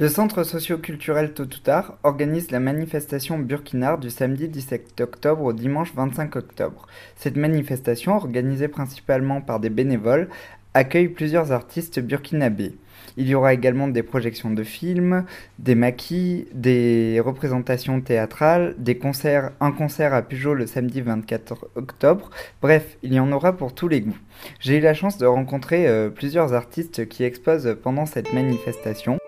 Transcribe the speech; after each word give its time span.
Le 0.00 0.08
Centre 0.08 0.44
socio-culturel 0.44 1.34
Totoutar 1.34 1.98
organise 2.04 2.50
la 2.52 2.58
manifestation 2.58 3.38
burkinard 3.38 3.98
du 3.98 4.08
samedi 4.08 4.48
17 4.48 4.98
octobre 5.02 5.44
au 5.44 5.52
dimanche 5.52 5.92
25 5.94 6.36
octobre. 6.36 6.86
Cette 7.16 7.36
manifestation, 7.36 8.16
organisée 8.16 8.68
principalement 8.68 9.42
par 9.42 9.60
des 9.60 9.68
bénévoles, 9.68 10.30
accueille 10.72 11.08
plusieurs 11.08 11.52
artistes 11.52 12.00
burkinabés. 12.00 12.78
Il 13.18 13.28
y 13.28 13.34
aura 13.34 13.52
également 13.52 13.88
des 13.88 14.02
projections 14.02 14.48
de 14.48 14.62
films, 14.62 15.26
des 15.58 15.74
maquis, 15.74 16.46
des 16.54 17.20
représentations 17.22 18.00
théâtrales, 18.00 18.76
des 18.78 18.96
concerts, 18.96 19.52
un 19.60 19.70
concert 19.70 20.14
à 20.14 20.22
Pujol 20.22 20.60
le 20.60 20.66
samedi 20.66 21.02
24 21.02 21.72
octobre. 21.74 22.30
Bref, 22.62 22.96
il 23.02 23.12
y 23.12 23.20
en 23.20 23.30
aura 23.32 23.52
pour 23.52 23.74
tous 23.74 23.88
les 23.88 24.00
goûts. 24.00 24.16
J'ai 24.60 24.78
eu 24.78 24.80
la 24.80 24.94
chance 24.94 25.18
de 25.18 25.26
rencontrer 25.26 25.86
euh, 25.86 26.08
plusieurs 26.08 26.54
artistes 26.54 27.06
qui 27.06 27.22
exposent 27.22 27.76
pendant 27.82 28.06
cette 28.06 28.32
manifestation. 28.32 29.19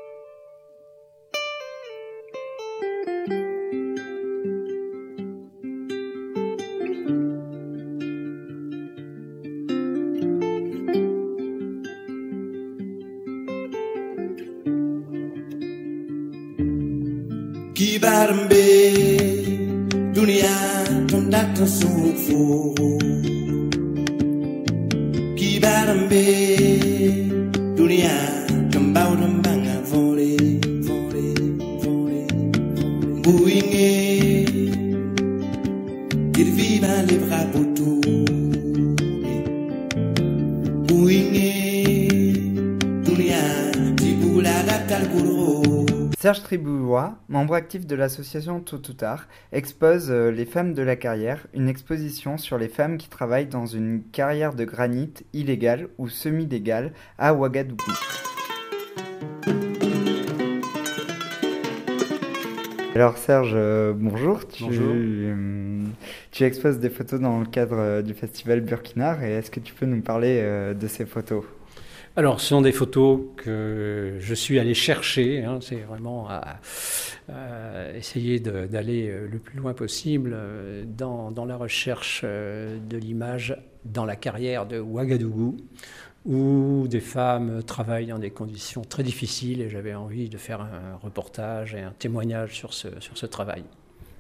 Ooh. 22.33 22.92
Membre 47.29 47.55
actif 47.55 47.87
de 47.87 47.95
l'association 47.95 48.61
Tôt 48.61 48.77
ou 48.89 48.93
Tard, 48.93 49.27
expose 49.53 50.11
euh, 50.11 50.31
Les 50.31 50.45
femmes 50.45 50.75
de 50.75 50.83
la 50.83 50.97
carrière, 50.97 51.47
une 51.55 51.69
exposition 51.69 52.39
sur 52.39 52.59
les 52.59 52.69
femmes 52.69 52.99
qui 52.99 53.09
travaillent 53.09 53.47
dans 53.47 53.67
une 53.67 54.03
carrière 54.13 54.55
de 54.55 54.65
granit 54.65 55.13
illégale 55.33 55.89
ou 55.99 56.09
semi-légale 56.09 56.93
à 57.19 57.35
Ouagadougou. 57.35 57.93
Alors 62.95 63.17
Serge, 63.17 63.53
euh, 63.55 63.95
bonjour. 63.97 64.47
Tu, 64.47 64.65
Bonjour. 64.65 64.93
euh, 64.95 65.83
tu 66.31 66.45
exposes 66.45 66.79
des 66.79 66.91
photos 66.91 67.21
dans 67.21 67.41
le 67.41 67.47
cadre 67.47 67.79
euh, 67.79 68.03
du 68.03 68.13
festival 68.13 68.61
Burkinar 68.61 69.23
et 69.25 69.33
est-ce 69.33 69.51
que 69.51 69.61
tu 69.61 69.73
peux 69.73 69.87
nous 69.87 70.03
parler 70.03 70.43
de 70.79 70.87
ces 70.87 71.07
photos? 71.07 71.45
Alors, 72.15 72.43
ce 72.43 72.49
sont 72.49 72.61
des 72.61 72.73
photos 72.73 73.21
que 73.37 74.17
je 74.21 74.35
suis 74.35 74.59
allé 74.59 74.75
chercher. 74.75 75.45
hein, 75.45 75.61
c'est 75.63 75.81
vraiment 75.81 76.29
à, 76.29 76.59
essayer 77.97 78.39
d'aller 78.39 79.09
euh, 79.09 79.27
le 79.31 79.39
plus 79.39 79.59
loin 79.59 79.73
possible 79.73 80.33
euh, 80.35 80.85
dans, 80.87 81.33
la 81.47 81.57
recherche 81.57 82.21
euh, 82.25 82.79
de 82.79 82.99
l'image 82.99 83.57
dans 83.87 84.05
la 84.05 84.17
carrière 84.17 84.67
de 84.67 84.79
Ouagadougou, 84.79 85.57
où 86.27 86.87
des 86.87 87.01
femmes 87.01 87.63
travaillent 87.63 88.09
dans 88.09 88.19
des 88.19 88.31
conditions 88.31 88.83
très 88.83 89.03
difficiles 89.03 89.63
et 89.63 89.71
j'avais 89.71 89.95
envie 89.95 90.29
de 90.29 90.37
faire 90.37 90.61
un 90.61 90.97
reportage 91.03 91.75
et 91.75 91.81
un 91.81 91.93
témoignage 91.99 92.55
sur 92.55 92.75
ce 92.75 93.27
travail. 93.27 93.65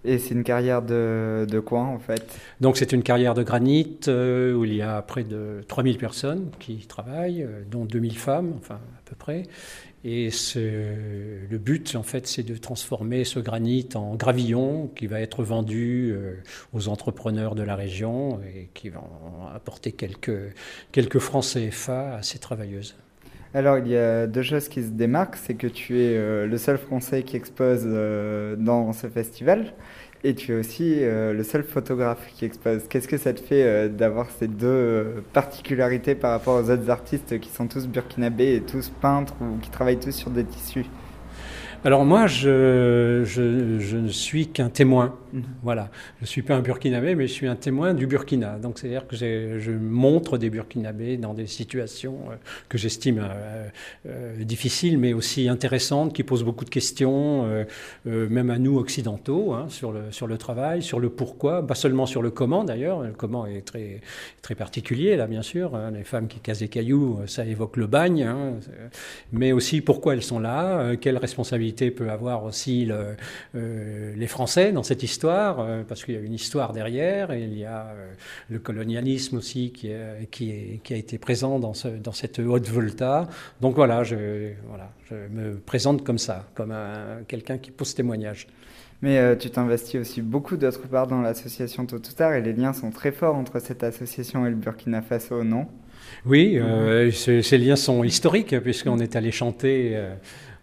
Et 0.04 0.18
c'est 0.18 0.34
une 0.34 0.42
carrière 0.42 0.82
de, 0.82 1.46
de 1.48 1.60
quoi 1.60 1.82
en 1.82 1.98
fait? 1.98 2.38
Donc 2.60 2.76
c'est 2.76 2.92
une 2.92 3.02
carrière 3.02 3.34
de 3.34 3.42
granit 3.42 3.98
euh, 4.08 4.52
où 4.52 4.64
il 4.64 4.74
y 4.74 4.82
a 4.82 5.00
près 5.02 5.22
de 5.22 5.60
3000 5.68 5.98
personnes 5.98 6.50
qui 6.58 6.78
travaillent, 6.86 7.42
euh, 7.42 7.62
dont 7.70 7.84
2000 7.84 8.18
femmes, 8.18 8.54
enfin 8.58 8.74
à 8.76 9.02
peu 9.04 9.14
près. 9.14 9.44
Et 10.04 10.30
le 10.56 11.58
but, 11.58 11.94
en 11.94 12.02
fait, 12.02 12.26
c'est 12.26 12.42
de 12.42 12.56
transformer 12.56 13.22
ce 13.22 13.38
granit 13.38 13.88
en 13.94 14.16
gravillon 14.16 14.90
qui 14.96 15.06
va 15.06 15.20
être 15.20 15.44
vendu 15.44 16.10
euh, 16.12 16.34
aux 16.72 16.88
entrepreneurs 16.88 17.54
de 17.54 17.62
la 17.62 17.76
région 17.76 18.40
et 18.42 18.68
qui 18.74 18.88
vont 18.88 19.46
apporter 19.54 19.92
quelques, 19.92 20.52
quelques 20.90 21.20
francs 21.20 21.44
CFA 21.44 22.16
à 22.16 22.22
ces 22.22 22.40
travailleuses. 22.40 22.96
Alors, 23.54 23.76
il 23.78 23.88
y 23.88 23.96
a 23.96 24.26
deux 24.26 24.42
choses 24.42 24.68
qui 24.68 24.82
se 24.82 24.88
démarquent. 24.88 25.36
C'est 25.36 25.54
que 25.54 25.66
tu 25.66 26.00
es 26.00 26.16
euh, 26.16 26.46
le 26.46 26.56
seul 26.56 26.78
Français 26.78 27.22
qui 27.22 27.36
expose 27.36 27.82
euh, 27.84 28.56
dans 28.56 28.92
ce 28.92 29.08
festival 29.08 29.74
et 30.24 30.34
tu 30.34 30.52
es 30.52 30.54
aussi 30.58 30.98
euh, 31.00 31.34
le 31.34 31.42
seul 31.42 31.62
photographe 31.62 32.26
qui 32.34 32.44
expose. 32.44 32.82
Qu'est-ce 32.88 33.08
que 33.08 33.18
ça 33.18 33.32
te 33.34 33.40
fait 33.40 33.88
d'avoir 33.90 34.30
ces 34.30 34.48
deux 34.48 35.22
particularités 35.32 36.14
par 36.14 36.30
rapport 36.30 36.62
aux 36.62 36.70
autres 36.70 36.88
artistes 36.88 37.40
qui 37.40 37.50
sont 37.50 37.66
tous 37.66 37.88
burkinabés 37.88 38.54
et 38.54 38.60
tous 38.62 38.90
peintres 39.00 39.34
ou 39.40 39.58
qui 39.60 39.68
travaillent 39.68 40.00
tous 40.00 40.14
sur 40.14 40.30
des 40.30 40.44
tissus? 40.44 40.86
Alors 41.84 42.04
moi, 42.04 42.28
je, 42.28 43.22
je, 43.24 43.80
je 43.80 43.96
ne 43.96 44.08
suis 44.08 44.46
qu'un 44.46 44.68
témoin. 44.70 45.16
Voilà, 45.62 45.90
je 46.20 46.26
suis 46.26 46.42
pas 46.42 46.54
un 46.54 46.60
Burkinabé, 46.60 47.14
mais 47.14 47.26
je 47.26 47.32
suis 47.32 47.46
un 47.46 47.56
témoin 47.56 47.94
du 47.94 48.06
Burkina. 48.06 48.58
Donc 48.58 48.78
c'est-à-dire 48.78 49.06
que 49.06 49.16
je 49.16 49.70
montre 49.70 50.38
des 50.38 50.50
Burkinabés 50.50 51.16
dans 51.16 51.34
des 51.34 51.46
situations 51.46 52.18
euh, 52.30 52.34
que 52.68 52.78
j'estime 52.78 53.20
euh, 53.22 53.68
euh, 54.06 54.44
difficiles, 54.44 54.98
mais 54.98 55.12
aussi 55.12 55.48
intéressantes, 55.48 56.12
qui 56.12 56.22
posent 56.22 56.44
beaucoup 56.44 56.64
de 56.64 56.70
questions, 56.70 57.46
même 58.04 58.50
à 58.50 58.58
nous 58.58 58.78
occidentaux, 58.78 59.52
hein, 59.52 59.66
sur 59.68 59.92
le 59.92 60.36
travail, 60.38 60.82
sur 60.82 61.00
le 61.00 61.08
pourquoi, 61.08 61.66
pas 61.66 61.74
seulement 61.74 62.06
sur 62.06 62.22
le 62.22 62.30
comment 62.30 62.64
d'ailleurs. 62.64 63.02
Le 63.02 63.12
comment 63.12 63.46
est 63.46 63.64
très 64.42 64.54
particulier 64.54 65.16
là, 65.16 65.26
bien 65.26 65.42
sûr. 65.42 65.74
hein. 65.74 65.90
Les 65.92 66.04
femmes 66.04 66.28
qui 66.28 66.40
cassent 66.40 66.60
des 66.60 66.68
cailloux, 66.68 67.20
ça 67.26 67.44
évoque 67.44 67.76
le 67.76 67.86
bagne, 67.86 68.22
hein, 68.22 68.54
mais 69.32 69.52
aussi 69.52 69.80
pourquoi 69.80 70.14
elles 70.14 70.22
sont 70.22 70.38
là, 70.38 70.96
quelle 70.96 71.18
responsabilité 71.18 71.90
peut 71.90 72.10
avoir 72.10 72.44
aussi 72.44 72.84
le, 72.84 73.16
les 73.54 74.26
Français 74.26 74.72
dans 74.72 74.82
cette 74.82 75.02
histoire, 75.02 75.21
euh, 75.30 75.82
parce 75.86 76.04
qu'il 76.04 76.14
y 76.14 76.16
a 76.16 76.20
une 76.20 76.34
histoire 76.34 76.72
derrière, 76.72 77.30
et 77.32 77.42
il 77.42 77.56
y 77.58 77.64
a 77.64 77.86
euh, 77.86 78.12
le 78.50 78.58
colonialisme 78.58 79.36
aussi 79.36 79.70
qui, 79.72 79.88
est, 79.88 80.28
qui, 80.30 80.50
est- 80.50 80.80
qui 80.82 80.94
a 80.94 80.96
été 80.96 81.18
présent 81.18 81.58
dans, 81.58 81.74
ce, 81.74 81.88
dans 81.88 82.12
cette 82.12 82.38
haute 82.38 82.68
volta. 82.68 83.28
Donc 83.60 83.74
voilà 83.76 84.02
je, 84.04 84.52
voilà, 84.68 84.90
je 85.10 85.14
me 85.30 85.56
présente 85.56 86.04
comme 86.04 86.18
ça, 86.18 86.48
comme 86.54 86.70
un- 86.72 87.22
quelqu'un 87.28 87.58
qui 87.58 87.70
pose 87.70 87.94
témoignage. 87.94 88.46
Mais 89.02 89.18
euh, 89.18 89.34
tu 89.34 89.50
t'investis 89.50 90.00
aussi 90.00 90.22
beaucoup 90.22 90.56
d'autre 90.56 90.86
part 90.86 91.08
dans 91.08 91.20
l'association 91.20 91.86
Tôt 91.86 91.96
ou 91.96 92.12
Tard 92.16 92.34
et 92.34 92.40
les 92.42 92.52
liens 92.52 92.72
sont 92.72 92.90
très 92.90 93.10
forts 93.10 93.34
entre 93.34 93.58
cette 93.60 93.82
association 93.82 94.46
et 94.46 94.50
le 94.50 94.54
Burkina 94.56 95.02
Faso, 95.02 95.42
non? 95.42 95.66
Oui, 96.24 96.56
euh, 96.58 97.10
ce- 97.10 97.42
ces 97.42 97.58
liens 97.58 97.74
sont 97.76 98.04
historiques, 98.04 98.58
puisqu'on 98.60 98.98
est 99.00 99.16
allé 99.16 99.32
chanter 99.32 99.92
euh, 99.94 100.14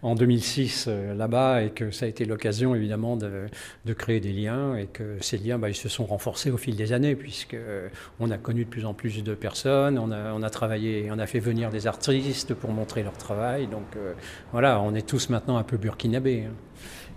en 0.02 0.14
2006 0.14 0.86
euh, 0.88 1.14
là-bas 1.14 1.62
et 1.62 1.70
que 1.70 1.90
ça 1.90 2.06
a 2.06 2.08
été 2.08 2.24
l'occasion 2.24 2.74
évidemment 2.74 3.16
de, 3.16 3.46
de 3.84 3.92
créer 3.92 4.20
des 4.20 4.32
liens 4.32 4.76
et 4.76 4.86
que 4.86 5.18
ces 5.20 5.36
liens 5.38 5.58
bah, 5.58 5.68
ils 5.68 5.74
se 5.74 5.88
sont 5.88 6.06
renforcés 6.06 6.50
au 6.50 6.56
fil 6.56 6.76
des 6.76 6.92
années 6.92 7.14
puisque 7.14 7.54
euh, 7.54 7.88
on 8.18 8.30
a 8.30 8.38
connu 8.38 8.64
de 8.64 8.70
plus 8.70 8.86
en 8.86 8.94
plus 8.94 9.22
de 9.22 9.34
personnes, 9.34 9.98
on 9.98 10.10
a, 10.10 10.32
on 10.32 10.42
a 10.42 10.50
travaillé, 10.50 11.10
on 11.10 11.18
a 11.18 11.26
fait 11.26 11.40
venir 11.40 11.70
des 11.70 11.86
artistes 11.86 12.54
pour 12.54 12.70
montrer 12.70 13.02
leur 13.02 13.16
travail. 13.16 13.66
Donc 13.66 13.96
euh, 13.96 14.14
voilà, 14.52 14.80
on 14.80 14.94
est 14.94 15.06
tous 15.06 15.28
maintenant 15.28 15.58
un 15.58 15.64
peu 15.64 15.76
burkinabés. 15.76 16.44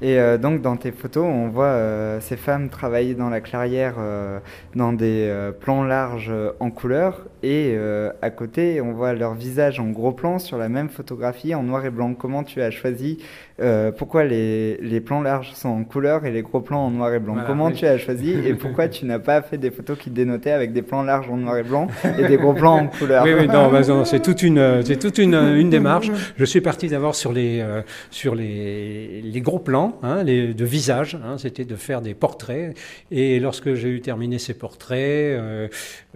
Et 0.01 0.19
euh, 0.19 0.37
donc 0.37 0.61
dans 0.61 0.75
tes 0.75 0.91
photos, 0.91 1.25
on 1.25 1.47
voit 1.47 1.65
euh, 1.65 2.19
ces 2.19 2.35
femmes 2.35 2.69
travailler 2.69 3.13
dans 3.13 3.29
la 3.29 3.41
clairière 3.41 3.95
euh, 3.99 4.39
dans 4.75 4.91
des 4.91 5.27
euh, 5.29 5.51
plans 5.51 5.83
larges 5.83 6.29
euh, 6.29 6.51
en 6.59 6.71
couleur 6.71 7.21
et 7.43 7.73
euh, 7.75 8.11
à 8.21 8.29
côté, 8.29 8.79
on 8.81 8.93
voit 8.93 9.13
leur 9.13 9.33
visage 9.33 9.79
en 9.79 9.89
gros 9.89 10.13
plan 10.13 10.39
sur 10.39 10.57
la 10.57 10.69
même 10.69 10.89
photographie 10.89 11.53
en 11.53 11.63
noir 11.63 11.85
et 11.85 11.89
blanc. 11.89 12.13
Comment 12.13 12.43
tu 12.43 12.61
as 12.61 12.71
choisi 12.71 13.19
euh, 13.61 13.91
Pourquoi 13.91 14.23
les, 14.23 14.77
les 14.77 14.99
plans 15.01 15.21
larges 15.21 15.53
sont 15.53 15.69
en 15.69 15.83
couleur 15.83 16.25
et 16.25 16.31
les 16.31 16.41
gros 16.41 16.61
plans 16.61 16.85
en 16.85 16.91
noir 16.91 17.13
et 17.13 17.19
blanc 17.19 17.33
Voilà, 17.33 17.47
Comment 17.47 17.67
oui. 17.67 17.73
tu 17.73 17.85
as 17.85 17.97
choisi 17.97 18.31
et 18.31 18.53
pourquoi 18.55 18.87
tu 18.87 19.05
n'as 19.05 19.19
pas 19.19 19.41
fait 19.41 19.57
des 19.57 19.71
photos 19.71 19.97
qui 19.97 20.09
dénotaient 20.09 20.51
avec 20.51 20.73
des 20.73 20.81
plans 20.81 21.03
larges 21.03 21.29
en 21.29 21.37
noir 21.37 21.57
et 21.57 21.63
blanc 21.63 21.87
et 22.17 22.27
des 22.27 22.37
gros 22.37 22.53
plans 22.53 22.77
en 22.77 22.87
couleur 22.87 23.23
Oui, 23.23 23.33
oui, 23.37 23.47
non, 23.47 23.69
bah, 23.71 23.81
non, 23.87 24.05
c'est 24.05 24.21
toute 24.21 24.41
une, 24.43 24.57
euh, 24.57 24.81
c'est 24.83 24.97
toute 24.97 25.17
une, 25.17 25.35
une 25.35 25.69
démarche. 25.69 26.09
Je 26.37 26.45
suis 26.45 26.61
parti 26.61 26.87
d'abord 26.87 27.15
sur 27.15 27.31
les, 27.31 27.59
euh, 27.61 27.81
sur 28.11 28.35
les, 28.35 29.21
les 29.21 29.41
gros 29.41 29.59
plans, 29.59 29.99
hein, 30.03 30.23
les, 30.23 30.53
de 30.53 30.65
visage. 30.65 31.17
Hein, 31.23 31.37
C'était 31.37 31.65
de 31.65 31.75
faire 31.75 32.01
des 32.01 32.13
portraits. 32.13 32.75
Et 33.11 33.39
lorsque 33.39 33.73
j'ai 33.75 33.89
eu 33.89 34.01
terminé 34.01 34.39
ces 34.39 34.53
portraits, 34.53 34.97
euh, 34.99 35.67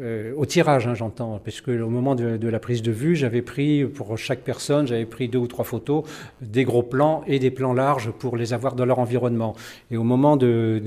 euh, 0.01 0.33
au 0.35 0.45
tirage, 0.45 0.87
hein, 0.87 0.93
j'entends, 0.93 1.39
parce 1.43 1.61
que 1.61 1.71
au 1.81 1.89
moment 1.89 2.15
de, 2.15 2.37
de 2.37 2.47
la 2.49 2.59
prise 2.59 2.81
de 2.81 2.91
vue, 2.91 3.15
j'avais 3.15 3.41
pris 3.41 3.85
pour 3.85 4.17
chaque 4.17 4.39
personne, 4.39 4.87
j'avais 4.87 5.05
pris 5.05 5.27
deux 5.27 5.39
ou 5.39 5.47
trois 5.47 5.65
photos 5.65 6.03
des 6.41 6.63
gros 6.63 6.83
plans 6.83 7.23
et 7.27 7.36
des 7.39 7.51
plans 7.51 7.73
larges 7.73 8.11
pour 8.11 8.37
les 8.37 8.53
avoir 8.53 8.75
dans 8.75 8.85
leur 8.85 8.99
environnement. 8.99 9.55
Et 9.91 9.97
au 9.97 10.03
moment 10.03 10.37
de, 10.37 10.81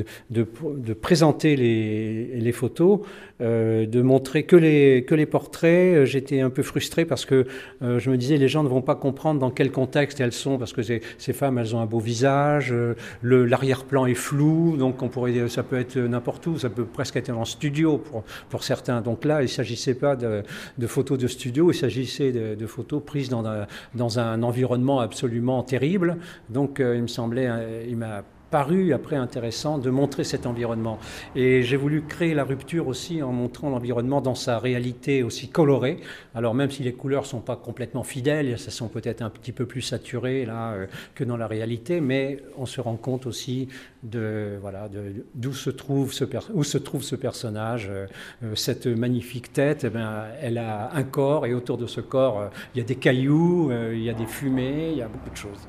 présenter 1.01 1.57
les 1.57 2.53
photos, 2.53 3.01
euh, 3.41 3.87
de 3.87 4.03
montrer 4.03 4.43
que 4.43 4.57
les, 4.57 5.05
que 5.07 5.15
les 5.15 5.27
portraits, 5.27 5.95
euh, 5.95 6.05
j'étais 6.05 6.41
un 6.41 6.51
peu 6.51 6.63
frustré 6.63 7.07
parce 7.07 7.25
que 7.25 7.47
euh, 7.83 7.99
je 7.99 8.11
me 8.11 8.19
disais 8.19 8.37
les 8.37 8.49
gens 8.49 8.63
ne 8.63 8.69
vont 8.69 8.83
pas 8.83 8.95
comprendre 8.95 9.41
dans 9.41 9.51
quel 9.51 9.71
contexte 9.71 10.21
elles 10.21 10.33
sont 10.33 10.59
parce 10.59 10.73
que 10.73 10.83
ces, 10.83 11.01
femmes 11.33 11.59
elles 11.59 11.75
ont 11.75 11.81
un 11.81 11.87
beau 11.87 12.01
visage, 12.01 12.75
l'arrière-plan 13.23 14.05
est 14.07 14.15
flou, 14.15 14.77
donc 14.77 15.03
on 15.03 15.09
pourrait 15.09 15.49
ça 15.49 15.63
peut 15.63 15.79
être 15.79 15.97
n'importe 15.97 16.47
où, 16.49 16.59
ça 16.59 16.69
peut 16.69 16.85
presque 16.85 17.17
être 17.17 17.31
en 17.31 17.45
studio 17.45 17.99
pour, 17.99 18.25
pour 18.49 18.63
certains. 18.63 19.01
Donc 19.01 19.25
là, 19.25 19.43
il 19.43 19.49
s'agissait 19.49 19.95
pas 19.95 20.17
de, 20.17 20.43
de, 20.77 20.87
photos 20.87 21.19
de 21.19 21.29
studio, 21.29 21.71
il 21.71 21.75
s'agissait 21.75 22.33
de, 22.33 22.55
de, 22.55 22.67
photos 22.67 23.03
prises 23.05 23.29
dans 23.29 23.47
un, 23.47 23.67
dans 23.95 24.19
un 24.19 24.43
environnement 24.43 25.01
absolument 25.01 25.63
terrible. 25.63 26.19
Donc 26.49 26.79
il 26.81 27.03
me 27.03 27.07
semblait, 27.07 27.49
il 27.89 27.97
m'a 27.97 28.25
paru 28.51 28.93
après 28.93 29.17
intéressant 29.17 29.79
de 29.79 29.91
montrer 29.91 30.25
cet 30.25 30.47
environnement. 30.47 30.99
Et 31.37 31.63
j'ai 31.63 31.77
voulu 31.77 32.03
créer 32.03 32.35
la 32.35 32.45
rupture 32.45 32.89
aussi 32.89 33.23
en 33.23 33.33
montrant 33.33 33.71
l'environnement 33.71 34.21
dans 34.21 34.35
sa 34.35 34.59
réalité 34.59 35.23
aussi 35.23 35.49
colorée. 35.49 36.01
Alors 36.35 36.55
même 36.55 36.71
si 36.71 36.83
les 36.83 36.93
couleurs 36.93 37.27
sont 37.27 37.41
pas 37.41 37.57
complètement 37.57 38.03
fidèles, 38.03 38.49
elles 38.49 38.59
sont 38.59 38.89
peut-être 38.89 39.23
un 39.23 39.31
petit 39.31 39.53
peu 39.53 39.67
plus 39.67 39.83
saturées 39.83 40.45
là 40.45 40.73
euh, 40.73 40.87
que 41.15 41.25
dans 41.25 41.37
la 41.37 41.47
réalité, 41.47 42.01
mais 42.01 42.43
on 42.57 42.67
se 42.67 42.81
rend 42.81 42.97
compte 42.97 43.27
aussi 43.27 43.69
de 44.03 44.59
voilà 44.61 44.89
d'où 45.35 45.53
se 45.53 45.71
trouve 45.71 46.13
ce 46.13 46.25
où 46.55 46.65
se 46.65 46.79
trouve 46.79 47.03
ce 47.03 47.17
personnage, 47.17 47.89
euh, 47.91 48.07
euh, 48.43 48.55
cette 48.55 48.87
magnifique 48.87 49.53
tête. 49.53 49.85
Eh 49.85 49.91
bien, 49.91 50.25
elle 50.41 50.59
a 50.59 50.91
un 50.95 51.03
corps 51.03 51.47
et 51.47 51.55
autour 51.55 51.79
de 51.79 51.87
ce 51.87 52.01
corps, 52.01 52.51
il 52.75 52.79
y 52.79 52.81
a 52.81 52.85
des 52.85 52.97
cailloux, 52.97 53.71
il 53.93 54.03
y 54.03 54.11
a 54.11 54.15
des 54.15 54.27
fumées, 54.27 54.91
il 54.93 54.99
y 54.99 55.03
a 55.03 55.09
beaucoup 55.09 55.31
de 55.31 55.37
choses. 55.37 55.69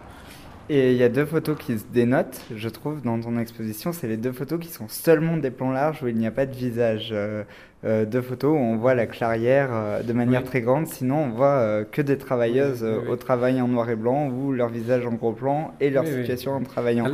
Et 0.69 0.91
il 0.91 0.97
y 0.97 1.03
a 1.03 1.09
deux 1.09 1.25
photos 1.25 1.57
qui 1.57 1.77
se 1.77 1.83
dénotent, 1.91 2.45
je 2.55 2.69
trouve, 2.69 3.01
dans 3.01 3.19
ton 3.19 3.37
exposition. 3.37 3.91
C'est 3.91 4.07
les 4.07 4.17
deux 4.17 4.31
photos 4.31 4.59
qui 4.59 4.69
sont 4.69 4.87
seulement 4.87 5.37
des 5.37 5.51
plans 5.51 5.71
larges 5.71 6.01
où 6.03 6.07
il 6.07 6.15
n'y 6.15 6.27
a 6.27 6.31
pas 6.31 6.45
de 6.45 6.55
visage. 6.55 7.09
Euh, 7.11 7.43
euh, 7.83 8.05
deux 8.05 8.21
photos 8.21 8.51
où 8.51 8.59
on 8.59 8.77
voit 8.77 8.93
la 8.93 9.07
clairière 9.07 9.69
euh, 9.71 10.03
de 10.03 10.13
manière 10.13 10.43
très 10.43 10.61
grande. 10.61 10.87
Sinon, 10.87 11.25
on 11.25 11.29
voit 11.29 11.83
que 11.91 12.01
des 12.01 12.17
travailleuses 12.17 12.85
au 13.09 13.15
travail 13.15 13.61
en 13.61 13.67
noir 13.67 13.89
et 13.89 13.95
blanc 13.95 14.29
ou 14.29 14.51
leur 14.51 14.69
visage 14.69 15.05
en 15.05 15.13
gros 15.13 15.31
plan 15.31 15.73
et 15.79 15.89
leur 15.89 16.05
situation 16.05 16.53
en 16.53 16.61
travaillant. 16.61 17.07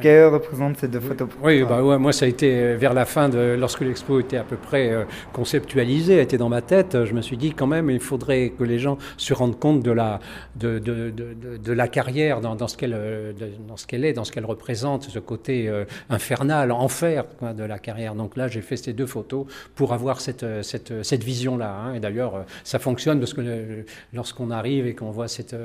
Que 0.00 0.26
représentent 0.26 0.78
ces 0.78 0.88
deux 0.88 1.00
photos 1.00 1.28
Oui, 1.42 1.64
bah, 1.64 1.82
ouais, 1.82 1.98
moi 1.98 2.12
ça 2.12 2.24
a 2.24 2.28
été 2.28 2.54
euh, 2.54 2.76
vers 2.76 2.94
la 2.94 3.04
fin, 3.04 3.28
de, 3.28 3.56
lorsque 3.58 3.82
l'expo 3.82 4.20
était 4.20 4.36
à 4.36 4.44
peu 4.44 4.56
près 4.56 4.90
euh, 4.90 5.04
conceptualisée, 5.32 6.20
était 6.20 6.38
dans 6.38 6.48
ma 6.48 6.62
tête, 6.62 7.04
je 7.04 7.12
me 7.12 7.20
suis 7.20 7.36
dit 7.36 7.52
quand 7.52 7.66
même 7.66 7.90
il 7.90 8.00
faudrait 8.00 8.50
que 8.58 8.64
les 8.64 8.78
gens 8.78 8.96
se 9.16 9.34
rendent 9.34 9.58
compte 9.58 9.82
de 9.82 9.90
la, 9.90 10.20
de, 10.56 10.78
de, 10.78 11.10
de, 11.10 11.56
de 11.58 11.72
la 11.72 11.88
carrière 11.88 12.40
dans, 12.40 12.54
dans 12.54 12.68
ce 12.68 12.76
qu'elle 12.76 12.94
euh, 12.96 13.32
dans 13.68 13.76
ce 13.76 13.86
qu'elle 13.86 14.04
est, 14.04 14.12
dans 14.12 14.24
ce 14.24 14.32
qu'elle 14.32 14.46
représente, 14.46 15.04
ce 15.04 15.18
côté 15.18 15.70
infernal, 16.08 16.72
enfer 16.72 17.24
de 17.56 17.64
la 17.64 17.78
carrière. 17.78 18.14
Donc 18.14 18.36
là 18.36 18.48
j'ai 18.48 18.60
fait 18.60 18.76
ces 18.76 18.92
deux 18.92 19.06
photos 19.06 19.46
pour 19.74 19.92
avoir 19.92 20.11
cette, 20.20 20.46
cette, 20.62 21.02
cette 21.02 21.24
vision-là. 21.24 21.74
Hein. 21.74 21.94
Et 21.94 22.00
d'ailleurs 22.00 22.44
ça 22.64 22.78
fonctionne 22.78 23.18
parce 23.18 23.34
que 23.34 23.84
lorsqu'on 24.12 24.50
arrive 24.50 24.86
et 24.86 24.94
qu'on 24.94 25.10
voit 25.10 25.28
cette, 25.28 25.56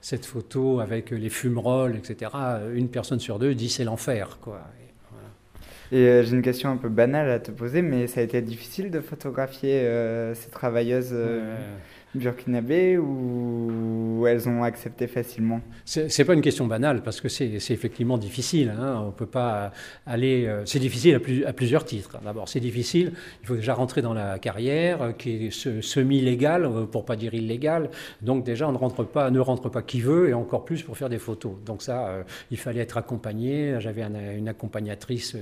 cette 0.00 0.26
photo 0.26 0.80
avec 0.80 1.10
les 1.10 1.30
fumerolles, 1.30 1.96
etc., 1.96 2.30
une 2.74 2.88
personne 2.88 3.20
sur 3.20 3.38
deux 3.38 3.54
dit 3.54 3.68
c'est 3.68 3.84
l'enfer. 3.84 4.38
quoi. 4.40 4.60
Et 5.90 6.06
euh, 6.06 6.22
j'ai 6.22 6.36
une 6.36 6.42
question 6.42 6.70
un 6.70 6.76
peu 6.76 6.88
banale 6.88 7.30
à 7.30 7.38
te 7.38 7.50
poser, 7.50 7.82
mais 7.82 8.06
ça 8.06 8.20
a 8.20 8.22
été 8.22 8.42
difficile 8.42 8.90
de 8.90 9.00
photographier 9.00 9.80
euh, 9.80 10.34
ces 10.34 10.50
travailleuses 10.50 11.12
euh, 11.12 11.56
burkinabé 12.14 12.96
ou 12.98 14.26
elles 14.26 14.48
ont 14.48 14.62
accepté 14.62 15.06
facilement? 15.06 15.60
C'est 15.84 16.24
pas 16.24 16.34
une 16.34 16.40
question 16.40 16.66
banale 16.66 17.02
parce 17.02 17.20
que 17.20 17.28
c'est 17.28 17.54
effectivement 17.70 18.18
difficile. 18.18 18.72
Hein. 18.78 19.04
On 19.06 19.10
peut 19.10 19.26
pas 19.26 19.72
aller. 20.06 20.46
Euh, 20.46 20.64
c'est 20.66 20.78
difficile 20.78 21.14
à, 21.16 21.20
plus, 21.20 21.44
à, 21.44 21.52
plusieurs 21.52 21.84
titres. 21.84 22.18
D'abord, 22.24 22.48
c'est 22.48 22.60
difficile. 22.60 23.12
Il 23.42 23.46
faut 23.46 23.56
déjà 23.56 23.74
rentrer 23.74 24.02
dans 24.02 24.14
la 24.14 24.38
carrière 24.38 25.02
euh, 25.02 25.12
qui 25.12 25.46
est 25.46 25.50
semi-légale, 25.50 26.64
euh, 26.64 26.84
pour 26.86 27.04
pas 27.04 27.16
dire 27.16 27.34
illégale. 27.34 27.90
Donc 28.22 28.44
déjà, 28.44 28.68
on 28.68 28.72
ne 28.72 28.78
rentre 28.78 29.04
pas, 29.04 29.30
ne 29.30 29.40
rentre 29.40 29.68
pas 29.68 29.82
qui 29.82 30.00
veut 30.00 30.28
et 30.28 30.34
encore 30.34 30.64
plus 30.64 30.82
pour 30.82 30.96
faire 30.96 31.08
des 31.08 31.18
photos. 31.18 31.52
Donc 31.64 31.82
ça, 31.82 32.24
il 32.50 32.56
fallait 32.56 32.80
être 32.80 32.96
accompagné. 32.96 33.76
J'avais 33.78 34.02
une 34.02 34.48
accompagnatrice 34.48 35.36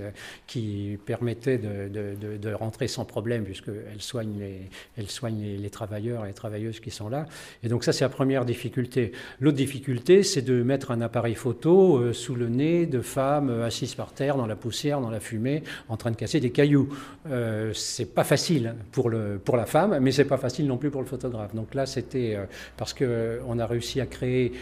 qui 0.47 0.99
permettait 1.07 1.59
de, 1.59 2.53
rentrer 2.55 2.89
sans 2.89 3.05
problème 3.05 3.45
puisqu'elle 3.45 4.01
soigne 4.01 4.39
les, 4.39 4.61
elle 4.97 5.09
soigne 5.11 5.57
les 5.59 5.71
travailleurs 5.71 6.25
et 6.25 6.29
les 6.29 6.35
travailleurs 6.35 6.56
qui 6.81 6.91
sont 6.91 7.09
là. 7.09 7.27
Et 7.63 7.69
donc 7.69 7.85
ça, 7.85 7.93
c'est 7.93 8.05
la 8.05 8.09
première 8.09 8.45
difficulté. 8.45 9.13
L'autre 9.41 9.57
difficulté, 9.57 10.23
c'est 10.23 10.43
de 10.43 10.63
mettre 10.63 10.91
un 10.91 11.01
appareil 11.01 11.35
photo 11.35 11.99
euh, 11.99 12.13
sous 12.13 12.35
le 12.35 12.49
nez 12.49 12.87
de 12.87 13.01
femmes 13.01 13.51
euh, 13.51 13.67
assises 13.67 13.95
par 13.95 14.13
terre, 14.13 14.37
dans 14.37 14.47
la 14.47 14.57
poussière, 14.57 15.01
dans 15.01 15.11
la 15.11 15.21
fumée, 15.21 15.63
en 15.89 15.97
train 15.97 16.11
de 16.11 16.17
casser 16.17 16.41
des 16.41 16.51
cailloux. 16.51 16.89
Euh, 17.31 17.73
c'est 17.75 18.15
pas 18.15 18.25
facile 18.25 18.75
pour, 18.93 19.11
le, 19.11 19.41
pour 19.43 19.57
la 19.57 19.67
femme, 19.67 19.99
mais 20.01 20.13
c'est 20.13 20.25
pas 20.25 20.37
facile 20.37 20.67
non 20.67 20.77
plus 20.77 20.91
pour 20.91 21.01
le 21.01 21.07
photographe. 21.07 21.55
Donc 21.55 21.75
là, 21.75 21.87
c'était 21.87 22.39
parce 22.77 22.93
que 22.93 23.41
on 23.47 23.59
a 23.59 23.67
réussi 23.67 24.01
à 24.01 24.07
créer, 24.07 24.53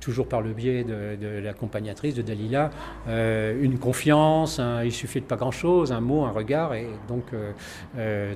toujours 0.00 0.28
par 0.28 0.40
le 0.40 0.52
biais 0.52 0.84
de, 0.84 1.40
l'accompagnatrice 1.40 2.14
de 2.14 2.22
Dalila, 2.22 2.70
une 3.08 3.78
confiance. 3.78 4.60
il 4.84 4.92
suffit 4.92 5.20
de 5.20 5.26
pas 5.26 5.36
grand-chose, 5.36 5.92
un 5.92 6.00
mot, 6.00 6.24
un 6.24 6.30
regard, 6.30 6.74
et 6.74 6.86
donc 7.08 7.24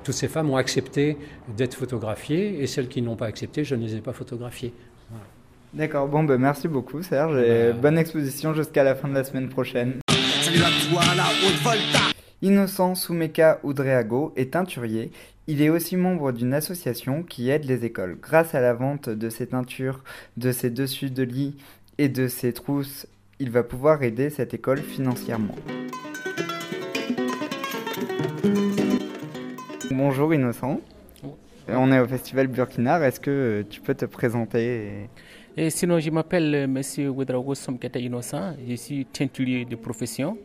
toutes 0.03 0.15
ces 0.15 0.29
femmes 0.29 0.51
ont 0.51 0.57
accepté 0.57 1.17
d'être 1.57 1.75
photographiées, 1.75 2.63
et 2.63 2.67
celles 2.67 2.89
qui 2.89 3.03
n'ont 3.05 3.17
pas 3.17 3.27
accepté, 3.27 3.65
je 3.65 3.75
ne 3.75 3.85
les 3.85 3.97
ai 3.97 4.01
pas 4.01 4.13
photographiés. 4.13 4.73
D'accord, 5.75 6.07
bon, 6.07 6.23
ben, 6.23 6.39
merci 6.39 6.69
beaucoup 6.69 7.03
Serge 7.03 7.37
et 7.37 7.73
bah, 7.73 7.79
bonne 7.83 7.99
exposition 7.99 8.55
jusqu'à 8.55 8.85
la 8.85 8.95
fin 8.95 9.09
de 9.09 9.15
la 9.15 9.25
semaine 9.25 9.49
prochaine. 9.49 9.99
Innocent 12.43 12.95
Soumeka 12.95 13.59
Oudreago 13.65 14.33
est 14.37 14.53
teinturier. 14.53 15.11
Il 15.47 15.61
est 15.63 15.71
aussi 15.71 15.97
membre 15.97 16.31
d'une 16.31 16.55
association 16.55 17.23
qui 17.23 17.51
aide 17.51 17.65
les 17.65 17.85
écoles. 17.85 18.19
Grâce 18.21 18.55
à 18.55 18.61
la 18.61 18.73
vente 18.73 19.09
de 19.09 19.29
ses 19.31 19.49
teintures, 19.49 20.05
de 20.37 20.53
ses 20.53 20.71
dessus 20.71 21.11
de 21.11 21.23
lit 21.23 21.57
et 21.99 22.09
de 22.09 22.29
ses 22.29 22.53
trousses, 22.53 23.07
il 23.41 23.51
va 23.51 23.63
pouvoir 23.63 24.03
aider 24.03 24.31
cette 24.31 24.55
école 24.55 24.79
financièrement. 24.79 25.57
Bonjour 29.91 30.33
Innocent. 30.33 30.81
On 31.69 31.91
est 31.93 32.01
au 32.01 32.07
festival 32.07 32.47
Burkina. 32.49 33.01
Est-ce 33.07 33.21
que 33.21 33.31
euh, 33.31 33.63
tu 33.69 33.81
peux 33.81 33.95
te 33.95 34.05
présenter 34.05 35.09
sinon, 35.71 35.99
je 36.01 36.11
m'appelle 36.11 36.55
euh, 36.55 36.65
M. 36.65 37.11
Ouedraogo 37.11 37.55
Somketa 37.55 37.99
Innocent. 37.99 38.57
Je 38.69 38.75
suis 38.75 39.07
teinturier 39.07 39.65
de 39.65 39.77
profession. 39.77 40.37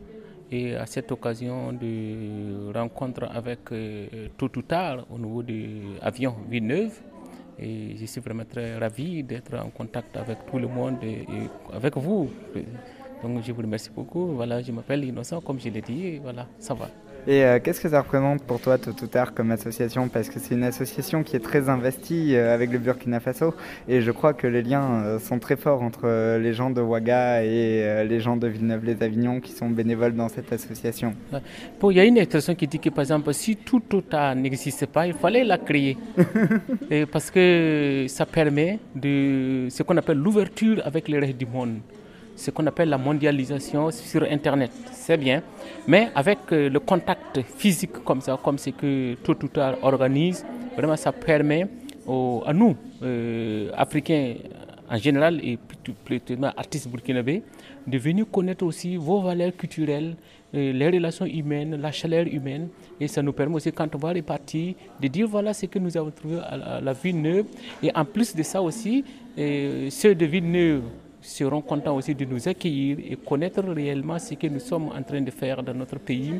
Et 0.52 0.74
à 0.74 0.86
cette 0.86 1.12
occasion 1.12 1.72
de 1.72 2.72
rencontre 2.72 3.28
avec 3.32 3.70
euh, 3.70 4.28
tout 4.36 4.58
ou 4.58 4.62
tard 4.62 5.06
au 5.08 5.18
niveau 5.18 5.44
de 5.44 6.00
l'avion 6.02 6.34
Villeneuve, 6.48 7.00
et 7.56 7.94
je 7.96 8.04
suis 8.06 8.20
vraiment 8.20 8.44
très 8.44 8.76
ravi 8.76 9.22
d'être 9.22 9.54
en 9.54 9.70
contact 9.70 10.16
avec 10.16 10.38
tout 10.50 10.58
le 10.58 10.66
monde 10.66 10.96
et, 11.04 11.24
avec 11.72 11.96
vous. 11.96 12.28
Donc 13.22 13.44
je 13.44 13.52
vous 13.52 13.62
remercie 13.62 13.90
beaucoup. 13.94 14.26
Voilà, 14.34 14.60
je 14.60 14.72
m'appelle 14.72 15.04
Innocent, 15.04 15.40
comme 15.40 15.60
je 15.60 15.68
l'ai 15.68 15.82
dit, 15.82 16.18
voilà, 16.18 16.48
ça 16.58 16.74
va. 16.74 16.88
Et 17.26 17.44
euh, 17.44 17.58
qu'est-ce 17.62 17.80
que 17.80 17.88
ça 17.88 18.00
représente 18.00 18.42
pour 18.42 18.60
toi, 18.60 18.78
Totoutar, 18.78 19.34
comme 19.34 19.50
association? 19.50 20.08
Parce 20.08 20.30
que 20.30 20.38
c'est 20.38 20.54
une 20.54 20.64
association 20.64 21.22
qui 21.22 21.36
est 21.36 21.40
très 21.40 21.68
investie 21.68 22.34
euh, 22.34 22.54
avec 22.54 22.70
le 22.70 22.78
Burkina 22.78 23.20
Faso, 23.20 23.54
et 23.88 24.00
je 24.00 24.10
crois 24.10 24.32
que 24.32 24.46
les 24.46 24.62
liens 24.62 25.02
euh, 25.04 25.18
sont 25.18 25.38
très 25.38 25.56
forts 25.56 25.82
entre 25.82 26.38
les 26.38 26.52
gens 26.54 26.70
de 26.70 26.80
Ouaga 26.80 27.44
et 27.44 28.04
les 28.08 28.20
gens 28.20 28.36
de 28.36 28.46
Villeneuve-les-Avignon 28.46 29.40
qui 29.40 29.52
sont 29.52 29.68
bénévoles 29.68 30.14
dans 30.14 30.28
cette 30.28 30.52
association. 30.52 31.14
il 31.82 31.96
y 31.96 32.00
a 32.00 32.04
une 32.04 32.16
expression 32.16 32.54
qui 32.54 32.66
dit 32.66 32.78
que, 32.78 32.90
par 32.90 33.02
exemple, 33.02 33.32
si 33.34 33.56
tout 33.56 33.80
Tota 33.80 34.34
n'existait 34.34 34.86
pas, 34.86 35.06
il 35.06 35.14
fallait 35.14 35.44
la 35.44 35.58
créer. 35.58 35.98
et 36.90 37.06
parce 37.06 37.30
que 37.30 38.06
ça 38.08 38.26
permet 38.26 38.78
de 38.94 39.66
ce 39.68 39.82
qu'on 39.82 39.96
appelle 39.96 40.18
l'ouverture 40.18 40.80
avec 40.84 41.08
le 41.08 41.18
reste 41.18 41.36
du 41.36 41.46
monde 41.46 41.78
ce 42.40 42.50
qu'on 42.50 42.66
appelle 42.66 42.88
la 42.88 42.96
mondialisation 42.98 43.90
sur 43.90 44.22
Internet. 44.22 44.70
C'est 44.92 45.18
bien, 45.18 45.42
mais 45.86 46.08
avec 46.14 46.38
euh, 46.52 46.70
le 46.70 46.80
contact 46.80 47.42
physique 47.42 48.02
comme 48.04 48.22
ça, 48.22 48.38
comme 48.42 48.56
ce 48.56 48.70
que 48.70 49.14
tout 49.22 49.34
tard 49.48 49.74
organise, 49.82 50.44
vraiment 50.74 50.96
ça 50.96 51.12
permet 51.12 51.66
à 52.46 52.52
nous, 52.52 52.74
euh, 53.02 53.70
Africains 53.76 54.34
en 54.90 54.96
général 54.96 55.38
et 55.44 55.56
plutôt 55.58 55.92
artistes 56.56 56.88
burkinabés, 56.88 57.42
de 57.86 57.98
venir 57.98 58.24
connaître 58.32 58.64
aussi 58.64 58.96
vos 58.96 59.20
valeurs 59.20 59.54
culturelles, 59.54 60.16
euh, 60.54 60.72
les 60.72 60.88
relations 60.88 61.26
humaines, 61.26 61.76
la 61.80 61.92
chaleur 61.92 62.26
humaine. 62.26 62.68
Et 62.98 63.06
ça 63.06 63.22
nous 63.22 63.32
permet 63.32 63.54
aussi, 63.56 63.70
quand 63.70 63.94
on 63.94 63.98
va 63.98 64.12
repartir, 64.12 64.74
de 65.00 65.08
dire 65.08 65.28
voilà 65.28 65.52
ce 65.52 65.66
que 65.66 65.78
nous 65.78 65.94
avons 65.96 66.10
trouvé 66.10 66.38
à 66.38 66.80
la, 66.80 66.92
ville 66.94 67.20
neuve. 67.20 67.44
Et 67.82 67.90
en 67.94 68.04
plus 68.06 68.34
de 68.34 68.42
ça 68.42 68.60
aussi, 68.62 69.04
ceux 69.36 70.14
de 70.14 70.26
Villeneuve 70.26 70.82
seront 71.22 71.60
contents 71.60 71.96
aussi 71.96 72.14
de 72.14 72.24
nous 72.24 72.48
accueillir 72.48 72.98
et 72.98 73.16
connaître 73.16 73.62
réellement 73.62 74.18
ce 74.18 74.34
que 74.34 74.46
nous 74.46 74.60
sommes 74.60 74.88
en 74.88 75.02
train 75.02 75.20
de 75.20 75.30
faire 75.30 75.62
dans 75.62 75.74
notre 75.74 75.98
pays, 75.98 76.34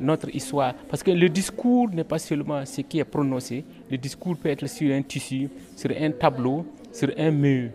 notre 0.00 0.34
histoire. 0.34 0.74
Parce 0.88 1.02
que 1.02 1.10
le 1.10 1.28
discours 1.28 1.88
n'est 1.90 2.04
pas 2.04 2.18
seulement 2.18 2.64
ce 2.64 2.80
qui 2.82 2.98
est 2.98 3.04
prononcé, 3.04 3.64
le 3.90 3.96
discours 3.96 4.36
peut 4.36 4.48
être 4.48 4.66
sur 4.66 4.94
un 4.94 5.02
tissu, 5.02 5.48
sur 5.76 5.90
un 5.90 6.10
tableau, 6.10 6.66
sur 6.92 7.10
un 7.16 7.30
mur. 7.30 7.70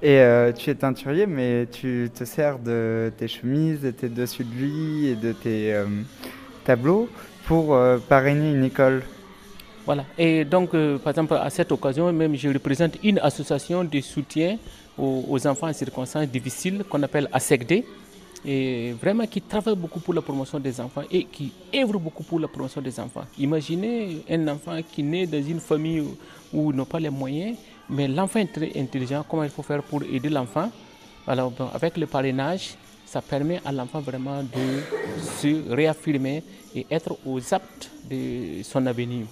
Et 0.00 0.20
euh, 0.20 0.52
tu 0.52 0.70
es 0.70 0.74
teinturier, 0.76 1.26
mais 1.26 1.66
tu 1.66 2.08
te 2.14 2.24
sers 2.24 2.58
de 2.58 3.12
tes 3.16 3.26
chemises, 3.26 3.80
de 3.80 3.90
tes 3.90 4.08
dessus 4.08 4.44
de 4.44 4.54
lit 4.54 5.08
et 5.08 5.16
de 5.16 5.32
tes 5.32 5.74
euh, 5.74 5.86
tableaux 6.64 7.08
pour 7.46 7.74
euh, 7.74 7.98
parrainer 7.98 8.52
une 8.52 8.64
école. 8.64 9.02
Voilà. 9.84 10.04
Et 10.16 10.44
donc, 10.44 10.72
par 10.98 11.10
exemple, 11.10 11.34
à 11.34 11.48
cette 11.48 11.72
occasion, 11.72 12.12
même, 12.12 12.36
je 12.36 12.48
représente 12.50 12.98
une 13.02 13.18
association 13.20 13.84
de 13.84 14.00
soutien 14.00 14.58
aux, 14.98 15.46
enfants 15.46 15.68
en 15.68 15.72
circonstances 15.72 16.26
difficiles 16.28 16.84
qu'on 16.88 17.02
appelle 17.02 17.28
ASECD. 17.32 17.84
Et 18.44 18.92
vraiment 18.92 19.26
qui 19.26 19.42
travaille 19.42 19.74
beaucoup 19.74 19.98
pour 19.98 20.14
la 20.14 20.22
promotion 20.22 20.60
des 20.60 20.80
enfants 20.80 21.02
et 21.10 21.24
qui 21.24 21.52
œuvre 21.74 21.98
beaucoup 21.98 22.22
pour 22.22 22.38
la 22.38 22.46
promotion 22.46 22.80
des 22.80 22.98
enfants. 23.00 23.24
Imaginez 23.36 24.22
un 24.30 24.46
enfant 24.48 24.78
qui 24.92 25.02
naît 25.02 25.26
dans 25.26 25.42
une 25.42 25.58
famille 25.58 26.00
où, 26.00 26.16
où 26.52 26.70
il 26.70 26.76
n'a 26.76 26.84
pas 26.84 27.00
les 27.00 27.10
moyens, 27.10 27.56
mais 27.90 28.06
l'enfant 28.06 28.38
est 28.38 28.52
très 28.52 28.72
intelligent. 28.80 29.24
Comment 29.28 29.42
il 29.42 29.50
faut 29.50 29.64
faire 29.64 29.82
pour 29.82 30.02
aider 30.04 30.28
l'enfant? 30.28 30.70
Alors, 31.26 31.52
avec 31.74 31.96
le 31.96 32.06
parrainage, 32.06 32.76
ça 33.04 33.20
permet 33.20 33.60
à 33.64 33.72
l'enfant 33.72 34.00
vraiment 34.00 34.42
de 34.42 34.82
se 35.40 35.70
réaffirmer 35.72 36.42
et 36.74 36.86
être 36.90 37.16
aux 37.26 37.54
aptes 37.54 37.90
de 38.08 38.62
son 38.62 38.86
avenir. 38.86 39.26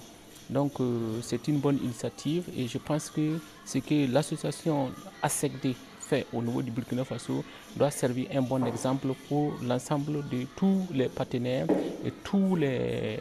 Donc 0.50 0.73
euh, 0.81 1.19
c'est 1.23 1.49
une 1.49 1.59
bonne 1.59 1.79
initiative 1.83 2.45
et 2.57 2.69
je 2.69 2.79
pense 2.79 3.11
que 3.11 3.38
ce 3.65 3.79
que 3.79 4.11
l'association 4.12 4.91
ASECD 5.23 5.75
fait 6.00 6.25
au 6.33 6.41
niveau 6.41 6.62
du 6.62 6.71
Burkina 6.71 7.05
Faso 7.05 7.45
doit 7.76 7.91
servir 7.91 8.29
un 8.33 8.43
bon 8.43 8.65
exemple 8.65 9.09
pour 9.29 9.55
l'ensemble 9.67 10.23
de 10.31 10.47
tous 10.57 10.87
les 10.95 11.09
partenaires 11.09 11.67
et 12.05 12.12
toutes 12.23 12.61
les, 12.61 13.19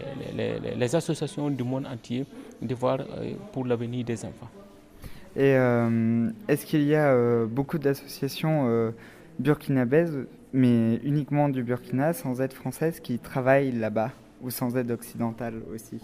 les- 0.77 0.95
associations 0.95 1.49
du 1.49 1.63
monde 1.63 1.87
entier 1.87 2.25
de 2.61 2.75
voir 2.75 2.99
euh, 2.99 3.31
pour 3.51 3.65
l'avenir 3.65 4.05
des 4.05 4.23
enfants. 4.23 4.49
Et 5.35 5.55
euh, 5.57 6.29
est-ce 6.47 6.65
qu'il 6.65 6.83
y 6.83 6.95
a 6.95 7.45
beaucoup 7.45 7.77
d'associations 7.79 8.93
burkinabèses, 9.39 10.17
mais 10.53 10.95
uniquement 11.03 11.49
du 11.49 11.63
Burkina, 11.63 12.13
sans 12.13 12.39
aide 12.39 12.53
française, 12.53 12.99
qui 12.99 13.19
travaillent 13.19 13.71
là-bas, 13.71 14.11
ou 14.41 14.49
sans 14.49 14.77
aide 14.77 14.91
occidentale 14.91 15.55
aussi? 15.73 15.99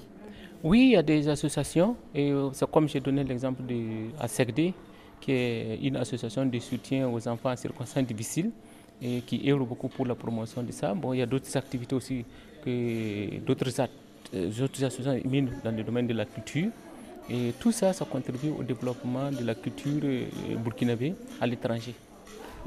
Oui, 0.64 0.82
il 0.82 0.92
y 0.92 0.96
a 0.96 1.02
des 1.02 1.28
associations 1.28 1.96
et 2.14 2.32
euh, 2.32 2.52
comme 2.72 2.88
j'ai 2.88 3.00
donné 3.00 3.24
l'exemple 3.24 3.64
de 3.64 4.12
ASECD, 4.20 4.74
qui 5.20 5.32
est 5.32 5.80
une 5.82 5.96
association 5.96 6.46
de 6.46 6.60
soutien 6.60 7.10
aux 7.10 7.28
enfants 7.28 7.52
en 7.52 7.56
circonstances 7.56 8.06
difficiles 8.06 8.52
et 9.02 9.22
qui 9.22 9.52
œuvre 9.52 9.66
beaucoup 9.66 9.88
pour 9.88 10.06
la 10.06 10.14
promotion 10.14 10.62
de 10.62 10.72
ça. 10.72 10.94
Bon, 10.94 11.14
il 11.14 11.18
y 11.18 11.22
a 11.24 11.26
d'autres 11.26 11.58
activités 11.58 11.96
aussi 11.96 12.24
que 12.64 13.40
d'autres 13.40 13.72
euh, 14.36 14.50
associations 14.86 15.20
dans 15.64 15.76
le 15.76 15.84
domaine 15.84 16.06
de 16.06 16.14
la 16.14 16.26
culture. 16.26 16.70
Et 17.28 17.54
tout 17.60 17.72
ça, 17.72 17.92
ça 17.92 18.06
contribue 18.06 18.52
au 18.56 18.62
développement 18.62 19.32
de 19.32 19.44
la 19.44 19.56
culture 19.56 20.02
euh, 20.04 20.26
burkinabé 20.58 21.16
à 21.40 21.48
l'étranger. 21.48 21.96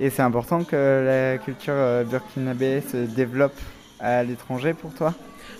Et 0.01 0.11
c'est 0.11 0.23
important 0.23 0.65
que 0.65 0.75
la 0.75 1.39
culture 1.39 2.05
burkinabé 2.11 2.81
se 2.81 3.07
développe 3.15 3.61
à 4.01 4.25
l'étranger 4.25 4.75
pour 4.75 4.93
toi? 4.93 5.15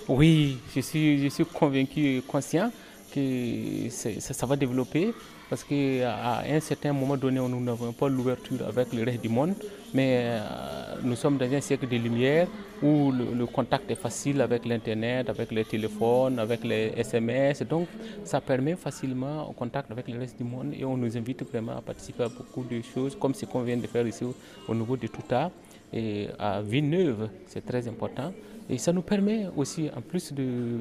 Oui, 0.07 0.57
je 0.75 0.81
suis, 0.81 1.23
je 1.23 1.27
suis 1.29 1.45
convaincu 1.45 2.17
et 2.17 2.21
conscient 2.21 2.71
que 3.13 3.89
ça, 3.89 4.45
va 4.45 4.55
développer 4.55 5.13
parce 5.49 5.63
qu'à 5.63 6.43
un 6.47 6.59
certain 6.59 6.91
moment 6.91 7.15
donné, 7.17 7.39
nous 7.39 7.61
n'avons 7.61 7.93
pas 7.93 8.09
l'ouverture 8.09 8.65
avec 8.67 8.91
le 8.93 9.03
reste 9.03 9.21
du 9.21 9.29
monde, 9.29 9.53
mais 9.93 10.21
euh, 10.23 10.95
nous 11.03 11.15
sommes 11.15 11.37
dans 11.37 11.51
un 11.51 11.61
siècle 11.61 11.87
de 11.87 11.97
lumière 11.97 12.47
où 12.81 13.11
le, 13.11 13.45
contact 13.45 13.89
est 13.91 13.95
facile 13.95 14.41
avec 14.41 14.65
l'Internet, 14.65 15.29
avec 15.29 15.51
les 15.51 15.63
téléphones, 15.63 16.39
avec 16.39 16.63
les 16.63 16.93
SMS. 16.97 17.61
Donc, 17.63 17.87
ça 18.23 18.41
permet 18.41 18.75
facilement 18.75 19.47
au 19.49 19.53
contact 19.53 19.91
avec 19.91 20.07
le 20.07 20.19
reste 20.19 20.37
du 20.37 20.43
monde 20.43 20.73
et 20.77 20.83
on 20.83 20.97
nous 20.97 21.15
invite 21.15 21.43
vraiment 21.49 21.77
à 21.77 21.81
participer 21.81 22.23
à 22.23 22.29
beaucoup 22.29 22.63
de 22.63 22.81
choses, 22.81 23.15
comme 23.19 23.33
ce 23.33 23.45
qu'on 23.45 23.61
vient 23.61 23.77
de 23.77 23.87
faire 23.87 24.05
ici 24.07 24.23
au, 24.23 24.35
au 24.67 24.75
niveau 24.75 24.97
de 24.97 25.07
Touta 25.07 25.51
et 25.95 26.27
à 26.37 26.61
Villeneuve, 26.61 27.29
c'est 27.47 27.65
très 27.65 27.87
important. 27.87 28.33
Et 28.69 28.77
ça 28.77 28.91
nous 28.91 29.01
permet 29.01 29.47
aussi, 29.55 29.89
en 29.95 30.01
plus 30.01 30.33
de, 30.33 30.77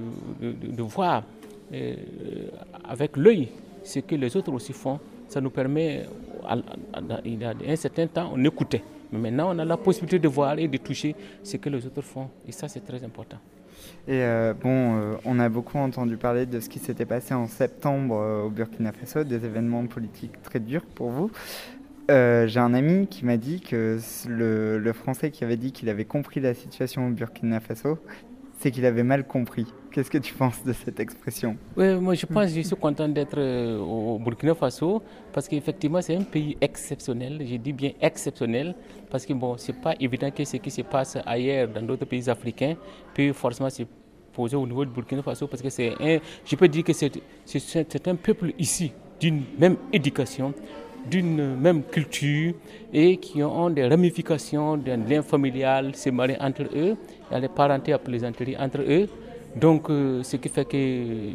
voir 0.82 1.22
euh, 1.72 1.94
avec 2.88 3.16
l'œil 3.16 3.48
ce 3.84 4.00
que 4.00 4.16
les 4.16 4.36
autres 4.36 4.52
aussi 4.52 4.72
font, 4.72 4.98
ça 5.28 5.40
nous 5.40 5.50
permet, 5.50 6.06
il 7.24 7.40
y 7.40 7.44
a 7.44 7.54
un 7.68 7.76
certain 7.76 8.06
temps, 8.06 8.30
on 8.34 8.42
écoutait. 8.44 8.82
Mais 9.12 9.18
maintenant, 9.18 9.54
on 9.54 9.58
a 9.58 9.64
la 9.64 9.76
possibilité 9.76 10.18
de 10.18 10.28
voir 10.28 10.58
et 10.58 10.66
de 10.66 10.76
toucher 10.78 11.14
ce 11.42 11.56
que 11.58 11.68
les 11.68 11.86
autres 11.86 12.02
font. 12.02 12.28
Et 12.48 12.52
ça, 12.52 12.66
c'est 12.66 12.84
très 12.84 13.02
important. 13.04 13.38
Et 14.08 14.22
euh, 14.22 14.54
bon, 14.54 14.96
euh, 14.96 15.14
on 15.24 15.38
a 15.38 15.48
beaucoup 15.48 15.78
entendu 15.78 16.16
parler 16.16 16.46
de 16.46 16.58
ce 16.58 16.68
qui 16.68 16.78
s'était 16.78 17.04
passé 17.04 17.34
en 17.34 17.46
septembre 17.46 18.44
au 18.46 18.50
Burkina 18.50 18.92
Faso, 18.92 19.24
des 19.24 19.44
événements 19.44 19.86
politiques 19.86 20.42
très 20.42 20.58
durs 20.58 20.84
pour 20.94 21.10
vous. 21.10 21.30
Euh, 22.10 22.46
J'ai 22.46 22.60
un 22.60 22.74
ami 22.74 23.06
qui 23.06 23.24
m'a 23.24 23.36
dit 23.36 23.60
que 23.60 23.98
le, 24.28 24.92
Français 24.92 25.30
qui 25.30 25.44
avait 25.44 25.56
dit 25.56 25.72
qu'il 25.72 25.88
avait 25.88 26.04
compris 26.04 26.40
la 26.40 26.54
situation 26.54 27.06
au 27.06 27.10
Burkina 27.10 27.60
Faso, 27.60 27.98
c'est 28.58 28.70
qu'il 28.70 28.84
avait 28.84 29.02
mal 29.02 29.26
compris. 29.26 29.66
Qu'est-ce 29.90 30.10
que 30.10 30.18
tu 30.18 30.34
penses 30.34 30.62
de 30.64 30.72
cette 30.72 31.00
expression 31.00 31.56
Oui, 31.76 31.94
moi 31.96 32.14
je 32.14 32.26
pense 32.26 32.50
je 32.50 32.60
suis 32.60 32.76
content 32.76 33.08
d'être 33.08 33.38
euh, 33.38 33.78
au 33.78 34.18
Burkina 34.18 34.54
Faso 34.54 35.02
parce 35.32 35.48
qu'effectivement 35.48 36.02
c'est 36.02 36.16
un 36.16 36.24
pays 36.24 36.56
exceptionnel, 36.60 37.42
je 37.46 37.56
dis 37.56 37.72
bien 37.72 37.92
exceptionnel, 38.00 38.74
parce 39.10 39.24
que 39.24 39.32
bon, 39.32 39.56
c'est 39.56 39.80
pas 39.80 39.94
évident 39.98 40.30
que 40.30 40.44
ce 40.44 40.56
qui 40.58 40.70
se 40.70 40.82
passe 40.82 41.16
ailleurs 41.24 41.68
dans 41.68 41.82
d'autres 41.82 42.06
pays 42.06 42.28
africains 42.28 42.74
peut 43.14 43.32
forcément 43.32 43.70
se 43.70 43.84
poser 44.32 44.56
au 44.56 44.66
niveau 44.66 44.84
du 44.84 44.90
Burkina 44.90 45.22
Faso 45.22 45.46
parce 45.46 45.62
que 45.62 45.70
c'est 45.70 45.94
un, 46.00 46.18
je 46.44 46.56
peux 46.56 46.68
dire 46.68 46.84
que 46.84 46.92
c'est 46.92 48.08
un 48.08 48.16
peuple 48.16 48.52
ici 48.58 48.92
d'une 49.20 49.44
même 49.58 49.76
éducation, 49.92 50.52
d'une 51.10 51.56
même 51.56 51.82
culture 51.82 52.54
et 52.92 53.16
qui 53.18 53.42
ont 53.42 53.70
des 53.70 53.86
ramifications 53.86 54.76
d'un 54.76 54.96
lien 54.98 55.22
familial, 55.22 55.94
se 55.94 56.10
marient 56.10 56.36
entre 56.40 56.62
eux, 56.74 56.96
il 57.30 57.32
y 57.32 57.34
a 57.34 57.40
les 57.40 57.48
parentés 57.48 57.92
à 57.92 57.98
plaisanterie 57.98 58.56
entre 58.56 58.80
eux. 58.80 59.08
Donc, 59.56 59.88
euh, 59.90 60.22
ce 60.22 60.36
qui 60.36 60.48
fait 60.48 60.64
que 60.64 60.76
euh, 60.76 61.30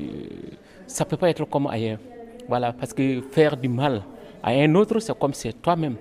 ça 0.87 1.03
ne 1.05 1.09
peut 1.09 1.17
pas 1.17 1.29
être 1.29 1.45
comme 1.45 1.67
ailleurs. 1.67 1.99
Voilà, 2.47 2.73
parce 2.73 2.93
que 2.93 3.21
faire 3.31 3.55
du 3.55 3.69
mal 3.69 4.01
à 4.43 4.51
un 4.51 4.73
autre, 4.75 4.99
c'est 4.99 5.17
comme 5.17 5.33
c'est 5.33 5.61
toi-même. 5.61 5.95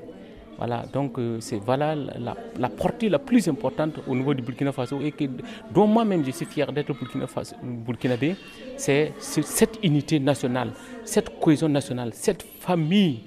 Voilà, 0.56 0.84
donc 0.92 1.16
euh, 1.18 1.36
c'est 1.38 1.58
voilà 1.64 1.94
la, 1.94 2.34
la 2.58 2.68
portée 2.68 3.08
la 3.08 3.20
plus 3.20 3.46
importante 3.46 4.00
au 4.08 4.14
niveau 4.16 4.34
du 4.34 4.42
Burkina 4.42 4.72
Faso 4.72 5.00
et 5.00 5.12
que, 5.12 5.24
dont 5.72 5.86
moi-même 5.86 6.24
je 6.24 6.32
suis 6.32 6.46
fier 6.46 6.72
d'être 6.72 6.92
Burkina 6.92 7.26
Faso- 7.26 7.54
burkinabé, 7.62 8.34
c'est 8.76 9.12
cette 9.20 9.78
unité 9.84 10.18
nationale, 10.18 10.70
cette 11.04 11.38
cohésion 11.38 11.68
nationale, 11.68 12.10
cette 12.12 12.42
famille. 12.42 13.20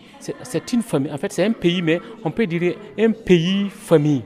C'est 0.44 0.74
une 0.74 0.82
famille. 0.82 1.12
En 1.12 1.18
fait, 1.18 1.32
c'est 1.32 1.44
un 1.46 1.52
pays, 1.52 1.82
mais 1.82 2.00
on 2.24 2.32
peut 2.32 2.46
dire 2.48 2.76
un 3.00 3.12
pays-famille. 3.12 4.24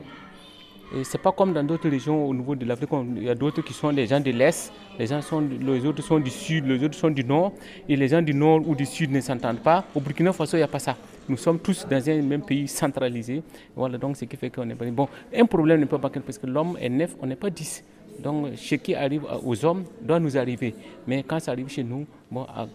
Et 0.94 1.02
c'est 1.02 1.18
pas 1.18 1.32
comme 1.32 1.52
dans 1.52 1.64
d'autres 1.64 1.88
régions 1.88 2.28
au 2.28 2.32
niveau 2.32 2.54
de 2.54 2.64
l'Afrique, 2.64 2.90
il 3.16 3.24
y 3.24 3.28
a 3.28 3.34
d'autres 3.34 3.60
qui 3.60 3.72
sont 3.72 3.92
des 3.92 4.06
gens 4.06 4.20
de 4.20 4.30
l'Est, 4.30 4.72
les, 5.00 5.06
les 5.06 5.84
autres 5.84 6.00
sont 6.02 6.20
du 6.20 6.30
Sud, 6.30 6.64
les 6.66 6.82
autres 6.84 6.94
sont 6.96 7.10
du 7.10 7.24
Nord, 7.24 7.52
et 7.88 7.96
les 7.96 8.06
gens 8.06 8.22
du 8.22 8.32
Nord 8.32 8.62
ou 8.68 8.74
du 8.76 8.86
Sud 8.86 9.10
ne 9.10 9.20
s'entendent 9.20 9.58
pas. 9.58 9.84
Au 9.96 10.00
Burkina 10.00 10.32
Faso, 10.32 10.56
il 10.56 10.60
n'y 10.60 10.64
a 10.64 10.68
pas 10.68 10.78
ça. 10.78 10.96
Nous 11.28 11.36
sommes 11.36 11.58
tous 11.58 11.84
dans 11.90 12.08
un 12.08 12.22
même 12.22 12.42
pays 12.42 12.68
centralisé. 12.68 13.42
Voilà, 13.74 13.98
donc 13.98 14.16
ce 14.16 14.24
qui 14.26 14.36
fait 14.36 14.48
qu'on 14.48 14.70
est. 14.70 14.74
Bon, 14.92 15.08
un 15.36 15.44
problème 15.44 15.80
ne 15.80 15.86
peut 15.86 15.98
pas 15.98 16.08
parce 16.08 16.38
que 16.38 16.46
l'homme 16.46 16.76
est 16.80 16.88
neuf, 16.88 17.16
on 17.20 17.26
n'est 17.26 17.34
pas 17.36 17.50
dix. 17.50 17.82
Donc 18.22 18.50
ce 18.56 18.76
qui 18.76 18.94
arrive 18.94 19.24
aux 19.44 19.64
hommes 19.64 19.84
doit 20.00 20.20
nous 20.20 20.38
arriver. 20.38 20.72
Mais 21.06 21.24
quand 21.24 21.40
ça 21.40 21.50
arrive 21.50 21.68
chez 21.68 21.82
nous, 21.82 22.06
bon, 22.30 22.44
à- 22.44 22.68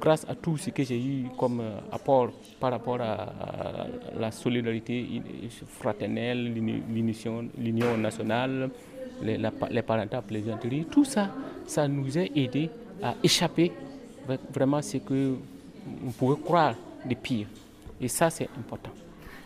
grâce 0.00 0.26
à 0.28 0.34
tout 0.34 0.56
ce 0.56 0.70
que 0.70 0.82
j'ai 0.82 0.98
eu 0.98 1.26
comme 1.38 1.60
euh, 1.60 1.78
apport 1.92 2.30
par 2.58 2.70
rapport 2.72 3.00
à, 3.00 3.86
la 4.18 4.30
solidarité 4.30 5.06
fraternelle, 5.68 6.52
l'uni- 6.52 6.82
l'union 7.58 7.96
nationale, 7.96 8.70
les, 9.22 9.36
la, 9.38 9.52
les 9.70 9.82
parentats 9.82 10.22
plaisanteries, 10.22 10.86
tout 10.90 11.04
ça, 11.04 11.30
ça 11.66 11.86
nous 11.88 12.16
a 12.18 12.22
aidé 12.34 12.70
à 13.02 13.14
échapper 13.22 13.72
vraiment 14.52 14.82
ce 14.82 14.98
que 14.98 15.34
on 16.06 16.10
pouvait 16.10 16.40
croire 16.42 16.74
de 17.08 17.14
pire. 17.14 17.46
Et 18.00 18.08
ça, 18.08 18.28
c'est 18.30 18.48
important. 18.58 18.90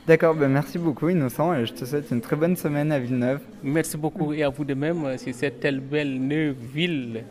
D'accord, 0.06 0.34
ben 0.34 0.48
merci 0.48 0.78
beaucoup 0.78 1.08
Innocent 1.08 1.54
et 1.54 1.64
je 1.64 1.72
te 1.72 1.84
souhaite 1.86 2.10
une 2.10 2.20
très 2.20 2.36
bonne 2.36 2.56
semaine 2.56 2.92
à 2.92 2.98
Villeneuve. 2.98 3.40
Merci 3.62 3.96
beaucoup 3.96 4.32
et 4.34 4.42
à 4.42 4.50
vous 4.50 4.64
de 4.64 4.74
même 4.74 5.02
euh, 5.04 5.16
sur 5.16 5.32
cette 5.34 5.60
telle 5.60 5.80
belle 5.80 6.20
neuve 6.20 6.56
ville. 6.74 7.24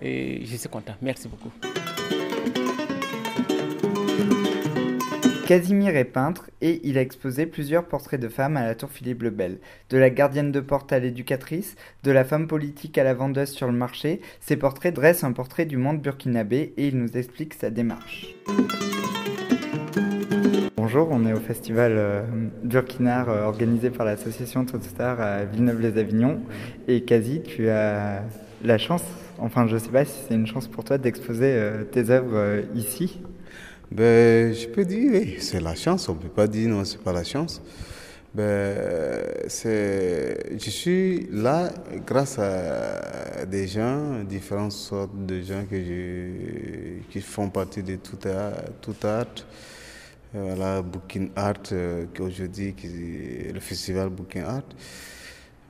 Et 0.00 0.42
je 0.44 0.56
suis 0.56 0.68
content. 0.68 0.94
Merci 1.02 1.26
beaucoup. 1.28 1.50
Casimir 5.50 5.96
est 5.96 6.04
peintre 6.04 6.48
et 6.60 6.80
il 6.84 6.96
a 6.96 7.00
exposé 7.00 7.44
plusieurs 7.44 7.86
portraits 7.86 8.20
de 8.20 8.28
femmes 8.28 8.56
à 8.56 8.64
la 8.64 8.76
Tour 8.76 8.88
Philippe 8.88 9.24
le 9.24 9.30
Bel. 9.30 9.58
De 9.88 9.98
la 9.98 10.08
gardienne 10.08 10.52
de 10.52 10.60
porte 10.60 10.92
à 10.92 11.00
l'éducatrice, 11.00 11.74
de 12.04 12.12
la 12.12 12.24
femme 12.24 12.46
politique 12.46 12.96
à 12.98 13.02
la 13.02 13.14
vendeuse 13.14 13.50
sur 13.50 13.66
le 13.66 13.72
marché, 13.72 14.20
ces 14.38 14.56
portraits 14.56 14.94
dressent 14.94 15.24
un 15.24 15.32
portrait 15.32 15.64
du 15.64 15.76
monde 15.76 16.00
burkinabé 16.00 16.72
et 16.76 16.86
il 16.86 16.98
nous 16.98 17.16
explique 17.16 17.54
sa 17.54 17.68
démarche. 17.70 18.36
Bonjour, 20.76 21.08
on 21.10 21.26
est 21.26 21.32
au 21.32 21.40
festival 21.40 21.94
euh, 21.96 22.22
Burkinard 22.62 23.28
euh, 23.28 23.42
organisé 23.42 23.90
par 23.90 24.06
l'association 24.06 24.64
Totstar 24.64 25.20
à 25.20 25.44
Villeneuve-les-Avignon. 25.46 26.42
Et 26.86 27.02
Quasi, 27.02 27.42
tu 27.42 27.68
as 27.70 28.22
la 28.62 28.78
chance, 28.78 29.02
enfin 29.40 29.66
je 29.66 29.78
sais 29.78 29.90
pas 29.90 30.04
si 30.04 30.14
c'est 30.28 30.34
une 30.36 30.46
chance 30.46 30.68
pour 30.68 30.84
toi 30.84 30.96
d'exposer 30.96 31.52
euh, 31.56 31.82
tes 31.82 32.10
œuvres 32.10 32.62
ici. 32.76 33.18
Ben, 33.90 34.54
je 34.54 34.68
peux 34.68 34.84
dire, 34.84 35.10
oui, 35.12 35.36
c'est 35.40 35.60
la 35.60 35.74
chance. 35.74 36.08
On 36.08 36.14
ne 36.14 36.18
peut 36.20 36.28
pas 36.28 36.46
dire 36.46 36.68
non, 36.68 36.84
c'est 36.84 37.00
pas 37.02 37.12
la 37.12 37.24
chance. 37.24 37.60
Ben, 38.32 38.76
je 39.52 40.70
suis 40.70 41.26
là 41.32 41.70
grâce 42.06 42.38
à 42.38 43.44
des 43.46 43.66
gens, 43.66 44.22
différentes 44.24 44.72
sortes 44.72 45.26
de 45.26 45.42
gens 45.42 45.64
que 45.68 45.76
je, 45.82 47.02
qui 47.10 47.20
font 47.20 47.50
partie 47.50 47.82
de 47.82 47.96
tout 47.96 48.18
art. 48.28 48.52
Tout 48.80 48.94
art. 49.04 49.26
Euh, 50.34 50.54
Voilà, 50.54 50.82
Booking 50.82 51.30
Art, 51.34 51.54
euh, 51.72 52.06
qu'aujourd'hui, 52.14 52.74
le 53.52 53.60
festival 53.60 54.10
Booking 54.10 54.42
Art. 54.42 54.62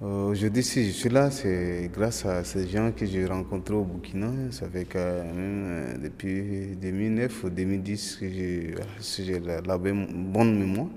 Euh, 0.02 0.30
Aujourd'hui, 0.30 0.62
si 0.62 0.86
je 0.86 0.92
suis 0.92 1.10
là, 1.10 1.30
c'est 1.30 1.90
grâce 1.92 2.24
à 2.24 2.42
ces 2.42 2.66
gens 2.66 2.90
que 2.90 3.04
j'ai 3.04 3.26
rencontrés 3.26 3.74
au 3.74 3.84
Burkina. 3.84 4.32
Ça 4.50 4.66
fait 4.66 4.86
quand 4.86 4.98
même 4.98 5.66
euh, 5.68 5.98
depuis 5.98 6.74
2009 6.80 7.44
ou 7.44 7.50
2010 7.50 8.16
que 8.16 8.26
j'ai 8.30 9.40
la, 9.40 9.76
bonne 9.76 10.58
mémoire. 10.58 10.88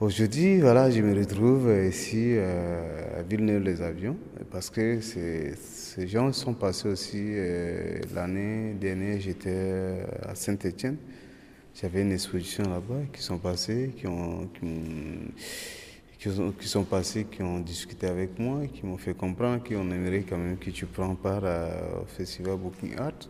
Aujourd'hui, 0.00 0.58
voilà, 0.58 0.90
je 0.90 1.00
me 1.00 1.16
retrouve 1.16 1.70
ici 1.88 2.30
euh, 2.30 3.20
à 3.20 3.22
Villeneuve-les-Avions 3.22 4.16
parce 4.50 4.68
que 4.68 5.00
ces 5.00 6.08
gens 6.08 6.32
sont 6.32 6.54
passés 6.54 6.88
aussi 6.88 7.22
euh, 7.22 8.00
l'année 8.12 8.74
dernière, 8.80 9.20
j'étais 9.20 10.06
à 10.24 10.34
Saint-Étienne. 10.34 10.96
J'avais 11.80 12.02
une 12.02 12.12
exposition 12.12 12.64
là-bas 12.64 13.02
qui 13.12 13.22
sont 13.22 13.38
passés, 13.38 13.92
qui 13.96 14.08
ont, 14.08 14.48
qui 16.60 16.68
sont, 16.68 16.84
passés, 16.84 17.24
qui 17.24 17.42
ont 17.42 17.58
discuté 17.60 18.06
avec 18.06 18.38
moi, 18.38 18.62
qui 18.72 18.86
m'ont 18.86 18.98
fait 18.98 19.14
comprendre 19.14 19.62
qu'on 19.64 19.90
aimerait 19.90 20.22
quand 20.28 20.38
même 20.38 20.56
que 20.58 20.70
tu 20.70 20.86
prends 20.86 21.14
part 21.14 21.44
à- 21.44 22.02
au 22.02 22.06
festival 22.06 22.56
Booking 22.56 22.96
Art. 22.98 23.28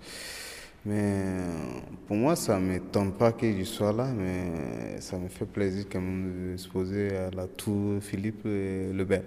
Mais 0.84 1.00
euh, 1.00 1.80
pour 2.08 2.16
moi, 2.16 2.34
ça 2.36 2.58
ne 2.58 2.66
m'étonne 2.66 3.12
pas 3.12 3.32
que 3.32 3.50
je 3.56 3.62
sois 3.64 3.92
là, 3.92 4.08
mais 4.12 5.00
ça 5.00 5.16
me 5.18 5.28
fait 5.28 5.46
plaisir 5.46 5.84
quand 5.90 6.00
même 6.00 6.48
de 6.48 6.52
exposer 6.54 7.16
à 7.16 7.30
la 7.30 7.46
tour 7.46 8.02
Philippe 8.02 8.42
euh, 8.46 8.92
Lebel. 8.92 9.22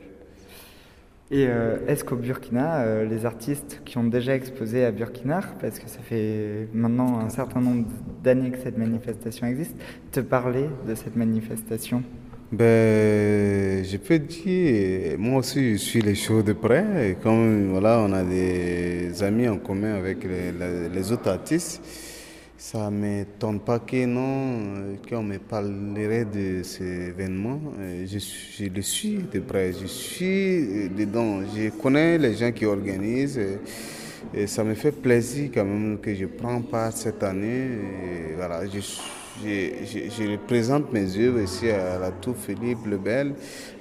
Et 1.32 1.48
euh, 1.48 1.78
est-ce 1.88 2.04
qu'au 2.04 2.18
Burkina, 2.18 2.82
euh, 2.84 3.06
les 3.06 3.26
artistes 3.26 3.82
qui 3.84 3.98
ont 3.98 4.04
déjà 4.04 4.36
exposé 4.36 4.86
à 4.86 4.92
Burkina, 4.92 5.42
parce 5.60 5.80
que 5.80 5.90
ça 5.90 6.00
fait 6.00 6.70
maintenant 6.74 7.20
un 7.20 7.30
certain 7.30 7.62
nombre 7.62 7.88
d'années 8.24 8.52
que 8.52 8.60
cette 8.60 8.78
manifestation 8.78 9.48
existe, 9.48 9.76
te 10.12 10.20
parlaient 10.20 10.70
de 10.88 10.94
cette 10.94 11.16
manifestation? 11.16 12.04
Ben, 12.52 13.84
je 13.84 13.98
peux 13.98 14.20
dire, 14.20 15.18
moi 15.18 15.40
aussi, 15.40 15.74
je 15.74 15.78
suis 15.78 16.02
les 16.02 16.14
choses 16.14 16.44
de 16.44 16.54
près. 16.54 17.10
Et 17.10 17.16
comme 17.16 17.72
voilà, 17.72 18.00
on 18.00 18.14
a 18.14 18.24
des 18.24 19.24
amis 19.24 19.48
en 19.48 19.58
commun 19.58 19.96
avec 19.96 20.20
les, 20.24 21.12
autres 21.12 21.28
artistes, 21.28 21.82
ça 22.56 22.92
ne 22.92 22.98
m'étonne 22.98 23.60
pas 23.60 23.80
que 23.80 24.06
non, 24.06 24.96
qu'on 25.10 25.24
me 25.24 25.40
parlerait 25.40 26.26
de 26.26 26.62
ces 26.62 27.10
événements. 27.10 27.60
Je, 28.06 28.20
je 28.20 28.66
le 28.66 28.82
suis 28.84 29.26
de 29.34 29.40
près, 29.40 29.74
je 29.74 29.88
suis 29.88 30.90
dedans. 30.96 31.40
Je 31.56 31.70
connais 31.70 32.20
les 32.20 32.36
gens 32.36 32.52
qui 32.52 32.66
organisent. 32.66 33.42
Et, 34.36 34.46
ça 34.46 34.64
me 34.64 34.76
fait 34.76 34.92
plaisir 34.92 35.50
quand 35.54 35.66
même 35.66 35.98
que 36.00 36.14
je 36.14 36.26
prends 36.26 36.62
part 36.62 36.94
cette 36.94 37.24
année. 37.24 37.70
Voilà, 38.38 38.62
je, 39.44 39.86
je- 39.86 40.10
je 40.10 40.32
représente 40.32 40.92
mes 40.94 41.18
œuvres 41.18 41.42
ici 41.42 41.70
à 41.70 42.00
la 42.00 42.12
Tour 42.12 42.36
Philippe 42.38 42.86
Lebel 42.86 43.34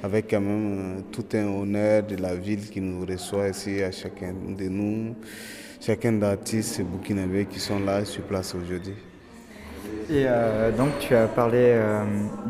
avec 0.02 0.30
quand 0.30 0.40
même 0.40 0.98
euh, 0.98 1.00
tout 1.12 1.24
un 1.34 1.46
honneur 1.46 2.02
de 2.02 2.16
la 2.16 2.34
ville 2.34 2.68
qui 2.70 2.80
nous 2.80 3.04
reçoit 3.06 3.48
ici 3.48 3.82
à 3.82 3.90
chacun 3.92 4.32
de 4.58 4.68
nous, 4.68 5.14
chacun 5.80 6.12
d'artistes 6.12 6.82
burkinabés 6.82 7.46
qui 7.46 7.60
sont 7.60 7.80
là 7.80 8.04
sur 8.04 8.22
place 8.22 8.54
aujourd'hui. 8.54 8.94
Et 10.10 10.24
euh, 10.26 10.70
donc 10.76 10.90
tu 11.00 11.14
as 11.14 11.26
parlé 11.26 11.58
euh, 11.60 12.02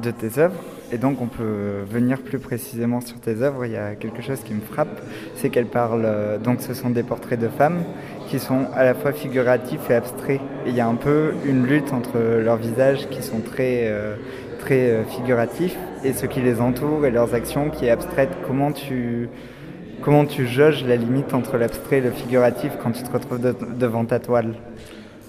de 0.02 0.10
tes 0.10 0.38
œuvres, 0.40 0.60
et 0.90 0.98
donc 0.98 1.20
on 1.20 1.26
peut 1.26 1.82
venir 1.88 2.20
plus 2.22 2.38
précisément 2.38 3.00
sur 3.00 3.20
tes 3.20 3.42
œuvres. 3.42 3.64
Il 3.66 3.72
y 3.72 3.76
a 3.76 3.94
quelque 3.96 4.22
chose 4.22 4.40
qui 4.44 4.54
me 4.54 4.60
frappe, 4.60 5.00
c'est 5.36 5.50
qu'elles 5.50 5.66
parlent, 5.66 6.40
donc 6.42 6.60
ce 6.62 6.74
sont 6.74 6.90
des 6.90 7.02
portraits 7.02 7.38
de 7.38 7.48
femmes 7.48 7.84
sont 8.38 8.66
à 8.74 8.84
la 8.84 8.94
fois 8.94 9.12
figuratifs 9.12 9.90
et 9.90 9.94
abstraits. 9.94 10.40
Il 10.66 10.74
y 10.74 10.80
a 10.80 10.86
un 10.86 10.94
peu 10.94 11.32
une 11.44 11.66
lutte 11.66 11.92
entre 11.92 12.18
leurs 12.42 12.56
visages 12.56 13.08
qui 13.10 13.22
sont 13.22 13.40
très, 13.40 13.88
euh, 13.88 14.16
très 14.58 14.90
euh, 14.90 15.04
figuratifs 15.04 15.76
et 16.04 16.12
ce 16.12 16.26
qui 16.26 16.40
les 16.40 16.60
entoure 16.60 17.06
et 17.06 17.10
leurs 17.10 17.34
actions 17.34 17.70
qui 17.70 17.86
est 17.86 17.90
abstraite. 17.90 18.30
Comment 18.46 18.72
tu, 18.72 19.28
comment 20.02 20.24
tu 20.24 20.46
jauges 20.46 20.84
la 20.84 20.96
limite 20.96 21.34
entre 21.34 21.56
l'abstrait 21.56 21.98
et 21.98 22.02
le 22.02 22.10
figuratif 22.10 22.72
quand 22.82 22.92
tu 22.92 23.02
te 23.02 23.12
retrouves 23.12 23.40
de- 23.40 23.54
devant 23.78 24.04
ta 24.04 24.18
toile? 24.18 24.54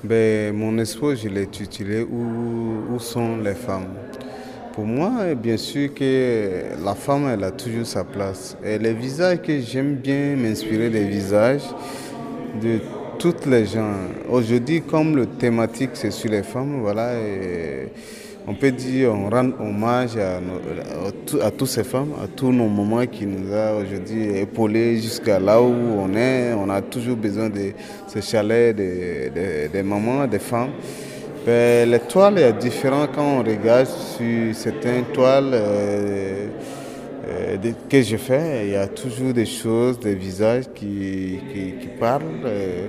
Ben, 0.04 0.56
mon 0.56 0.78
expo, 0.78 1.16
je 1.16 1.28
l'ai 1.28 1.44
intitulé 1.44 2.04
où, 2.04 2.94
où 2.94 3.00
sont 3.00 3.38
les 3.38 3.56
femmes? 3.56 3.88
Pour 4.74 4.86
moi, 4.86 5.34
bien 5.36 5.56
sûr 5.56 5.94
que 5.94 6.76
la 6.84 6.96
femme, 6.96 7.30
elle 7.34 7.46
a 7.46 7.52
toujours 7.52 7.86
sa 7.86 8.04
place. 8.04 8.58
Et 8.64 8.78
les 8.78 8.94
visages 8.94 9.42
que 9.42 9.58
j'aime 9.60 9.96
bien 9.96 10.36
m'inspirer 10.36 10.90
des 10.90 11.06
visages 11.06 11.64
de 12.62 12.80
toutes 13.18 13.46
les 13.46 13.66
gens. 13.66 13.94
Aujourd'hui, 14.30 14.82
comme 14.82 15.16
le 15.16 15.26
thématique 15.26 15.92
c'est 15.94 16.12
sur 16.12 16.30
les 16.30 16.44
femmes, 16.44 16.82
voilà, 16.82 17.14
on 18.48 18.54
peut 18.54 18.72
dire 18.72 19.12
on 19.14 19.30
rend 19.30 19.50
hommage 19.60 20.18
à, 20.18 20.40
toutes 21.52 21.68
ces 21.68 21.84
femmes, 21.84 22.14
à 22.24 22.28
tous 22.28 22.52
nos 22.52 22.68
moments 22.68 23.06
qui 23.06 23.26
nous 23.26 23.54
a 23.54 23.74
aujourd'hui 23.76 24.38
épaulés 24.38 24.98
jusqu'à 24.98 25.40
là 25.40 25.62
où 25.62 25.74
on 25.74 26.14
est. 26.16 26.54
On 26.54 26.70
a 26.70 26.82
toujours 26.82 27.16
besoin 27.16 27.50
de 27.50 27.72
ce 28.08 28.20
chalet 28.22 28.76
des, 28.76 29.70
des 29.72 29.84
mamans, 29.84 30.28
des 30.28 30.40
femmes. 30.40 30.72
Ben, 31.46 31.90
les 31.90 32.00
toiles, 32.00 32.40
a 32.40 32.52
différents 32.52 33.08
quand 33.14 33.40
on 33.40 33.44
regarde 33.44 33.88
sur 33.88 34.56
certaines 34.56 35.06
toiles. 35.14 35.52
euh, 35.54 36.48
euh, 37.36 37.58
que 37.90 38.02
je 38.02 38.18
fais, 38.18 38.66
il 38.66 38.72
y 38.72 38.76
a 38.76 38.88
toujours 38.88 39.34
des 39.34 39.46
choses, 39.46 40.00
des 40.00 40.16
visages 40.16 40.66
qui, 40.74 41.40
qui, 41.52 41.88
parlent. 42.00 42.24
euh. 42.46 42.88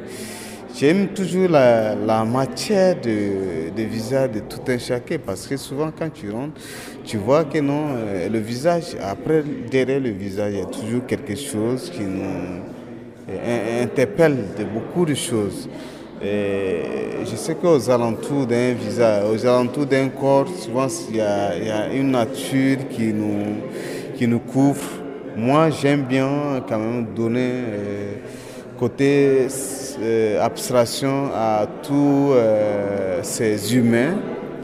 J'aime 0.79 1.09
toujours 1.09 1.49
la, 1.49 2.25
matière 2.25 2.97
de, 3.01 3.71
de 3.75 3.83
visage 3.83 4.31
de 4.33 4.41
tout 4.41 4.61
un 4.69 4.79
chacun 4.79 5.17
parce 5.25 5.47
que 5.47 5.57
souvent 5.57 5.91
quand 5.97 6.13
tu 6.13 6.31
rentres, 6.31 6.61
tu 7.03 7.17
vois 7.17 7.45
que 7.45 7.59
non, 7.59 7.87
euh, 7.97 8.29
le 8.29 8.39
visage, 8.39 8.97
après, 9.03 9.43
derrière 9.71 10.01
le 10.01 10.11
visage, 10.11 10.53
il 10.53 10.59
y 10.59 10.63
a 10.63 10.67
toujours 10.67 11.07
quelque 11.07 11.35
chose 11.35 11.91
qui 11.91 12.03
nous 12.03 12.61
interpelle 13.83 14.37
de 14.59 14.65
beaucoup 14.65 15.05
de 15.07 15.15
choses. 15.15 15.69
Je 16.23 17.37
sais 17.37 17.55
qu'aux 17.55 17.91
alentours 17.91 18.47
d'un 18.47 18.73
visage, 18.73 19.25
aux 19.33 19.47
alentours 19.47 19.87
d'un 19.87 20.09
corps, 20.09 20.47
souvent 20.49 20.87
il 21.11 21.17
y 21.17 21.21
a 21.21 21.93
une 21.93 22.13
nature 22.13 22.79
qui 22.89 23.13
nous, 23.13 23.57
qui 24.17 24.27
nous 24.27 24.39
couvre. 24.39 24.83
Moi, 25.37 25.71
j'aime 25.71 26.03
bien 26.03 26.63
quand 26.67 26.79
même 26.79 27.07
donner 27.15 27.51
euh, 27.51 28.15
côté 28.79 29.47
euh, 30.01 30.43
abstraction 30.43 31.31
à 31.35 31.67
tous 31.83 32.33
euh, 32.33 33.21
ces 33.23 33.77
humains. 33.77 34.15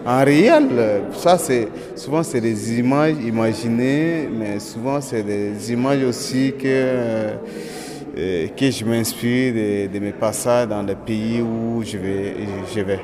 En 0.04 0.24
réel, 0.24 0.64
ça 1.12 1.38
c'est 1.38 1.68
souvent 1.94 2.24
c'est 2.24 2.40
des 2.40 2.78
images 2.80 3.14
imaginées, 3.24 4.28
mais 4.36 4.58
souvent 4.58 5.00
c'est 5.00 5.22
des 5.22 5.72
images 5.72 6.02
aussi 6.02 6.54
que 6.58 7.28
que 8.14 8.70
je 8.70 8.84
m'inspire 8.84 9.54
de, 9.92 9.98
mes 10.00 10.10
passages 10.10 10.66
dans 10.66 10.82
les 10.82 10.96
pays 10.96 11.40
où. 11.40 11.84
Je 11.84 11.98
vais. 12.80 12.98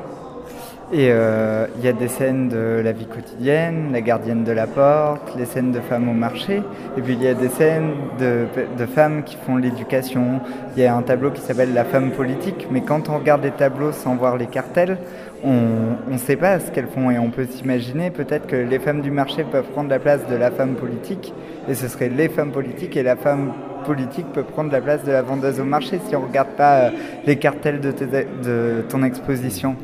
Et 0.91 1.09
euh, 1.11 1.67
il 1.77 1.85
y 1.85 1.89
a 1.89 1.93
des 1.93 2.09
scènes 2.09 2.49
de 2.49 2.81
la 2.83 2.93
vie 2.93 3.05
quotidienne, 3.05 3.91
la 3.93 4.01
gardienne 4.01 4.43
de 4.43 4.53
la 4.53 4.67
porte, 4.67 5.35
les 5.37 5.45
scènes 5.45 5.71
de 5.71 5.81
femmes 5.81 6.09
au 6.09 6.15
marché, 6.15 6.63
et 6.97 7.03
puis 7.03 7.13
il 7.13 7.23
y 7.23 7.29
a 7.29 7.35
des 7.35 7.51
scènes 7.51 7.93
de, 8.19 8.87
femmes 8.87 9.23
qui 9.23 9.37
font 9.37 9.57
l'éducation. 9.57 10.41
Il 10.77 10.83
y 10.83 10.87
a 10.87 10.97
un 10.97 11.03
tableau 11.03 11.31
qui 11.31 11.43
s'appelle 11.43 11.75
La 11.75 11.85
femme 11.85 12.13
politique, 12.13 12.69
mais 12.71 12.81
quand 12.81 13.11
on 13.11 13.19
regarde 13.19 13.43
les 13.43 13.51
tableaux 13.51 13.93
sans 13.93 14.17
voir 14.17 14.39
les 14.39 14.47
cartels, 14.47 14.97
on 15.45 16.11
ne 16.11 16.17
sait 16.17 16.37
pas 16.37 16.59
ce 16.59 16.71
qu'elles 16.71 16.89
font 16.89 17.11
et 17.11 17.19
on 17.19 17.29
peut 17.29 17.45
s'imaginer 17.45 18.11
peut-être 18.11 18.47
que 18.47 18.57
les 18.57 18.79
femmes 18.79 19.03
du 19.03 19.11
marché 19.11 19.45
peuvent 19.45 19.69
prendre 19.69 19.91
la 19.91 19.99
place 19.99 20.27
de 20.27 20.37
la 20.37 20.51
femme 20.51 20.75
politique, 20.75 21.35
et 21.69 21.75
ce 21.75 21.87
serait 21.87 22.09
les 22.09 22.31
femmes 22.31 22.51
politiques 22.51 22.97
et 22.97 23.03
la 23.03 23.17
femme 23.17 23.53
politique 23.85 24.27
peut 24.33 24.43
prendre 24.43 24.73
la 24.73 24.81
place 24.81 25.05
de 25.05 25.13
la 25.13 25.21
vendeuse 25.21 25.61
au 25.61 25.65
marché 25.65 26.01
si 26.09 26.17
on 26.17 26.23
ne 26.23 26.27
regarde 26.27 26.49
pas 26.57 26.79
euh, 26.79 26.91
les 27.27 27.37
cartels 27.37 27.81
de 27.81 28.85
ton 28.89 29.03
exposition. 29.03 29.77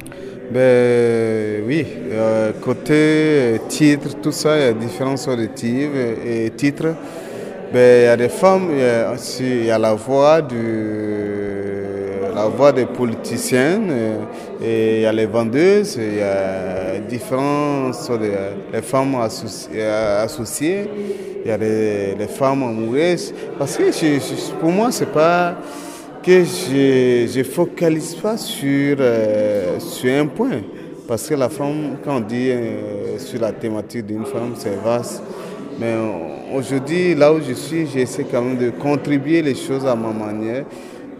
Ben 0.51 1.63
oui, 1.67 1.87
euh, 2.13 2.53
côté 2.61 3.61
titre, 3.69 4.21
tout 4.21 4.31
ça, 4.31 4.59
il 4.59 4.63
y 4.63 4.69
a 4.69 4.73
différentes 4.73 5.27
de 5.29 5.47
titres. 5.47 5.97
Et 6.27 6.51
titres, 6.51 6.95
ben, 7.73 8.03
il 8.03 8.05
y 8.05 8.09
a 8.09 8.17
des 8.17 8.29
femmes, 8.29 8.69
il 8.71 8.79
y 8.79 8.83
a, 8.83 9.15
il 9.41 9.65
y 9.65 9.71
a 9.71 9.79
la 9.79 9.95
voix 9.95 10.43
du, 10.43 10.57
la 12.35 12.45
voix 12.45 12.73
des 12.73 12.85
politiciennes, 12.85 13.89
euh, 13.91 14.17
et 14.63 14.97
il 14.97 15.03
y 15.03 15.07
a 15.07 15.13
les 15.13 15.27
vendeuses, 15.27 15.97
il 15.99 16.19
y 16.19 16.21
a 16.21 16.99
de 16.99 18.31
les 18.73 18.83
femmes 18.83 19.15
associées, 19.15 19.83
associées, 19.83 20.91
il 21.43 21.49
y 21.49 21.53
a 21.53 21.57
les, 21.57 22.15
les 22.15 22.27
femmes 22.27 22.63
amoureuses. 22.65 23.33
Parce 23.59 23.77
que 23.77 23.85
pour 24.61 24.71
moi, 24.71 24.89
c'est 24.91 25.11
pas 25.11 25.57
que 26.25 26.43
je 26.43 27.39
ne 27.39 27.45
focalise 27.45 28.15
pas 28.15 28.39
sur, 28.39 28.97
euh, 28.99 29.79
sur 29.79 30.11
un 30.11 30.27
point. 30.27 30.63
Parce 31.07 31.29
que 31.29 31.35
la 31.35 31.51
femme, 31.51 31.99
quand 32.03 32.17
on 32.17 32.21
dit 32.21 32.51
euh, 32.51 33.19
sur 33.19 33.41
la 33.41 33.53
thématique 33.53 34.07
d'une 34.07 34.25
femme, 34.25 34.55
c'est 34.57 34.75
vaste. 34.83 35.23
Mais 35.79 35.95
aujourd'hui, 36.55 37.15
là 37.15 37.33
où 37.33 37.41
je 37.43 37.53
suis, 37.53 37.87
j'essaie 37.87 38.25
quand 38.25 38.41
même 38.41 38.57
de 38.57 38.71
contribuer 38.71 39.43
les 39.43 39.55
choses 39.55 39.85
à 39.85 39.95
ma 39.95 40.13
manière, 40.13 40.65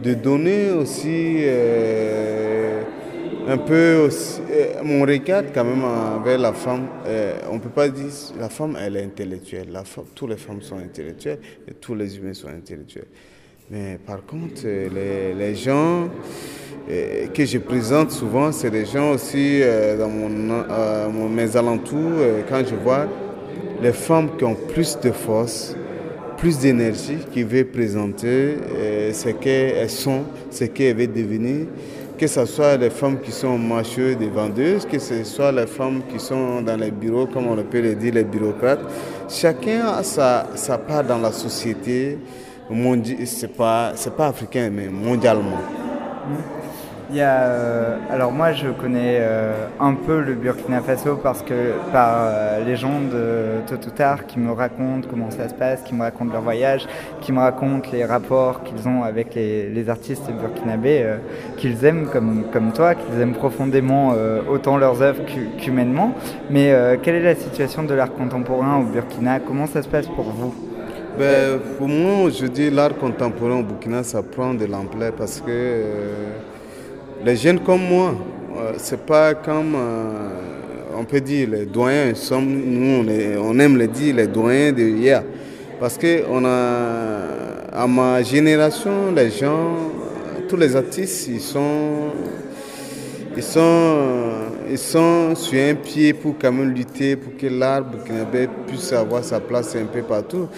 de 0.03 0.15
donner 0.15 0.71
aussi 0.71 1.37
euh, 1.41 2.83
un 3.47 3.59
peu 3.59 4.07
aussi, 4.07 4.41
mon 4.83 5.03
regard 5.03 5.43
quand 5.53 5.65
même 5.65 5.85
envers 5.85 6.39
la 6.39 6.53
femme. 6.55 6.87
On 7.51 7.57
ne 7.57 7.61
peut 7.61 7.69
pas 7.69 7.89
dire 7.89 8.07
la 8.41 8.49
femme, 8.49 8.79
elle 8.81 8.97
est 8.97 9.05
intellectuelle. 9.05 9.69
Toutes 10.15 10.31
les 10.31 10.37
femmes 10.37 10.63
sont 10.63 10.79
intellectuelles 10.79 11.41
et 11.69 11.75
tous 11.75 11.95
les 11.95 12.17
humains 12.17 12.33
sont 12.33 12.49
intellectuels. 12.49 13.09
Mais 13.71 13.99
par 14.07 14.25
contre, 14.27 14.63
euh, 14.67 14.89
les, 14.95 15.35
les 15.35 15.55
gens 15.55 16.09
euh, 16.91 17.29
que 17.29 17.47
je 17.47 17.57
présente 17.57 18.11
souvent, 18.11 18.53
c'est 18.53 18.69
des 18.69 18.85
gens 18.85 19.13
aussi 19.13 19.61
euh, 19.63 19.97
dans 19.97 20.11
mon, 20.11 21.29
mes 21.31 21.57
alentours, 21.57 22.13
quand 22.47 22.63
je 22.69 22.75
vois 22.75 23.07
les 23.83 23.93
femmes 23.93 24.37
qui 24.37 24.45
ont 24.45 24.55
plus 24.55 24.99
de 25.01 25.11
force, 25.11 25.75
plus 26.37 26.59
d'énergie, 26.59 27.17
qui 27.33 27.43
veulent 27.43 27.65
présenter 27.65 28.57
ce 29.13 29.31
qu'elles 29.31 29.89
sont, 29.89 30.25
ce 30.51 30.65
qu'elles 30.65 30.97
veulent 30.97 31.13
devenir, 31.13 31.67
que 32.19 32.27
ce 32.27 32.45
soit 32.45 32.77
les 32.77 32.91
femmes 32.91 33.19
qui 33.21 33.33
sont 33.33 33.59
macheuses, 33.59 34.19
des 34.19 34.29
vendeuses, 34.29 34.85
que 34.85 34.99
ce 34.99 35.25
soit 35.25 35.53
les 35.53 35.67
femmes 35.67 36.03
qui 36.13 36.21
sont 36.21 36.61
dans 36.61 36.77
les 36.77 36.91
bureaux, 36.91 37.27
comme 37.27 37.47
on 37.47 37.57
peut 37.63 37.81
le 37.81 37.95
dire, 37.95 38.13
les 38.15 38.25
bureaucrates. 38.25 38.81
Chacun 39.29 39.87
a 39.87 40.03
sa, 40.03 40.49
sa 40.55 40.77
part 40.77 41.05
dans 41.05 41.19
la 41.19 41.33
société, 41.33 42.19
c'est 43.25 43.57
pas, 43.57 43.93
pas 44.17 44.27
africain, 44.29 44.71
mais 44.73 44.89
mondialement. 44.89 45.59
Il 47.11 47.17
y 47.17 47.21
a, 47.21 47.43
euh, 47.43 47.97
alors 48.11 48.33
moi 48.33 48.53
je 48.53 48.69
connais 48.69 49.19
euh, 49.21 49.53
un 49.79 49.93
peu 49.93 50.21
le 50.21 50.35
Burkina 50.35 50.81
Faso 50.81 51.17
parce 51.23 51.43
que 51.43 51.75
par 51.93 52.09
euh, 52.17 52.65
les 52.65 52.77
gens 52.77 52.99
de 53.13 53.61
Totoutar 53.69 54.25
qui 54.27 54.39
me 54.41 54.51
racontent 54.51 55.07
comment 55.09 55.31
ça 55.31 55.49
se 55.51 55.55
passe, 55.55 55.83
qui 55.83 55.95
me 55.95 56.01
racontent 56.03 56.33
leur 56.33 56.41
voyage, 56.41 56.89
qui 57.21 57.31
me 57.31 57.41
racontent 57.41 57.91
les 57.93 58.07
rapports 58.07 58.63
qu'ils 58.65 58.89
ont 58.89 59.03
avec 59.05 59.35
les, 59.35 59.69
les 59.69 59.91
artistes 59.91 60.31
burkinabés 60.33 61.05
qu'ils 61.59 61.85
aiment 61.85 62.07
comme, 62.11 62.45
comme 62.51 62.73
toi, 62.73 62.95
qu'ils 62.95 63.21
aiment 63.21 63.35
profondément 63.35 64.15
autant 64.51 64.79
leurs 64.79 65.03
œuvres 65.03 65.25
qu'hu- 65.27 65.51
qu'humainement. 65.59 66.15
Mais 66.51 66.75
quelle 67.03 67.17
est 67.17 67.23
la 67.23 67.35
situation 67.35 67.83
de 67.83 67.93
l'art 67.95 68.15
contemporain 68.15 68.79
au 68.81 68.85
Burkina? 68.85 69.41
Comment 69.41 69.67
ça 69.67 69.83
se 69.83 69.89
passe 69.89 70.07
pour 70.07 70.25
vous? 70.25 70.55
Ben, 71.17 71.61
pour 71.79 71.87
moi, 71.87 72.29
je 72.29 72.47
dis 72.47 72.71
l'art 72.71 72.97
contemporain 72.99 73.61
au 73.61 73.63
Burkina, 73.63 74.03
ça 74.03 74.21
prend 74.21 74.53
de 74.53 74.65
l'ampleur 74.65 75.13
parce 75.13 75.41
que 75.41 75.47
euh, 75.49 76.33
les 77.25 77.37
jeunes 77.37 77.61
comme 77.61 77.83
moi, 77.83 78.17
euh, 78.57 78.73
c'est 78.79 79.07
pas 79.07 79.33
comme, 79.35 79.77
euh, 79.77 80.99
on 80.99 81.05
peut 81.05 81.21
dire, 81.21 81.51
les 81.51 81.67
doyens. 81.67 82.13
Nous, 82.33 83.07
on 83.41 83.59
aime 83.61 83.77
le 83.77 83.87
dire, 83.87 84.17
les 84.17 84.27
doyens 84.27 84.73
de 84.73 84.83
hier. 84.83 85.23
Parce 85.79 85.97
que 85.97 86.25
on 86.29 86.45
a, 86.45 87.73
à 87.73 87.87
ma 87.87 88.21
génération, 88.25 89.13
les 89.15 89.31
gens, 89.31 89.77
tous 90.49 90.57
les 90.57 90.75
artistes, 90.75 91.29
ils 91.29 91.41
sont 91.41 92.11
ils 93.37 93.43
sont, 93.43 93.99
ils 94.69 94.79
sont 94.79 95.35
sur 95.37 95.61
un 95.61 95.75
pied 95.75 96.13
pour 96.13 96.35
quand 96.41 96.53
même 96.53 96.71
lutter 96.71 97.15
pour 97.15 97.37
que 97.37 97.47
l'art 97.47 97.83
burkinabé 97.83 98.49
puisse 98.67 98.93
avoir 98.93 99.23
sa 99.23 99.39
place 99.39 99.77
un 99.77 99.87
peu 99.87 100.03
partout 100.03 100.49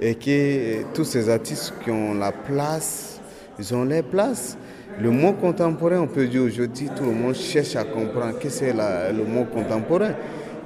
et 0.00 0.14
que 0.14 0.82
tous 0.94 1.04
ces 1.04 1.28
artistes 1.28 1.72
qui 1.82 1.90
ont 1.90 2.14
la 2.14 2.32
place, 2.32 3.20
ils 3.58 3.74
ont 3.74 3.84
leur 3.84 4.02
place. 4.04 4.56
Le 5.00 5.10
mot 5.10 5.32
contemporain, 5.32 6.00
on 6.00 6.06
peut 6.06 6.26
dire 6.26 6.42
aujourd'hui, 6.42 6.88
tout 6.96 7.04
le 7.04 7.12
monde 7.12 7.34
cherche 7.34 7.76
à 7.76 7.84
comprendre 7.84 8.38
qu'est-ce 8.38 8.60
que 8.60 8.66
c'est 8.66 9.12
le 9.12 9.24
mot 9.24 9.44
contemporain. 9.44 10.14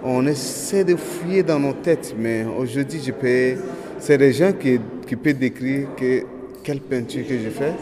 On 0.04 0.26
essaie 0.26 0.84
de 0.84 0.96
fouiller 0.96 1.42
dans 1.42 1.58
nos 1.58 1.72
têtes, 1.72 2.14
mais 2.18 2.44
aujourd'hui, 2.44 3.00
je 3.04 3.12
peux, 3.12 3.60
c'est 3.98 4.18
des 4.18 4.32
gens 4.32 4.52
qui, 4.52 4.80
qui 5.06 5.16
peuvent 5.16 5.34
décrire 5.38 5.88
que, 5.96 6.22
quelle 6.62 6.80
peinture 6.80 7.26
que 7.26 7.34
je 7.38 7.50
fais. 7.50 7.72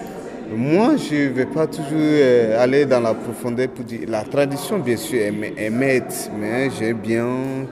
Moi, 0.50 0.96
je 0.96 1.14
ne 1.14 1.28
vais 1.28 1.44
pas 1.44 1.66
toujours 1.66 1.92
euh, 1.92 2.62
aller 2.62 2.86
dans 2.86 3.00
la 3.00 3.12
profondeur 3.12 3.68
pour 3.68 3.84
dire. 3.84 4.00
La 4.08 4.22
tradition, 4.22 4.78
bien 4.78 4.96
sûr, 4.96 5.20
est, 5.20 5.30
ma- 5.30 5.46
est 5.46 5.68
maître, 5.68 6.30
mais 6.40 6.70
j'aime 6.70 6.96
bien 6.96 7.26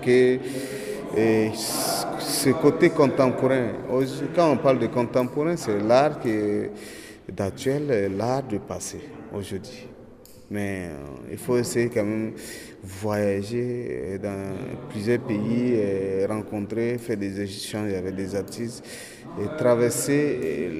que 0.04 0.36
euh, 1.16 1.48
ce 1.54 2.50
côté 2.50 2.90
contemporain. 2.90 3.72
Quand 4.34 4.52
on 4.52 4.56
parle 4.56 4.78
de 4.78 4.86
contemporain, 4.86 5.56
c'est 5.56 5.78
l'art 5.80 6.18
d'actuel, 7.28 7.90
et 7.90 8.08
l'art 8.08 8.42
du 8.42 8.58
passé, 8.58 9.00
aujourd'hui. 9.32 9.88
Mais 10.50 10.90
euh, 10.90 11.32
il 11.32 11.38
faut 11.38 11.58
essayer 11.58 11.88
quand 11.88 12.04
même 12.04 12.32
voyager 12.82 13.88
euh, 13.90 14.18
dans 14.18 14.54
plusieurs 14.90 15.18
pays, 15.20 15.72
euh, 15.74 16.26
rencontrer, 16.28 16.98
faire 16.98 17.16
des 17.16 17.40
échanges 17.40 17.92
avec 17.92 18.14
des 18.14 18.34
artistes 18.36 18.84
et 19.42 19.56
traverser 19.58 20.70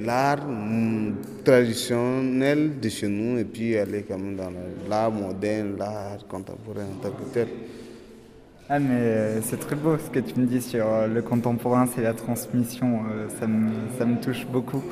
l'art 0.00 0.46
mm, 0.46 1.14
traditionnel 1.44 2.80
de 2.80 2.88
chez 2.88 3.06
nous 3.08 3.38
et 3.38 3.44
puis 3.44 3.76
aller 3.76 4.02
quand 4.08 4.18
même 4.18 4.36
dans 4.36 4.52
l'art 4.88 5.10
moderne, 5.12 5.76
l'art 5.78 6.26
contemporain 6.26 6.86
en 6.90 7.02
tant 7.02 7.10
que 7.10 7.24
tel. 7.34 7.48
Ah 8.70 8.78
mais 8.78 8.94
euh, 8.94 9.40
c'est 9.42 9.58
très 9.60 9.76
beau 9.76 9.96
ce 9.98 10.10
que 10.10 10.20
tu 10.20 10.40
me 10.40 10.46
dis 10.46 10.62
sur 10.62 10.86
euh, 10.86 11.06
le 11.06 11.20
contemporain, 11.20 11.86
c'est 11.94 12.00
la 12.00 12.14
transmission, 12.14 13.02
euh, 13.12 13.28
ça, 13.38 13.46
me, 13.46 13.70
ça 13.98 14.06
me 14.06 14.18
touche 14.18 14.46
beaucoup. 14.46 14.82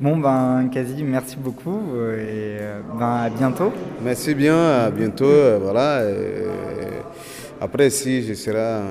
Bon 0.00 0.16
ben 0.16 0.68
quasi, 0.72 1.04
merci 1.04 1.36
beaucoup 1.36 1.80
et 2.18 2.56
ben 2.98 3.06
à 3.06 3.30
bientôt. 3.30 3.72
Merci 4.02 4.34
bien, 4.34 4.56
à 4.56 4.90
bientôt. 4.90 5.58
Voilà. 5.60 6.02
Après, 7.60 7.90
si 7.90 8.24
je 8.24 8.34
serai 8.34 8.58
à 8.58 8.82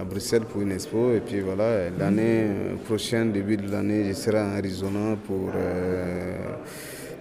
à 0.00 0.04
Bruxelles 0.04 0.42
pour 0.42 0.60
une 0.60 0.72
expo, 0.72 1.12
et 1.14 1.20
puis 1.20 1.40
voilà, 1.40 1.88
l'année 1.98 2.48
prochaine, 2.84 3.32
début 3.32 3.56
de 3.56 3.70
l'année, 3.70 4.04
je 4.08 4.12
serai 4.12 4.40
en 4.40 4.56
Arizona 4.56 5.16
pour 5.26 5.50
euh, 5.54 6.36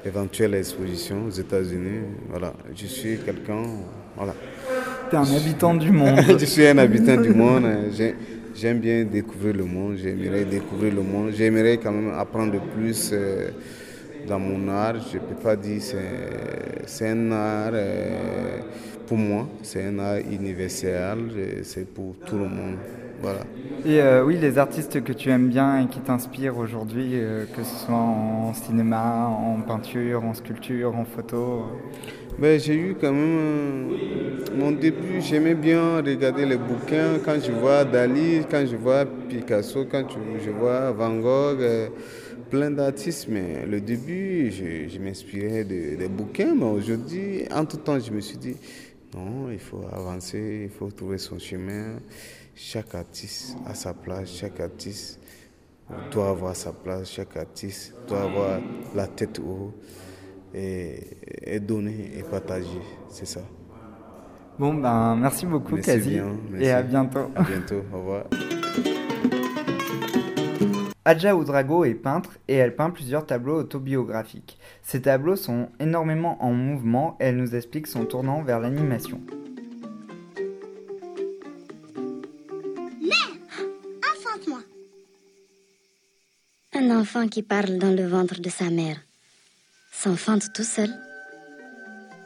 éventuelle 0.05 0.55
exposition 0.55 1.25
aux 1.27 1.31
États-Unis. 1.31 2.01
Voilà, 2.29 2.53
je 2.75 2.85
suis 2.85 3.17
quelqu'un. 3.19 3.63
Voilà. 4.17 4.33
T'es 5.09 5.17
un 5.17 5.31
habitant 5.31 5.75
du 5.75 5.91
monde. 5.91 6.19
je 6.39 6.45
suis 6.45 6.65
un 6.67 6.77
habitant 6.77 7.17
du 7.17 7.33
monde. 7.33 7.65
j'ai- 7.91 8.15
J'aime 8.53 8.79
bien 8.79 9.03
découvrir 9.03 9.53
le 9.53 9.65
monde. 9.65 9.97
J'aimerais 9.97 10.45
découvrir 10.45 10.93
le 10.93 11.01
monde. 11.03 11.31
J'aimerais 11.33 11.77
quand 11.77 11.91
même 11.91 12.13
apprendre 12.13 12.61
plus 12.61 13.11
euh, 13.13 13.49
dans 14.23 14.39
mon 14.39 14.67
art. 14.69 14.95
Je 15.01 15.17
ne 15.17 15.23
peux 15.23 15.35
pas 15.35 15.57
dire 15.57 15.81
c'est 15.81 16.83
c'est 16.85 17.09
un 17.09 17.31
art 17.31 17.71
euh, 17.73 18.61
pour 19.05 19.17
moi. 19.17 19.49
C'est 19.61 19.83
un 19.83 19.99
art 19.99 20.19
universel. 20.19 21.61
C'est 21.63 21.93
pour 21.93 22.15
tout 22.23 22.37
le 22.37 22.47
monde. 22.47 22.79
Voilà. 23.21 23.41
Et 23.85 24.01
euh, 24.01 24.23
oui, 24.25 24.37
les 24.37 24.57
artistes 24.57 25.03
que 25.03 25.13
tu 25.13 25.29
aimes 25.29 25.47
bien 25.49 25.81
et 25.83 25.87
qui 25.87 26.01
t'inspirent 26.01 26.57
aujourd'hui, 26.57 27.11
euh, 27.13 27.45
que 27.45 27.63
ce 27.63 27.75
soit 27.85 27.95
en 27.95 28.53
cinéma, 28.53 29.27
en 29.27 29.61
peinture, 29.61 30.23
en 30.23 30.33
sculpture, 30.33 30.95
en 30.95 31.05
photo. 31.05 31.37
euh. 31.37 31.77
Ben, 32.37 32.59
j'ai 32.59 32.75
eu 32.75 32.95
quand 32.99 33.13
même 33.13 33.99
mon 34.53 34.71
début, 34.71 35.21
j'aimais 35.21 35.55
bien 35.55 35.97
regarder 36.01 36.45
les 36.45 36.57
bouquins 36.57 37.19
quand 37.23 37.39
je 37.41 37.51
vois 37.51 37.85
Dali, 37.85 38.45
quand 38.49 38.65
je 38.65 38.75
vois 38.75 39.05
Picasso, 39.05 39.85
quand 39.85 40.05
je 40.37 40.49
vois 40.51 40.91
Van 40.91 41.15
Gogh, 41.17 41.61
euh, 41.61 41.89
plein 42.49 42.71
d'artistes. 42.71 43.27
Mais 43.29 43.65
le 43.65 43.81
début, 43.81 44.51
je, 44.51 44.87
je 44.89 44.99
m'inspirais 44.99 45.63
de- 45.65 45.95
des 45.95 46.09
bouquins, 46.09 46.55
mais 46.55 46.65
aujourd'hui, 46.65 47.43
en 47.51 47.65
tout 47.65 47.77
temps, 47.77 47.99
je 47.99 48.11
me 48.11 48.21
suis 48.21 48.37
dit, 48.37 48.57
non, 49.15 49.49
il 49.51 49.59
faut 49.59 49.83
avancer, 49.91 50.63
il 50.65 50.69
faut 50.69 50.91
trouver 50.91 51.17
son 51.17 51.39
chemin. 51.39 51.99
Chaque 52.57 52.95
artiste 52.95 53.57
a 53.67 53.73
sa 53.73 53.93
place, 53.93 54.29
chaque 54.29 54.59
artiste 54.61 55.19
doit 56.09 56.29
avoir 56.29 56.55
sa 56.55 56.71
place, 56.71 57.11
chaque 57.11 57.35
artiste 57.35 57.93
doit 58.07 58.23
avoir 58.23 58.59
la 58.95 59.07
tête 59.07 59.39
haut 59.39 59.73
et, 60.53 60.99
et 61.43 61.59
donner 61.59 62.11
et 62.17 62.23
partager, 62.23 62.79
c'est 63.09 63.25
ça. 63.27 63.41
Bon 64.57 64.73
ben 64.73 65.17
merci 65.17 65.45
beaucoup 65.45 65.75
Merci 65.75 65.89
Kazi 65.91 66.09
bien, 66.11 66.33
merci. 66.49 66.65
et 66.65 66.71
à 66.71 66.81
bientôt. 66.81 67.29
À 67.35 67.43
bientôt, 67.43 67.83
au 67.93 67.97
revoir. 67.97 68.23
Adja 71.03 71.35
Oudrago 71.35 71.83
est 71.83 71.93
peintre 71.93 72.39
et 72.47 72.55
elle 72.55 72.73
peint 72.75 72.89
plusieurs 72.89 73.25
tableaux 73.25 73.59
autobiographiques. 73.59 74.57
Ces 74.81 75.01
tableaux 75.01 75.35
sont 75.35 75.67
énormément 75.81 76.41
en 76.43 76.53
mouvement 76.53 77.17
et 77.19 77.25
elle 77.25 77.35
nous 77.37 77.53
explique 77.53 77.85
son 77.87 78.05
tournant 78.05 78.41
vers 78.43 78.61
l'animation. 78.61 79.19
Un 86.85 86.99
enfant 86.99 87.27
qui 87.27 87.41
parle 87.41 87.79
dans 87.79 87.89
le 87.89 88.05
ventre 88.05 88.39
de 88.39 88.49
sa 88.49 88.69
mère 88.69 88.97
s'enfante 89.91 90.53
tout 90.53 90.63
seul. 90.63 90.89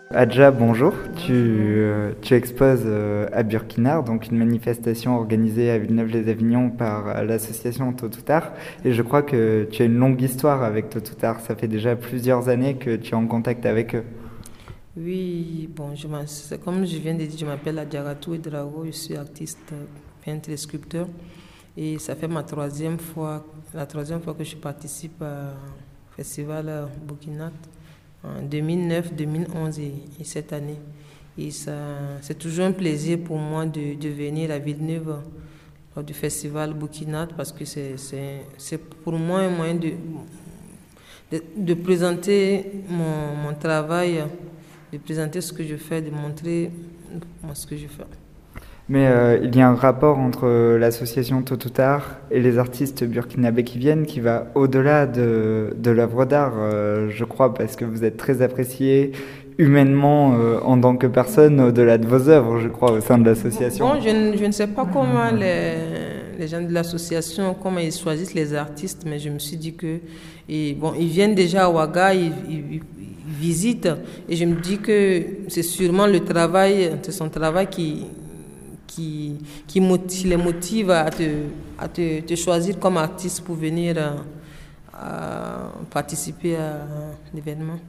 Adja, 0.09 0.51
bonjour. 0.51 0.93
Tu, 1.15 1.31
euh, 1.31 2.11
tu 2.21 2.33
exposes 2.33 2.83
euh, 2.85 3.27
à 3.31 3.43
Burkina, 3.43 4.01
donc 4.01 4.27
une 4.27 4.37
manifestation 4.37 5.15
organisée 5.15 5.69
à 5.69 5.77
Villeneuve-les-Avignon 5.77 6.71
par 6.71 7.07
euh, 7.07 7.23
l'association 7.23 7.93
Totoutar. 7.93 8.51
Et 8.83 8.91
je 8.91 9.01
crois 9.01 9.21
que 9.21 9.65
tu 9.71 9.83
as 9.83 9.85
une 9.85 9.97
longue 9.97 10.21
histoire 10.21 10.61
avec 10.61 10.89
Totoutar. 10.89 11.39
Ça 11.39 11.55
fait 11.55 11.69
déjà 11.69 11.95
plusieurs 11.95 12.49
années 12.49 12.75
que 12.75 12.97
tu 12.97 13.11
es 13.11 13.15
en 13.15 13.27
contact 13.27 13.65
avec 13.65 13.95
eux. 13.95 14.03
Oui, 14.97 15.69
bon, 15.73 15.95
je 15.95 16.55
comme 16.57 16.85
je 16.85 16.97
viens 16.97 17.13
de 17.13 17.23
dire, 17.23 17.39
je 17.39 17.45
m'appelle 17.45 17.79
Adjaratou 17.79 18.35
Drago, 18.35 18.83
je 18.87 18.91
suis 18.91 19.15
artiste, 19.15 19.73
peintre 20.25 20.49
et 20.49 20.57
sculpteur. 20.57 21.07
Et 21.81 21.97
ça 21.97 22.13
fait 22.13 22.27
ma 22.27 22.43
troisième 22.43 22.99
fois, 22.99 23.45
la 23.73 23.85
troisième 23.85 24.19
fois 24.19 24.33
que 24.33 24.43
je 24.43 24.57
participe 24.57 25.21
au 25.21 26.13
festival 26.13 26.89
Burkinat 27.07 27.53
en 28.21 28.41
2009, 28.41 29.13
2011 29.13 29.79
et, 29.79 29.93
et 30.19 30.23
cette 30.25 30.51
année. 30.51 30.75
Et 31.37 31.51
ça, 31.51 31.71
c'est 32.21 32.37
toujours 32.37 32.65
un 32.65 32.73
plaisir 32.73 33.19
pour 33.19 33.37
moi 33.37 33.65
de, 33.65 34.09
venir 34.09 34.51
à 34.51 34.59
Villeneuve 34.59 35.21
lors 35.95 36.03
du 36.03 36.13
festival 36.13 36.73
Burkinat 36.73 37.27
parce 37.37 37.53
que 37.53 37.63
c'est, 37.63 37.95
c'est, 37.95 38.41
c'est 38.57 38.77
pour 38.77 39.13
moi 39.13 39.39
un 39.39 39.49
moyen 39.49 39.75
de, 39.75 39.91
de, 41.31 41.41
de 41.55 41.73
présenter 41.75 42.73
mon, 42.89 43.37
mon 43.37 43.53
travail, 43.53 44.21
de 44.91 44.97
présenter 44.97 45.39
ce 45.39 45.53
que 45.53 45.63
je 45.63 45.77
fais, 45.77 46.01
de 46.01 46.09
montrer 46.11 46.71
ce 47.53 47.65
que 47.65 47.77
je 47.77 47.87
fais. 47.87 48.03
Mais 48.89 49.05
euh, 49.07 49.37
il 49.43 49.55
y 49.55 49.61
a 49.61 49.69
un 49.69 49.75
rapport 49.75 50.17
entre 50.17 50.45
euh, 50.47 50.79
l'association 50.79 51.43
Tôt 51.43 51.55
ou 51.55 52.01
et 52.31 52.39
les 52.41 52.57
artistes 52.57 53.03
burkinabés 53.03 53.63
qui 53.63 53.77
viennent 53.77 54.05
qui 54.07 54.19
va 54.19 54.47
au-delà 54.55 55.05
de, 55.05 55.71
l'œuvre 55.85 56.25
d'art, 56.25 56.53
euh, 56.57 57.07
je 57.09 57.23
crois, 57.23 57.53
parce 57.53 57.75
que 57.75 57.85
vous 57.85 58.03
êtes 58.03 58.17
très 58.17 58.41
apprécié 58.41 59.11
humainement 59.59 60.33
en 60.63 60.79
tant 60.79 60.95
que 60.95 61.05
personne 61.05 61.59
au-delà 61.59 61.97
de 61.97 62.07
vos 62.07 62.29
œuvres, 62.29 62.59
je 62.59 62.69
crois, 62.69 62.93
au 62.93 63.01
sein 63.01 63.17
de 63.17 63.25
l'association. 63.25 63.89
Bon, 63.89 63.99
je, 64.01 64.37
je 64.37 64.45
ne 64.45 64.51
sais 64.53 64.67
pas 64.67 64.87
comment 64.91 65.31
les, 65.31 65.73
les 66.39 66.47
gens 66.47 66.61
de 66.61 66.71
l'association, 66.73 67.53
comment 67.61 67.79
ils 67.79 67.91
choisissent 67.93 68.33
les 68.33 68.53
artistes, 68.53 69.03
mais 69.05 69.19
je 69.19 69.29
me 69.29 69.37
suis 69.37 69.57
dit 69.57 69.73
que, 69.73 69.97
et 70.47 70.73
bon, 70.79 70.93
ils 70.97 71.09
viennent 71.09 71.35
déjà 71.35 71.65
à 71.65 71.69
Ouaga, 71.69 72.13
ils- 72.13 72.31
ils 72.49 72.81
visitent, 73.37 73.89
et 74.29 74.35
je 74.37 74.45
me 74.45 74.55
dis 74.55 74.77
que 74.77 75.23
c'est 75.49 75.61
sûrement 75.63 76.07
le 76.07 76.21
travail, 76.21 76.91
c'est 77.01 77.11
son 77.11 77.27
travail 77.27 77.67
qui, 77.67 78.05
qui, 78.89 79.37
qui, 79.67 79.79
les 80.25 80.37
motive 80.37 80.89
à 80.91 81.09
te, 81.09 81.23
à 81.77 81.87
te, 81.87 82.21
te 82.21 82.35
choisir 82.35 82.79
comme 82.79 82.97
artiste 82.97 83.41
pour 83.45 83.55
venir 83.55 83.95
euh, 83.97 84.15
à 84.93 85.71
participer 85.91 86.55
à 86.55 86.87
l'événement. 87.33 87.79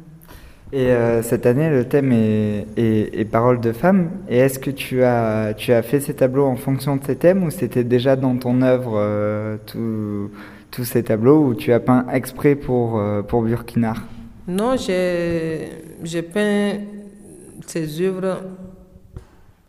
Et 0.72 0.90
euh, 0.92 1.20
cette 1.22 1.46
année, 1.46 1.68
le 1.68 1.84
thème 1.88 2.12
est, 2.12 2.66
est, 2.76 3.18
est 3.20 3.24
Paroles 3.24 3.60
de 3.60 3.72
femmes. 3.72 4.10
Et 4.28 4.38
est-ce 4.38 4.58
que 4.60 4.70
tu 4.70 5.02
as, 5.02 5.52
tu 5.56 5.72
as 5.72 5.82
fait 5.82 5.98
ces 6.00 6.14
tableaux 6.14 6.46
en 6.46 6.56
fonction 6.56 6.96
de 6.96 7.04
ces 7.04 7.16
thèmes 7.16 7.42
ou 7.42 7.50
c'était 7.50 7.82
déjà 7.82 8.14
dans 8.14 8.36
ton 8.36 8.62
œuvre 8.62 8.92
euh, 8.96 9.56
tout- 9.66 10.30
tous 10.70 10.84
ces 10.84 11.02
tableaux 11.02 11.42
ou 11.46 11.54
tu 11.54 11.72
as 11.72 11.80
peint 11.80 12.06
exprès 12.12 12.54
pour, 12.54 13.00
euh, 13.00 13.22
pour 13.22 13.42
Burkinar 13.42 13.96
Non, 14.46 14.76
j'ai 14.76 16.22
peint 16.22 16.74
ces 17.66 18.00
œuvres 18.02 18.38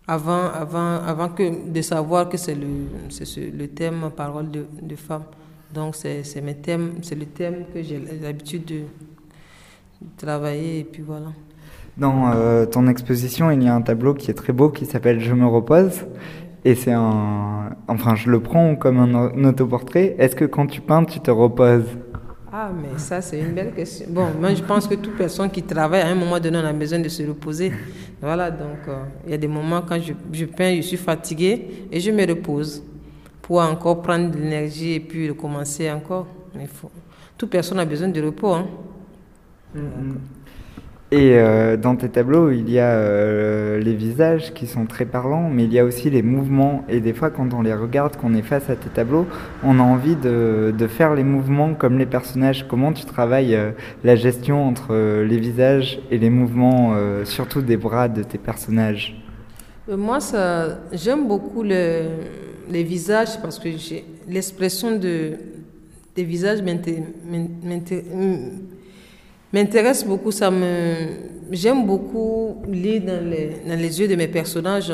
avant, 0.08 0.50
avant, 0.52 1.00
avant 1.06 1.30
que 1.30 1.72
de 1.72 1.82
savoir 1.82 2.30
que 2.30 2.38
c'est 2.38 2.56
le, 2.56 3.68
thème 3.68 4.10
parole 4.16 4.50
de, 4.50 4.66
de 4.82 4.96
femme. 4.96 5.24
Donc 5.74 5.96
c'est 5.96 6.42
mes 6.42 6.56
thèmes, 6.56 6.96
c'est 7.02 7.16
le 7.16 7.26
thème 7.26 7.66
que 7.74 7.82
j'ai 7.82 8.02
l'habitude 8.22 8.66
de, 8.66 8.82
travailler 10.18 10.80
et 10.80 10.84
puis 10.84 11.04
voilà. 11.04 11.28
Dans 11.98 12.32
euh, 12.32 12.66
ton 12.66 12.88
exposition, 12.88 13.52
il 13.52 13.64
y 13.64 13.68
a 13.68 13.76
un 13.76 13.82
tableau 13.82 14.14
qui 14.14 14.32
est 14.32 14.34
très 14.34 14.54
beau 14.54 14.70
qui 14.70 14.86
s'appelle 14.86 15.20
Je 15.20 15.34
me 15.34 15.46
repose. 15.46 16.06
Et 16.64 16.76
c'est 16.76 16.94
un. 16.94 17.76
Enfin, 17.88 18.16
je 18.16 18.30
le 18.30 18.40
prends 18.40 18.76
comme 18.76 18.98
un 18.98 19.44
autoportrait. 19.46 20.16
Est-ce 20.20 20.36
que 20.36 20.46
quand 20.46 20.68
tu 20.68 20.82
peins, 20.82 21.04
tu 21.04 21.20
te 21.20 21.32
reposes? 21.32 21.98
Ah, 22.54 22.70
mais 22.74 22.98
ça, 22.98 23.22
c'est 23.22 23.40
une 23.40 23.54
belle 23.54 23.74
question. 23.74 24.08
Bon, 24.10 24.28
moi, 24.38 24.54
je 24.54 24.62
pense 24.62 24.86
que 24.86 24.96
toute 24.96 25.16
personne 25.16 25.50
qui 25.50 25.64
travaille, 25.64 26.02
à 26.02 26.08
un 26.08 26.16
moment 26.16 26.38
donné, 26.38 26.58
on 26.58 26.66
a 26.66 26.74
besoin 26.74 27.00
de 27.00 27.08
se 27.08 27.24
reposer. 27.24 27.72
Voilà, 28.22 28.52
donc, 28.52 28.88
euh, 28.90 29.04
il 29.26 29.32
y 29.32 29.34
a 29.34 29.38
des 29.38 29.48
moments 29.48 29.82
quand 29.82 30.00
je, 30.02 30.12
je 30.34 30.46
peins, 30.46 30.76
je 30.76 30.82
suis 30.82 30.98
fatiguée 30.98 31.88
et 31.90 32.00
je 32.02 32.12
me 32.12 32.28
repose 32.28 32.84
pour 33.42 33.62
encore 33.62 34.02
prendre 34.02 34.32
de 34.32 34.38
l'énergie 34.38 34.94
et 34.94 35.00
puis 35.00 35.30
recommencer 35.30 35.90
encore. 35.90 36.28
Mais 36.54 36.68
faut... 36.68 36.92
Toute 37.38 37.50
personne 37.50 37.80
a 37.80 37.86
besoin 37.86 38.10
de 38.10 38.22
repos. 38.22 38.54
Hein. 38.54 38.68
Et 41.14 41.34
euh, 41.36 41.76
dans 41.76 41.98
tes 41.98 42.08
tableaux, 42.08 42.52
il 42.52 42.70
y 42.70 42.80
a 42.80 42.92
euh, 42.92 43.80
les 43.80 43.94
visages 43.94 44.54
qui 44.54 44.66
sont 44.66 44.86
très 44.86 45.04
parlants, 45.04 45.50
mais 45.50 45.66
il 45.66 45.74
y 45.74 45.78
a 45.78 45.84
aussi 45.84 46.10
les 46.10 46.22
mouvements. 46.22 46.86
Et 46.88 47.02
des 47.02 47.12
fois, 47.12 47.30
quand 47.30 47.54
on 47.54 47.62
les 47.62 47.74
regarde, 47.74 48.16
qu'on 48.16 48.34
est 48.34 48.42
face 48.42 48.70
à 48.70 48.78
tes 48.78 48.88
tableaux, 48.90 49.28
on 49.62 49.78
a 49.80 49.84
envie 49.84 50.16
de, 50.16 50.74
de 50.78 50.88
faire 50.88 51.14
les 51.14 51.26
mouvements 51.26 51.74
comme 51.74 51.98
les 51.98 52.06
personnages. 52.06 52.66
Comment 52.66 52.94
tu 52.94 53.04
travailles 53.04 53.56
euh, 53.56 53.72
la 54.06 54.16
gestion 54.16 54.66
entre 54.66 54.96
les 55.24 55.38
visages 55.38 56.00
et 56.12 56.18
les 56.18 56.30
mouvements, 56.30 56.96
surtout 57.26 57.62
des 57.62 57.76
bras 57.76 58.08
de 58.08 58.24
tes 58.24 58.38
personnages? 58.38 59.22
Moi, 59.90 60.20
j'aime 60.94 61.28
beaucoup 61.28 61.64
le, 61.64 62.04
les 62.70 62.84
visages 62.84 63.42
parce 63.42 63.60
que 63.60 63.68
l'expression 64.30 64.98
de, 64.98 65.34
des 66.16 66.24
visages 66.24 66.62
m'inté- 66.62 67.04
m'inté- 67.66 68.06
m'intéresse 69.54 70.06
beaucoup. 70.06 70.32
Ça 70.32 70.50
me, 70.52 70.96
j'aime 71.52 71.86
beaucoup 71.86 72.58
lire 72.68 73.02
dans 73.04 73.24
les, 73.30 73.52
dans 73.68 73.80
les 73.80 74.00
yeux 74.00 74.08
de 74.08 74.16
mes 74.16 74.28
personnages. 74.28 74.94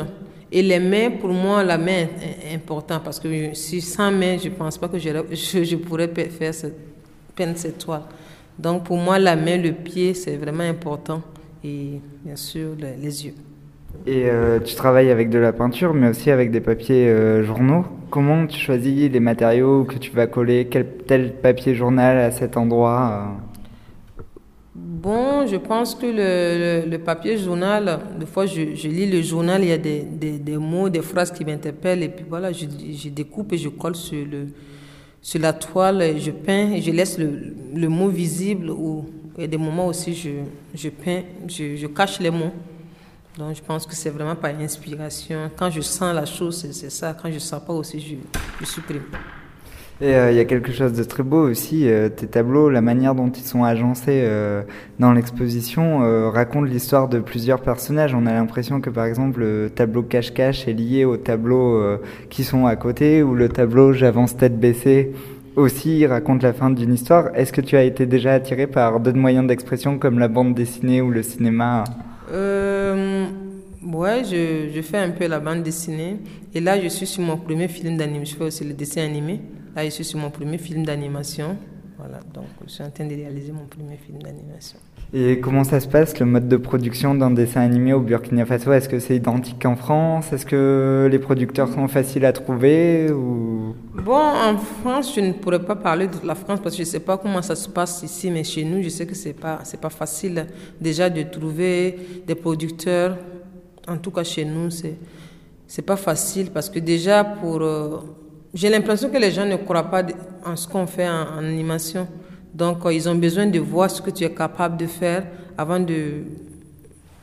Et 0.50 0.62
les 0.62 0.78
mains, 0.80 1.10
pour 1.20 1.28
moi, 1.30 1.62
la 1.62 1.76
main 1.76 2.06
est 2.22 2.54
importante 2.54 3.02
parce 3.04 3.20
que 3.20 3.28
si 3.54 3.80
sans 3.82 4.10
main, 4.10 4.38
je 4.42 4.48
ne 4.48 4.54
pense 4.54 4.78
pas 4.78 4.88
que 4.88 4.98
j'aurais- 4.98 5.24
je, 5.30 5.62
je 5.62 5.76
pourrais 5.76 6.08
faire 6.08 6.54
cette, 6.54 6.76
peindre 7.36 7.56
cette 7.56 7.78
toile. 7.78 8.02
Donc, 8.58 8.84
pour 8.84 8.96
moi, 8.96 9.18
la 9.18 9.36
main, 9.36 9.58
le 9.58 9.72
pied, 9.72 10.14
c'est 10.14 10.36
vraiment 10.36 10.64
important. 10.64 11.20
Et 11.62 12.00
bien 12.24 12.34
sûr, 12.36 12.70
les- 12.80 12.96
les 12.96 13.26
yeux. 13.26 13.34
Et 14.06 14.24
euh, 14.26 14.58
tu 14.60 14.74
travailles 14.74 15.10
avec 15.10 15.28
de 15.28 15.38
la 15.38 15.52
peinture, 15.52 15.92
mais 15.92 16.08
aussi 16.08 16.30
avec 16.30 16.50
des 16.50 16.60
papiers 16.60 17.08
euh, 17.08 17.44
journaux. 17.44 17.84
Comment 18.10 18.46
tu 18.46 18.58
choisis 18.58 19.10
les 19.10 19.20
matériaux 19.20 19.84
que 19.84 19.96
tu 19.98 20.10
vas 20.12 20.26
coller? 20.26 20.66
Quel 20.70 20.86
tel 21.06 21.34
papier 21.34 21.74
journal 21.74 22.16
à 22.18 22.30
cet 22.30 22.56
endroit 22.56 23.28
euh? 23.28 23.47
Bon, 25.02 25.46
je 25.46 25.56
pense 25.56 25.94
que 25.94 26.06
le, 26.06 26.90
le- 26.90 26.98
papier 26.98 27.38
journal, 27.38 28.00
des 28.18 28.26
fois 28.26 28.46
je, 28.46 28.74
je 28.74 28.88
lis 28.88 29.06
le 29.08 29.22
journal, 29.22 29.62
il 29.62 29.68
y 29.68 29.72
a 29.72 29.78
des, 29.78 30.00
des, 30.02 30.38
des 30.38 30.56
mots, 30.56 30.88
des 30.88 31.02
phrases 31.02 31.30
qui 31.30 31.44
m'interpellent 31.44 32.02
et 32.02 32.08
puis 32.08 32.24
voilà, 32.28 32.50
je, 32.52 32.64
je 33.02 33.08
découpe 33.08 33.52
et 33.52 33.58
je 33.58 33.68
colle 33.68 33.94
sur, 33.94 34.24
le, 34.26 34.48
sur 35.22 35.40
la 35.40 35.52
toile, 35.52 36.02
et 36.02 36.18
je 36.18 36.32
peins 36.32 36.72
et 36.72 36.82
je 36.82 36.90
laisse 36.90 37.16
le, 37.16 37.30
le 37.74 37.88
mot 37.88 38.08
visible 38.08 38.70
ou 38.70 39.04
il 39.36 39.42
y 39.42 39.44
a 39.44 39.46
des 39.46 39.56
moments 39.56 39.86
aussi 39.86 40.14
je, 40.14 40.30
je 40.74 40.88
peins, 40.88 41.22
je, 41.46 41.76
je 41.76 41.86
cache 41.86 42.18
les 42.18 42.30
mots. 42.30 42.52
Donc 43.38 43.54
je 43.54 43.62
pense 43.62 43.86
que 43.86 43.94
c'est 43.94 44.10
vraiment 44.10 44.34
par 44.34 44.50
inspiration. 44.58 45.48
Quand 45.56 45.70
je 45.70 45.80
sens 45.80 46.12
la 46.12 46.26
chose, 46.26 46.56
c'est- 46.60 46.72
c'est 46.72 46.90
ça. 46.90 47.14
Quand 47.14 47.28
je 47.28 47.34
ne 47.34 47.38
sens 47.38 47.62
pas 47.64 47.72
aussi, 47.72 48.00
je, 48.00 48.16
je 48.60 48.66
supprime. 48.66 49.02
Et 50.00 50.14
euh, 50.14 50.30
il 50.30 50.36
y 50.36 50.40
a 50.40 50.44
quelque 50.44 50.70
chose 50.70 50.92
de 50.92 51.02
très 51.02 51.24
beau 51.24 51.48
aussi, 51.48 51.88
euh, 51.88 52.08
tes 52.08 52.28
tableaux, 52.28 52.70
la 52.70 52.80
manière 52.80 53.16
dont 53.16 53.30
ils 53.30 53.42
sont 53.42 53.64
agencés 53.64 54.22
euh, 54.22 54.62
dans 55.00 55.12
l'exposition 55.12 55.98
raconte 56.30 56.68
l'histoire 56.68 57.08
de 57.08 57.18
plusieurs 57.18 57.60
personnages. 57.60 58.14
On 58.14 58.26
a 58.26 58.32
l'impression 58.32 58.80
que 58.80 58.90
par 58.90 59.06
exemple 59.06 59.40
le 59.40 59.70
tableau 59.70 60.02
cache-cache 60.02 60.68
est 60.68 60.72
lié 60.72 61.04
aux 61.04 61.16
tableaux 61.16 61.98
qui 62.30 62.44
sont 62.44 62.66
à 62.66 62.76
côté, 62.76 63.22
ou 63.22 63.34
le 63.34 63.48
tableau 63.48 63.92
j'avance 63.92 64.36
tête 64.36 64.58
baissée 64.58 65.12
aussi 65.56 66.06
raconte 66.06 66.44
la 66.44 66.52
fin 66.52 66.70
d'une 66.70 66.94
histoire. 66.94 67.34
Est-ce 67.34 67.52
que 67.52 67.60
tu 67.60 67.76
as 67.76 67.82
été 67.82 68.06
déjà 68.06 68.34
attiré 68.34 68.68
par 68.68 69.00
d'autres 69.00 69.18
moyens 69.18 69.44
d'expression 69.48 69.98
comme 69.98 70.20
la 70.20 70.28
bande 70.28 70.54
dessinée 70.54 71.02
ou 71.02 71.10
le 71.10 71.24
cinéma? 71.24 71.82
Ouais, 73.92 74.22
je, 74.24 74.82
fais 74.82 74.98
un 74.98 75.10
peu 75.10 75.26
la 75.26 75.40
bande 75.40 75.62
dessinée. 75.62 76.18
Et 76.54 76.60
là, 76.60 76.80
je 76.80 76.88
suis 76.88 77.06
sur 77.06 77.22
mon 77.22 77.36
premier 77.36 77.68
film 77.68 77.96
d'animation. 77.96 78.44
Aussi 78.44 78.64
le 78.64 78.74
dessin 78.74 79.02
animé. 79.02 79.40
Là, 79.74 79.84
je 79.84 79.90
suis 79.90 80.04
sur 80.04 80.18
mon 80.18 80.30
premier 80.30 80.58
film 80.58 80.84
d'animation. 80.84 81.56
Voilà, 81.98 82.20
donc 82.32 82.44
je 82.64 82.70
suis 82.70 82.84
en 82.84 82.90
train 82.90 83.06
de 83.06 83.14
réaliser 83.14 83.50
mon 83.50 83.66
premier 83.66 83.96
film 83.96 84.22
d'animation. 84.22 84.78
Et 85.12 85.40
comment 85.40 85.64
ça 85.64 85.80
se 85.80 85.88
passe, 85.88 86.18
le 86.20 86.26
mode 86.26 86.46
de 86.46 86.56
production 86.56 87.14
d'un 87.14 87.30
dessin 87.30 87.62
animé 87.62 87.92
au 87.92 88.00
Burkina 88.00 88.44
Faso? 88.46 88.72
Est-ce 88.72 88.88
que 88.88 89.00
c'est 89.00 89.16
identique 89.16 89.64
en 89.66 89.74
France? 89.74 90.32
Est-ce 90.32 90.46
que 90.46 91.08
les 91.10 91.18
producteurs 91.18 91.68
sont 91.72 91.88
faciles 91.88 92.24
à 92.24 92.32
trouver 92.32 93.10
ou... 93.10 93.74
Bon, 94.04 94.14
en 94.14 94.56
France, 94.58 95.14
je 95.16 95.20
ne 95.22 95.32
pourrais 95.32 95.58
pas 95.64 95.74
parler 95.74 96.06
de 96.06 96.14
la 96.24 96.36
France 96.36 96.60
parce 96.62 96.76
que 96.76 96.84
je 96.84 96.88
ne 96.88 96.92
sais 96.92 97.00
pas 97.00 97.16
comment 97.18 97.42
ça 97.42 97.56
se 97.56 97.68
passe 97.68 98.02
ici, 98.04 98.30
mais 98.30 98.44
chez 98.44 98.64
nous, 98.64 98.80
je 98.82 98.90
sais 98.90 99.06
que 99.06 99.14
ce 99.16 99.28
n'est 99.28 99.34
pas, 99.34 99.60
pas 99.80 99.90
facile 99.90 100.46
déjà 100.80 101.10
de 101.10 101.22
trouver 101.22 101.98
des 102.26 102.34
producteurs. 102.34 103.16
En 103.88 103.96
tout 103.96 104.10
cas, 104.10 104.22
chez 104.24 104.44
nous, 104.44 104.70
c'est 104.70 104.94
c'est 105.66 105.82
pas 105.82 105.96
facile 105.96 106.50
parce 106.52 106.70
que 106.70 106.78
déjà, 106.78 107.24
pour. 107.24 107.60
euh, 107.62 107.98
j'ai 108.54 108.70
l'impression 108.70 109.10
que 109.10 109.18
les 109.18 109.30
gens 109.30 109.44
ne 109.46 109.56
croient 109.56 109.90
pas 109.90 110.02
en 110.44 110.56
ce 110.56 110.66
qu'on 110.66 110.86
fait 110.86 111.08
en, 111.08 111.38
animation. 111.38 112.06
Donc, 112.54 112.84
euh, 112.86 112.92
ils 112.92 113.08
ont 113.08 113.14
besoin 113.14 113.46
de 113.46 113.58
voir 113.58 113.90
ce 113.90 114.00
que 114.00 114.10
tu 114.10 114.24
es 114.24 114.30
capable 114.32 114.76
de 114.78 114.86
faire 114.86 115.26
avant 115.56 115.78
de, 115.78 116.22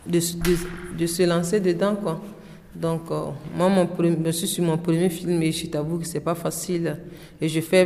de, 0.05 0.19
se 0.19 1.23
lancer 1.23 1.59
dedans. 1.59 1.95
Quoi. 1.95 2.21
Donc, 2.75 3.09
euh, 3.09 3.25
moi, 3.55 3.69
mon 3.69 3.87
je 4.25 4.31
suis 4.31 4.47
sur 4.47 4.63
mon 4.63 4.77
premier 4.77 5.09
film 5.09 5.41
et 5.41 5.51
je 5.51 5.65
t'avoue 5.65 5.97
que 5.97 6.05
c'est 6.05 6.19
pas 6.19 6.35
facile. 6.35 6.97
Et 7.41 7.49
je 7.49 7.59
fais, 7.59 7.85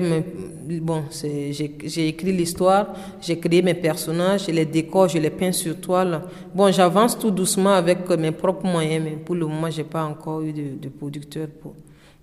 bon, 0.82 1.04
j'ai 1.12 2.08
écrit 2.08 2.34
l'histoire, 2.34 2.94
j'ai 3.22 3.40
créé 3.40 3.62
mes 3.62 3.74
personnages, 3.74 4.48
les 4.48 4.66
décors, 4.66 5.08
je 5.08 5.18
les 5.18 5.30
peins 5.30 5.54
sur 5.54 5.80
toile. 5.80 6.24
Bon, 6.54 6.72
j'avance 6.72 7.18
tout 7.18 7.32
doucement 7.32 7.72
avec 7.74 8.00
euh, 8.10 8.18
mes 8.18 8.32
propres 8.32 8.68
moyens, 8.68 9.04
mais 9.04 9.16
pour 9.16 9.36
le 9.36 9.46
moment, 9.48 9.70
j'ai 9.70 9.86
pas 9.86 10.04
encore 10.04 10.42
eu 10.42 10.52
de, 10.52 10.78
de 10.82 10.90
producteur 10.90 11.48
pour. 11.48 11.74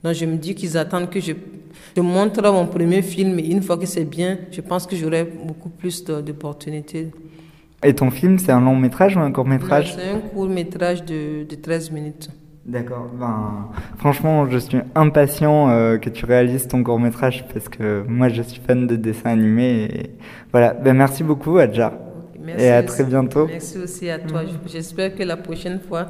Donc, 0.02 0.14
je 0.14 0.24
me 0.26 0.36
dis 0.36 0.54
qu'ils 0.54 0.76
attendent 0.76 1.10
que 1.10 1.20
je, 1.20 1.32
je 1.96 2.00
montre 2.00 2.42
mon 2.52 2.66
premier 2.66 3.02
film 3.02 3.38
et 3.38 3.46
une 3.50 3.62
fois 3.62 3.76
que 3.76 3.86
c'est 3.86 4.04
bien, 4.04 4.38
je 4.52 4.60
pense 4.60 4.86
que 4.86 4.94
j'aurai 4.96 5.24
beaucoup 5.24 5.68
plus 5.70 6.04
d'opportunités. 6.04 7.10
Et 7.82 7.94
ton 7.94 8.10
film, 8.10 8.38
c'est 8.38 8.52
un 8.52 8.60
long 8.60 8.76
métrage 8.76 9.16
ou 9.16 9.20
un 9.20 9.30
court 9.32 9.46
métrage? 9.46 9.94
C'est 9.96 10.10
un 10.10 10.18
court 10.20 10.48
métrage 10.48 11.04
de, 11.04 11.44
de 11.44 11.54
13 11.56 11.90
minutes. 11.90 12.30
D'accord. 12.64 13.06
Ben, 13.18 13.68
franchement, 13.98 14.48
je 14.50 14.58
suis 14.58 14.78
impatient 14.94 15.70
euh, 15.70 15.98
que 15.98 16.10
tu 16.10 16.24
réalises 16.24 16.66
ton 16.66 16.82
court 16.82 16.98
métrage 16.98 17.44
parce 17.52 17.68
que 17.68 18.02
moi, 18.08 18.28
je 18.28 18.42
suis 18.42 18.60
fan 18.60 18.86
de 18.86 18.96
dessins 18.96 19.30
animés. 19.30 19.84
Et 19.84 20.10
voilà. 20.50 20.74
Ben, 20.74 20.94
merci 20.96 21.22
beaucoup, 21.22 21.58
Adja. 21.58 21.92
Merci 22.40 22.64
Et 22.64 22.70
à 22.70 22.78
aussi- 22.80 22.86
très 22.88 23.04
bientôt. 23.04 23.46
Merci 23.46 23.78
aussi 23.78 24.10
à 24.10 24.18
toi. 24.18 24.42
J'espère 24.66 25.14
que 25.14 25.22
la 25.22 25.36
prochaine 25.36 25.78
fois 25.80 26.06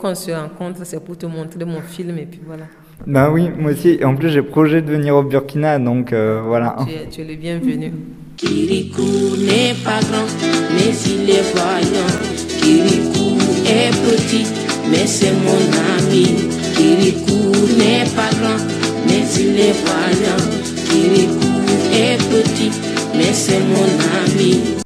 qu'on 0.00 0.14
se 0.14 0.30
rencontre, 0.30 0.84
c'est 0.86 1.02
pour 1.04 1.18
te 1.18 1.26
montrer 1.26 1.64
mon 1.64 1.80
film 1.80 2.16
et 2.18 2.26
puis 2.26 2.40
voilà. 2.46 2.64
Ben 3.06 3.30
oui, 3.30 3.48
moi 3.58 3.72
aussi. 3.72 3.96
Et 4.00 4.04
en 4.04 4.14
plus, 4.14 4.30
j'ai 4.30 4.42
projet 4.42 4.82
de 4.82 4.90
venir 4.90 5.16
au 5.16 5.22
Burkina, 5.22 5.78
donc 5.78 6.12
euh, 6.12 6.40
voilà. 6.44 6.76
Tu 6.86 6.94
es, 6.94 7.08
tu 7.10 7.20
es 7.22 7.24
le 7.24 7.34
bienvenu. 7.34 7.92
Kirikou 8.36 9.36
n'est 9.38 9.74
pas 9.84 10.00
grand, 10.00 10.26
mais 10.74 10.92
il 11.06 11.30
est 11.30 11.42
voyant. 11.52 12.12
Kirikou 12.60 13.36
est 13.66 13.90
petit, 13.90 14.46
mais 14.90 15.06
c'est 15.06 15.32
mon 15.32 15.62
ami. 15.98 16.26
Kirikou 16.74 17.52
n'est 17.78 18.08
pas 18.16 18.30
grand, 18.40 18.60
mais 19.06 19.22
il 19.38 19.60
est 19.60 19.74
voyant. 19.84 20.42
Kirikou 20.88 21.52
est 21.92 22.18
petit, 22.30 22.70
mais. 23.14 23.32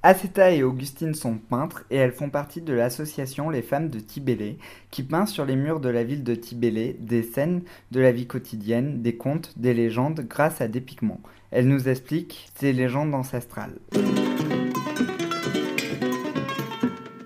Aceta 0.03 0.53
et 0.53 0.63
Augustine 0.63 1.15
sont 1.15 1.35
peintres 1.37 1.85
et 1.91 1.97
elles 1.97 2.13
font 2.13 2.31
partie 2.31 2.61
de 2.61 2.73
l'association 2.73 3.51
Les 3.51 3.63
Femmes 3.63 3.89
de 3.89 3.99
Tibélé 3.99 4.59
qui 4.91 5.03
peint 5.03 5.27
sur 5.27 5.45
les 5.45 5.57
murs 5.57 5.81
de 5.81 5.89
la 5.89 6.05
ville 6.05 6.23
de 6.23 6.35
Tibélé 6.35 6.97
des 7.01 7.23
scènes 7.23 7.63
de 7.91 8.01
la 8.01 8.13
vie 8.13 8.27
quotidienne, 8.27 9.03
des 9.03 9.17
contes, 9.17 9.53
des 9.57 9.75
légendes 9.75 10.25
grâce 10.29 10.61
à 10.61 10.69
des 10.69 10.81
pigments. 10.81 11.21
Elle 11.51 11.69
nous 11.69 11.89
explique 11.89 12.49
ces 12.55 12.73
légendes 12.73 13.15
ancestrales. 13.15 13.79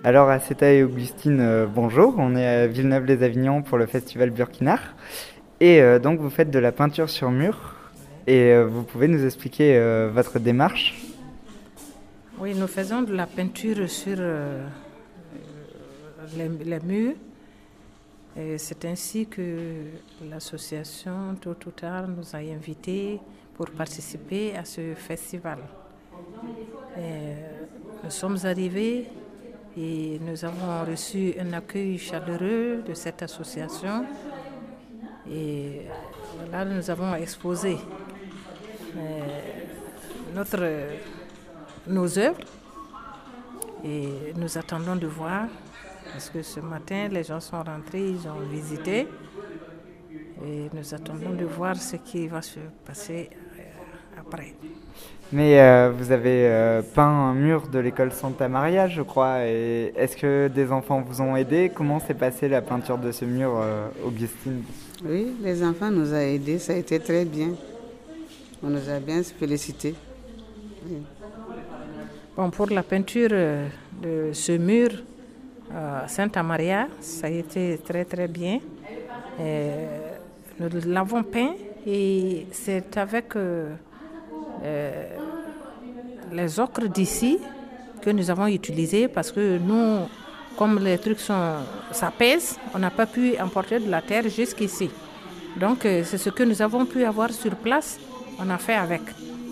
Alors 0.03 0.29
Aceta 0.29 0.71
et 0.71 0.83
Augustine, 0.83 1.39
euh, 1.39 1.67
bonjour, 1.67 2.15
on 2.17 2.35
est 2.35 2.47
à 2.47 2.67
Villeneuve-les-Avignon 2.67 3.61
pour 3.61 3.77
le 3.77 3.85
festival 3.85 4.31
Burkinar 4.31 4.95
et 5.59 5.81
euh, 5.81 5.99
donc 5.99 6.19
vous 6.19 6.31
faites 6.31 6.49
de 6.49 6.57
la 6.57 6.71
peinture 6.71 7.09
sur 7.09 7.29
mur 7.29 7.75
et 8.27 8.51
euh, 8.51 8.67
vous 8.67 8.83
pouvez 8.83 9.07
nous 9.07 9.25
expliquer 9.25 9.77
euh, 9.77 10.11
votre 10.13 10.37
démarche? 10.39 11.01
Oui, 12.39 12.53
nous 12.55 12.67
faisons 12.67 13.01
de 13.01 13.13
la 13.13 13.25
peinture 13.25 13.89
sur 13.89 14.17
euh, 14.19 14.67
les, 16.37 16.79
murs. 16.79 17.15
C'est 18.57 18.85
ainsi 18.85 19.27
que 19.27 19.57
l'association, 20.29 21.35
tôt 21.41 21.55
ou 21.67 21.71
tard, 21.71 22.07
nous 22.07 22.33
a 22.33 22.37
invités 22.37 23.19
pour 23.55 23.69
participer 23.71 24.55
à 24.55 24.63
ce 24.63 24.93
festival. 24.95 25.57
Nous 28.03 28.09
sommes 28.09 28.37
arrivés 28.45 29.09
et 29.77 30.17
nous 30.21 30.45
avons 30.45 30.89
reçu 30.89 31.33
un 31.39 31.51
accueil 31.51 31.97
chaleureux 31.97 32.81
de 32.87 32.93
cette 32.93 33.21
association. 33.21 34.05
Et 35.29 35.81
là, 36.49 36.63
nous 36.63 36.89
avons 36.89 37.13
exposé 37.15 37.77
notre 40.35 40.59
nos 41.87 42.19
œuvres 42.19 42.39
et 43.83 44.09
nous 44.35 44.57
attendons 44.57 44.95
de 44.95 45.07
voir 45.07 45.47
parce 46.11 46.29
que 46.29 46.41
ce 46.41 46.59
matin 46.59 47.07
les 47.09 47.23
gens 47.23 47.39
sont 47.39 47.61
rentrés, 47.63 48.09
ils 48.09 48.27
ont 48.27 48.39
visité 48.51 49.07
et 50.45 50.69
nous 50.73 50.93
attendons 50.93 51.33
de 51.33 51.45
voir 51.45 51.75
ce 51.75 51.95
qui 51.97 52.27
va 52.27 52.41
se 52.41 52.59
passer 52.85 53.29
euh, 53.59 54.19
après. 54.19 54.55
Mais 55.33 55.61
euh, 55.61 55.91
vous 55.97 56.11
avez 56.11 56.47
euh, 56.47 56.81
peint 56.81 57.03
un 57.03 57.33
mur 57.33 57.67
de 57.67 57.79
l'école 57.79 58.11
Santa 58.11 58.49
Maria, 58.49 58.89
je 58.89 59.01
crois. 59.01 59.45
Et 59.45 59.93
est-ce 59.95 60.17
que 60.17 60.49
des 60.49 60.71
enfants 60.71 61.01
vous 61.01 61.21
ont 61.21 61.37
aidé? 61.37 61.71
Comment 61.73 62.01
s'est 62.01 62.13
passée 62.13 62.49
la 62.49 62.61
peinture 62.61 62.97
de 62.97 63.11
ce 63.13 63.23
mur, 63.23 63.53
euh, 63.55 63.87
Augustine? 64.05 64.63
Oui, 65.05 65.33
les 65.41 65.63
enfants 65.63 65.89
nous 65.89 66.13
ont 66.13 66.17
aidés, 66.17 66.59
ça 66.59 66.73
a 66.73 66.75
été 66.75 66.99
très 66.99 67.23
bien. 67.23 67.51
On 68.63 68.69
nous 68.69 68.89
a 68.89 68.99
bien 68.99 69.23
félicité. 69.23 69.95
Oui. 70.85 70.97
Bon, 72.35 72.49
pour 72.49 72.67
la 72.67 72.83
peinture 72.83 73.29
euh, 73.31 73.67
de 74.01 74.33
ce 74.33 74.53
mur 74.53 74.89
euh, 75.73 76.07
Santa 76.07 76.43
Maria, 76.43 76.87
ça 76.99 77.27
a 77.27 77.29
été 77.29 77.79
très 77.83 78.05
très 78.05 78.27
bien. 78.27 78.59
Nous 80.59 80.69
l'avons 80.85 81.23
peint 81.23 81.53
et 81.87 82.45
c'est 82.51 82.95
avec 82.97 83.35
euh, 83.35 83.73
euh, 84.63 85.05
les 86.31 86.59
ocres 86.59 86.87
d'ici 86.87 87.39
que 88.01 88.09
nous 88.11 88.29
avons 88.29 88.47
utilisé 88.47 89.07
parce 89.07 89.31
que 89.31 89.57
nous, 89.57 90.07
comme 90.57 90.77
les 90.83 90.97
trucs 90.97 91.19
sont, 91.19 91.55
ça 91.91 92.11
pèse, 92.15 92.59
on 92.75 92.79
n'a 92.79 92.91
pas 92.91 93.05
pu 93.05 93.39
emporter 93.39 93.79
de 93.79 93.89
la 93.89 94.01
terre 94.01 94.27
jusqu'ici. 94.29 94.89
Donc 95.55 95.79
c'est 95.81 96.17
ce 96.17 96.29
que 96.29 96.43
nous 96.43 96.61
avons 96.61 96.85
pu 96.85 97.03
avoir 97.05 97.31
sur 97.31 97.55
place, 97.55 97.99
on 98.39 98.49
a 98.49 98.57
fait 98.57 98.75
avec. 98.75 99.01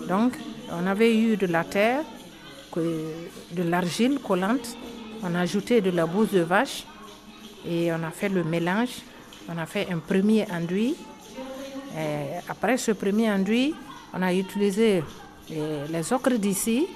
Donc 0.08 0.32
on 0.72 0.86
avait 0.86 1.16
eu 1.16 1.36
de 1.36 1.46
la 1.46 1.64
terre, 1.64 2.02
de 2.76 3.62
l'argile 3.62 4.18
collante, 4.18 4.76
on 5.22 5.34
a 5.34 5.40
ajouté 5.40 5.80
de 5.80 5.90
la 5.90 6.06
bouse 6.06 6.30
de 6.30 6.40
vache 6.40 6.84
et 7.68 7.92
on 7.92 8.02
a 8.02 8.10
fait 8.10 8.28
le 8.28 8.44
mélange. 8.44 9.02
On 9.48 9.58
a 9.58 9.66
fait 9.66 9.88
un 9.90 9.98
premier 9.98 10.46
enduit. 10.52 10.94
Après 12.48 12.76
ce 12.76 12.92
premier 12.92 13.30
enduit, 13.30 13.74
on 14.14 14.22
a 14.22 14.32
utilisé 14.32 15.02
les, 15.48 15.88
les 15.90 16.12
ocres 16.12 16.38
d'ici 16.38 16.86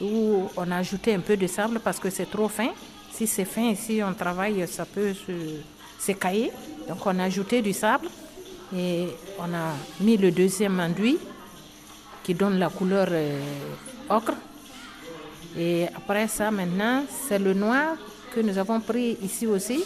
où 0.00 0.48
on 0.56 0.70
a 0.70 0.76
ajouté 0.76 1.14
un 1.14 1.20
peu 1.20 1.36
de 1.36 1.46
sable 1.46 1.80
parce 1.80 1.98
que 1.98 2.08
c'est 2.08 2.30
trop 2.30 2.48
fin. 2.48 2.70
Si 3.12 3.26
c'est 3.26 3.44
fin 3.44 3.68
ici, 3.68 4.00
on 4.02 4.14
travaille, 4.14 4.66
ça 4.66 4.86
peut 4.86 5.12
s'écailler. 5.98 6.50
Donc 6.88 7.04
on 7.04 7.18
a 7.18 7.24
ajouté 7.24 7.60
du 7.60 7.74
sable 7.74 8.08
et 8.74 9.08
on 9.38 9.52
a 9.54 9.74
mis 10.00 10.16
le 10.16 10.30
deuxième 10.30 10.78
enduit 10.80 11.18
qui 12.22 12.34
donne 12.34 12.58
la 12.58 12.68
couleur 12.68 13.08
euh, 13.10 13.40
ocre. 14.08 14.34
Et 15.58 15.86
après 15.94 16.28
ça, 16.28 16.50
maintenant, 16.50 17.04
c'est 17.08 17.38
le 17.38 17.52
noir 17.52 17.96
que 18.34 18.40
nous 18.40 18.56
avons 18.56 18.80
pris 18.80 19.18
ici 19.22 19.46
aussi. 19.46 19.84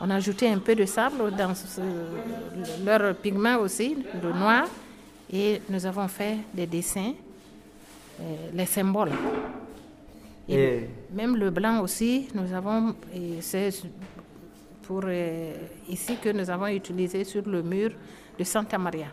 On 0.00 0.10
a 0.10 0.16
ajouté 0.16 0.48
un 0.48 0.58
peu 0.58 0.74
de 0.74 0.84
sable 0.84 1.34
dans 1.36 1.54
ce- 1.54 1.80
leur 2.84 3.14
pigment 3.16 3.56
aussi, 3.58 3.96
le 4.22 4.32
noir. 4.32 4.64
Et 5.32 5.62
nous 5.70 5.84
avons 5.86 6.08
fait 6.08 6.36
des 6.52 6.66
dessins, 6.66 7.14
euh, 8.20 8.24
les 8.52 8.66
symboles. 8.66 9.12
Et 10.48 10.54
Et- 10.54 10.90
même 11.12 11.36
le 11.36 11.50
blanc 11.50 11.80
aussi, 11.80 12.28
nous 12.34 12.52
avons, 12.52 12.94
c'est 13.40 13.70
pour 14.92 15.04
euh, 15.06 15.52
ici 15.88 16.18
que 16.22 16.30
nous 16.38 16.50
avons 16.50 16.66
utilisé 16.66 17.24
sur 17.24 17.42
le 17.46 17.62
mur 17.62 17.90
de 18.38 18.44
Santa 18.44 18.76
Maria. 18.76 19.06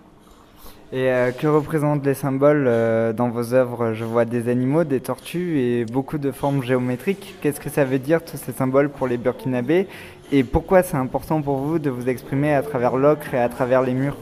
Et 0.91 1.07
euh, 1.09 1.31
que 1.31 1.47
représentent 1.47 2.05
les 2.05 2.15
symboles 2.25 2.65
euh, 2.67 3.13
dans 3.13 3.29
vos 3.29 3.53
œuvres? 3.53 3.93
Je 3.93 4.03
vois 4.03 4.25
des 4.25 4.49
animaux, 4.49 4.83
des 4.83 4.99
tortues 4.99 5.51
et 5.65 5.85
beaucoup 5.85 6.17
de 6.17 6.31
formes 6.31 6.63
géométriques. 6.63 7.35
Qu'est-ce 7.39 7.61
que 7.61 7.69
ça 7.69 7.85
veut 7.85 7.99
dire 8.09 8.19
tous 8.29 8.35
ces 8.45 8.51
symboles 8.51 8.89
pour 8.89 9.07
les 9.07 9.17
Burkinabés? 9.17 9.87
Et 10.33 10.43
pourquoi 10.43 10.83
c'est 10.83 10.97
important 10.97 11.41
pour 11.41 11.57
vous 11.65 11.79
de 11.79 11.89
vous 11.89 12.07
exprimer 12.09 12.53
à 12.53 12.61
travers 12.61 12.97
l'ocre 12.97 13.33
et 13.33 13.39
à 13.39 13.47
travers 13.47 13.81
les 13.81 13.93
murs? 13.93 14.17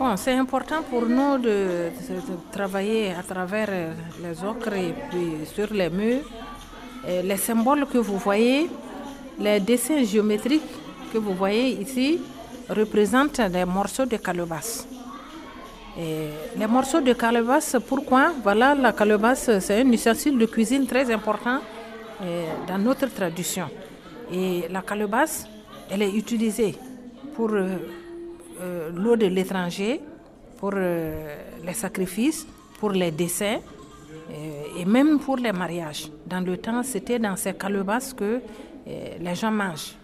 Bon, 0.00 0.14
c'est 0.16 0.36
important 0.44 0.82
pour 0.90 1.04
nous 1.06 1.38
de, 1.38 1.58
de- 2.08 2.22
de 2.30 2.36
travailler 2.52 3.12
à 3.20 3.22
travers 3.22 3.70
les 4.24 4.36
ocres 4.44 4.74
et 4.74 4.92
puis 5.08 5.46
sur 5.54 5.72
les 5.72 5.90
murs. 6.00 6.26
Et 7.10 7.22
les 7.22 7.40
symboles 7.48 7.86
que 7.92 7.98
vous 8.08 8.18
voyez, 8.18 8.68
les 9.38 9.60
dessins 9.60 10.02
géométriques 10.04 10.62
que 11.12 11.18
vous 11.18 11.34
voyez 11.34 11.80
ici 11.80 12.20
représentent 12.68 13.40
des 13.40 13.64
morceaux 13.64 14.06
de 14.06 14.16
calebasse. 14.16 14.86
Les 16.56 16.66
morceaux 16.68 17.00
de 17.00 17.12
calebasse, 17.12 17.76
pourquoi? 17.88 18.32
Voilà, 18.42 18.74
la 18.74 18.92
calebasse, 18.92 19.58
c'est 19.58 19.80
un 19.80 19.90
ustensile 19.90 20.38
de 20.38 20.46
cuisine 20.46 20.86
très 20.86 21.12
important 21.12 21.58
euh, 22.22 22.44
dans 22.68 22.78
notre 22.78 23.06
tradition. 23.12 23.66
Et 24.32 24.64
la 24.70 24.82
calebasse, 24.82 25.46
elle 25.90 26.02
est 26.02 26.12
utilisée 26.14 26.76
pour 27.34 27.50
euh, 27.50 27.76
euh, 28.60 28.90
l'eau 28.94 29.16
de 29.16 29.26
l'étranger, 29.26 30.00
pour 30.58 30.72
les 30.72 31.72
sacrifices, 31.74 32.46
pour 32.78 32.90
les 32.90 33.10
dessins 33.10 33.58
et 34.76 34.84
même 34.84 35.18
pour 35.20 35.36
les 35.36 35.52
mariages. 35.52 36.10
Dans 36.26 36.40
le 36.40 36.56
temps, 36.58 36.82
c'était 36.82 37.18
dans 37.18 37.36
ces 37.36 37.54
calebasses 37.54 38.12
que 38.12 38.40
les 39.20 39.34
gens 39.34 39.50
mangent. 39.50 39.94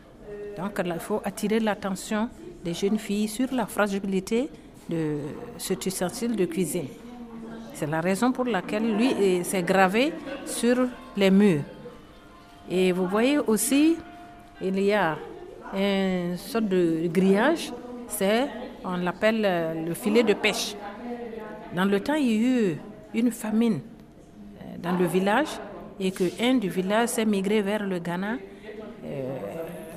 Donc 0.56 0.80
il 0.84 1.00
faut 1.00 1.20
attirer 1.24 1.60
l'attention 1.60 2.28
des 2.64 2.74
jeunes 2.74 2.98
filles 2.98 3.28
sur 3.28 3.52
la 3.52 3.66
fragilité 3.66 4.48
de 4.88 5.16
cet 5.58 5.86
ustensile 5.86 6.36
de 6.36 6.44
cuisine. 6.44 6.88
C'est 7.72 7.86
la 7.88 8.00
raison 8.00 8.30
pour 8.32 8.44
laquelle 8.44 8.96
lui 8.96 9.44
s'est 9.44 9.62
gravé 9.62 10.12
sur 10.46 10.76
les 11.16 11.30
murs. 11.30 11.62
Et 12.70 12.92
vous 12.92 13.06
voyez 13.06 13.38
aussi, 13.38 13.96
il 14.62 14.80
y 14.80 14.92
a 14.92 15.18
une 15.74 16.36
sorte 16.36 16.66
de 16.66 17.08
grillage, 17.08 17.72
c'est, 18.06 18.46
on 18.84 18.96
l'appelle 18.96 19.42
euh, 19.44 19.86
le 19.86 19.94
filet 19.94 20.22
de 20.22 20.34
pêche. 20.34 20.76
Dans 21.74 21.84
le 21.84 22.00
temps, 22.00 22.14
il 22.14 22.26
y 22.26 22.30
a 22.30 22.70
eu 22.70 22.76
une 23.14 23.30
famine 23.32 23.80
euh, 23.80 24.76
dans 24.80 24.92
le 24.96 25.06
village 25.06 25.48
et 25.98 26.10
que 26.12 26.24
un 26.40 26.54
du 26.54 26.68
village 26.68 27.08
s'est 27.08 27.24
migré 27.24 27.60
vers 27.60 27.84
le 27.84 27.98
Ghana, 27.98 28.36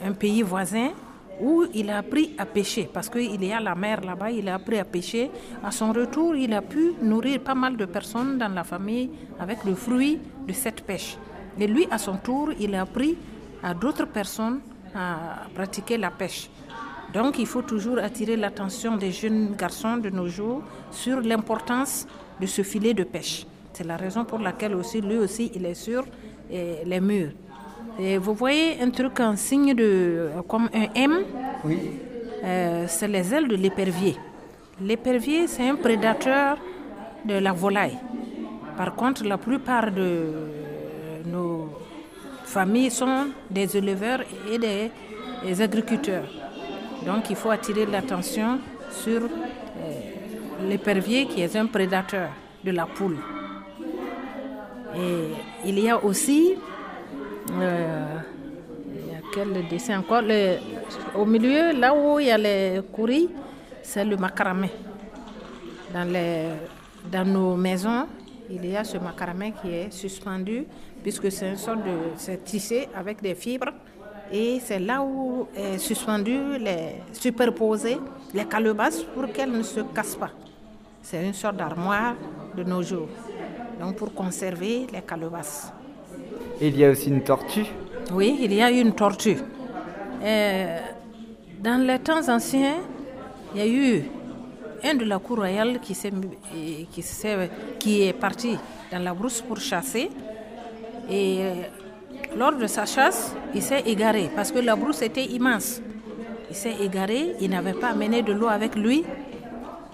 un 0.05 0.11
pays 0.13 0.41
voisin, 0.41 0.91
où 1.39 1.65
il 1.73 1.89
a 1.89 1.99
appris 1.99 2.33
à 2.37 2.45
pêcher, 2.45 2.89
parce 2.91 3.09
qu'il 3.09 3.43
y 3.43 3.53
a 3.53 3.59
la 3.59 3.75
mer 3.75 4.01
là-bas, 4.01 4.31
il 4.31 4.47
a 4.49 4.55
appris 4.55 4.79
à 4.79 4.85
pêcher. 4.85 5.29
À 5.63 5.71
son 5.71 5.91
retour, 5.93 6.35
il 6.35 6.53
a 6.53 6.61
pu 6.61 6.93
nourrir 7.01 7.41
pas 7.41 7.55
mal 7.55 7.77
de 7.77 7.85
personnes 7.85 8.37
dans 8.37 8.49
la 8.53 8.63
famille 8.63 9.09
avec 9.39 9.63
le 9.63 9.75
fruit 9.75 10.19
de 10.47 10.53
cette 10.53 10.81
pêche. 10.81 11.17
Et 11.59 11.67
lui, 11.67 11.87
à 11.91 11.97
son 11.97 12.17
tour, 12.17 12.49
il 12.59 12.73
a 12.75 12.81
appris 12.81 13.17
à 13.63 13.73
d'autres 13.73 14.07
personnes 14.07 14.61
à 14.95 15.47
pratiquer 15.53 15.97
la 15.97 16.11
pêche. 16.11 16.49
Donc 17.13 17.39
il 17.39 17.47
faut 17.47 17.61
toujours 17.61 17.99
attirer 17.99 18.35
l'attention 18.35 18.97
des 18.97 19.11
jeunes 19.11 19.55
garçons 19.55 19.97
de 19.97 20.09
nos 20.09 20.27
jours 20.27 20.61
sur 20.91 21.21
l'importance 21.21 22.05
de 22.39 22.45
ce 22.45 22.63
filet 22.63 22.93
de 22.93 23.03
pêche. 23.03 23.45
C'est 23.73 23.85
la 23.85 23.95
raison 23.95 24.25
pour 24.25 24.39
laquelle 24.39 24.75
aussi 24.75 25.01
lui 25.01 25.17
aussi 25.17 25.51
il 25.55 25.65
est 25.65 25.73
sur 25.75 26.03
eh, 26.51 26.77
les 26.85 26.99
murs. 26.99 27.31
Et 27.99 28.17
vous 28.17 28.33
voyez 28.33 28.79
un 28.81 28.89
truc 28.91 29.19
en 29.19 29.35
signe 29.35 29.73
de 29.73 30.29
comme 30.47 30.69
un 30.73 30.87
M. 30.95 31.23
Oui. 31.63 31.79
Euh, 32.43 32.85
c'est 32.87 33.07
les 33.07 33.33
ailes 33.33 33.47
de 33.47 33.55
l'épervier. 33.55 34.15
L'épervier 34.79 35.47
c'est 35.47 35.67
un 35.67 35.75
prédateur 35.75 36.57
de 37.25 37.35
la 37.39 37.51
volaille. 37.53 37.97
Par 38.77 38.93
contre, 38.95 39.23
la 39.25 39.37
plupart 39.37 39.91
de 39.91 40.33
nos 41.25 41.69
familles 42.45 42.91
sont 42.91 43.27
des 43.49 43.75
éleveurs 43.75 44.21
et 44.51 44.59
des, 44.59 44.91
des 45.43 45.61
agriculteurs. 45.61 46.27
Donc 47.05 47.29
il 47.29 47.35
faut 47.35 47.49
attirer 47.49 47.85
l'attention 47.85 48.59
sur 48.91 49.23
euh, 49.23 50.67
l'épervier 50.69 51.25
qui 51.25 51.41
est 51.41 51.55
un 51.55 51.65
prédateur 51.65 52.29
de 52.63 52.71
la 52.71 52.85
poule. 52.85 53.17
Et 54.95 55.29
il 55.65 55.79
y 55.79 55.89
a 55.89 56.03
aussi, 56.03 56.53
euh, 56.55 56.57
il 57.61 59.11
y 59.11 59.15
a 59.15 59.21
quel 59.33 59.67
dessin 59.67 59.99
encore, 59.99 60.23
au 61.15 61.25
milieu, 61.25 61.73
là 61.79 61.93
où 61.93 62.19
il 62.19 62.27
y 62.27 62.31
a 62.31 62.37
les 62.37 62.81
couris, 62.91 63.29
c'est 63.81 64.05
le 64.05 64.17
macramé. 64.17 64.69
Dans, 65.93 66.03
les, 66.11 66.49
dans 67.11 67.25
nos 67.25 67.55
maisons, 67.55 68.07
il 68.49 68.65
y 68.65 68.75
a 68.75 68.83
ce 68.83 68.97
macramé 68.97 69.53
qui 69.61 69.69
est 69.69 69.91
suspendu, 69.91 70.65
puisque 71.01 71.31
c'est 71.31 71.49
une 71.49 71.57
sorte 71.57 71.83
de. 71.83 72.13
C'est 72.17 72.43
tissé 72.43 72.89
avec 72.95 73.21
des 73.21 73.35
fibres. 73.35 73.71
Et 74.31 74.59
c'est 74.59 74.79
là 74.79 75.01
où 75.01 75.47
est 75.55 75.77
suspendu, 75.77 76.57
les, 76.59 76.95
superposé 77.13 77.97
les 78.33 78.43
calebasses 78.45 79.03
pour 79.03 79.31
qu'elles 79.31 79.51
ne 79.51 79.63
se 79.63 79.79
cassent 79.79 80.17
pas. 80.17 80.31
C'est 81.01 81.25
une 81.25 81.33
sorte 81.33 81.55
d'armoire 81.55 82.15
de 82.55 82.63
nos 82.63 82.81
jours. 82.81 83.07
Donc 83.79 83.95
pour 83.95 84.13
conserver 84.13 84.85
les 84.91 85.01
calebasses. 85.01 85.71
Il 86.61 86.77
y 86.77 86.85
a 86.85 86.89
aussi 86.89 87.09
une 87.09 87.21
tortue. 87.23 87.65
Oui, 88.13 88.37
il 88.41 88.53
y 88.53 88.61
a 88.61 88.71
une 88.71 88.93
tortue. 88.93 89.37
Euh, 90.23 90.79
dans 91.61 91.81
les 91.85 91.99
temps 91.99 92.27
anciens, 92.29 92.77
il 93.53 93.59
y 93.59 93.63
a 93.63 93.67
eu 93.67 94.03
un 94.83 94.95
de 94.95 95.05
la 95.05 95.19
cour 95.19 95.37
royale 95.37 95.79
qui, 95.79 95.93
et 95.93 96.85
qui, 96.91 97.01
s'est- 97.01 97.49
qui 97.79 98.03
est 98.03 98.13
parti 98.13 98.57
dans 98.91 98.99
la 98.99 99.13
brousse 99.13 99.41
pour 99.41 99.57
chasser. 99.59 100.09
Et 101.09 101.37
euh, 101.41 101.53
lors 102.37 102.53
de 102.55 102.67
sa 102.67 102.85
chasse, 102.85 103.35
il 103.53 103.61
s'est 103.61 103.83
égaré 103.85 104.29
parce 104.35 104.51
que 104.51 104.59
la 104.59 104.75
brousse 104.75 105.01
était 105.01 105.25
immense. 105.25 105.81
Il 106.49 106.55
s'est 106.55 106.75
égaré, 106.81 107.35
il 107.41 107.49
n'avait 107.49 107.73
pas 107.73 107.89
amené 107.89 108.21
de 108.23 108.33
l'eau 108.33 108.47
avec 108.47 108.75
lui. 108.75 109.03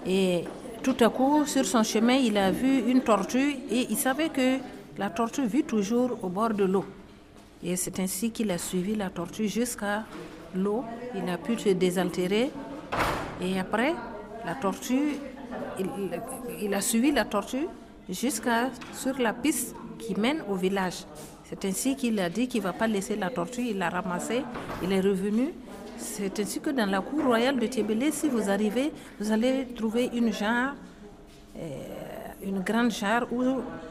Et 0.06 0.44
tout 0.82 0.96
à 1.00 1.08
coup, 1.08 1.44
sur 1.46 1.64
son 1.64 1.82
chemin, 1.82 2.14
il 2.14 2.36
a 2.38 2.50
vu 2.50 2.84
une 2.90 3.00
tortue 3.00 3.56
et 3.70 3.86
il 3.90 3.96
savait 3.96 4.28
que 4.28 4.58
la 4.96 5.10
tortue 5.10 5.46
vit 5.46 5.64
toujours 5.64 6.18
au 6.22 6.28
bord 6.28 6.50
de 6.50 6.64
l'eau. 6.64 6.84
Et 7.62 7.76
c'est 7.76 7.98
ainsi 7.98 8.30
qu'il 8.30 8.50
a 8.50 8.58
suivi 8.58 8.94
la 8.94 9.10
tortue 9.10 9.48
jusqu'à 9.48 10.04
l'eau. 10.54 10.84
Il 11.14 11.28
a 11.28 11.38
pu 11.38 11.58
se 11.58 11.70
désaltérer. 11.70 12.50
Et 13.40 13.58
après, 13.58 13.94
la 14.44 14.54
tortue, 14.54 15.16
il, 16.60 16.74
a 16.74 16.80
suivi 16.80 17.10
la 17.10 17.24
tortue 17.24 17.66
jusqu'à 18.08 18.70
sur 18.92 19.18
la 19.18 19.32
piste 19.32 19.74
qui 19.98 20.14
mène 20.14 20.42
au 20.48 20.54
village. 20.54 21.04
C'est 21.44 21.64
ainsi 21.64 21.96
qu'il 21.96 22.18
a 22.20 22.28
dit 22.30 22.48
qu'il 22.48 22.60
ne 22.60 22.66
va 22.66 22.72
pas 22.72 22.86
laisser 22.86 23.16
la 23.16 23.30
tortue. 23.30 23.62
Il 23.62 23.78
l'a 23.78 23.88
ramassée, 23.88 24.42
il 24.82 24.92
est 24.92 25.00
revenu. 25.00 25.52
C'est 25.96 26.38
ainsi 26.38 26.60
que 26.60 26.70
dans 26.70 26.86
la 26.90 27.00
cour 27.00 27.24
royale 27.24 27.58
de 27.58 27.66
Tébélé, 27.66 28.12
si 28.12 28.28
vous 28.28 28.50
arrivez, 28.50 28.92
vous 29.18 29.32
allez 29.32 29.66
trouver 29.74 30.10
une 30.12 30.30
euh, 31.56 32.03
une 32.44 32.60
grande 32.60 32.90
jarre 32.90 33.26
où 33.32 33.42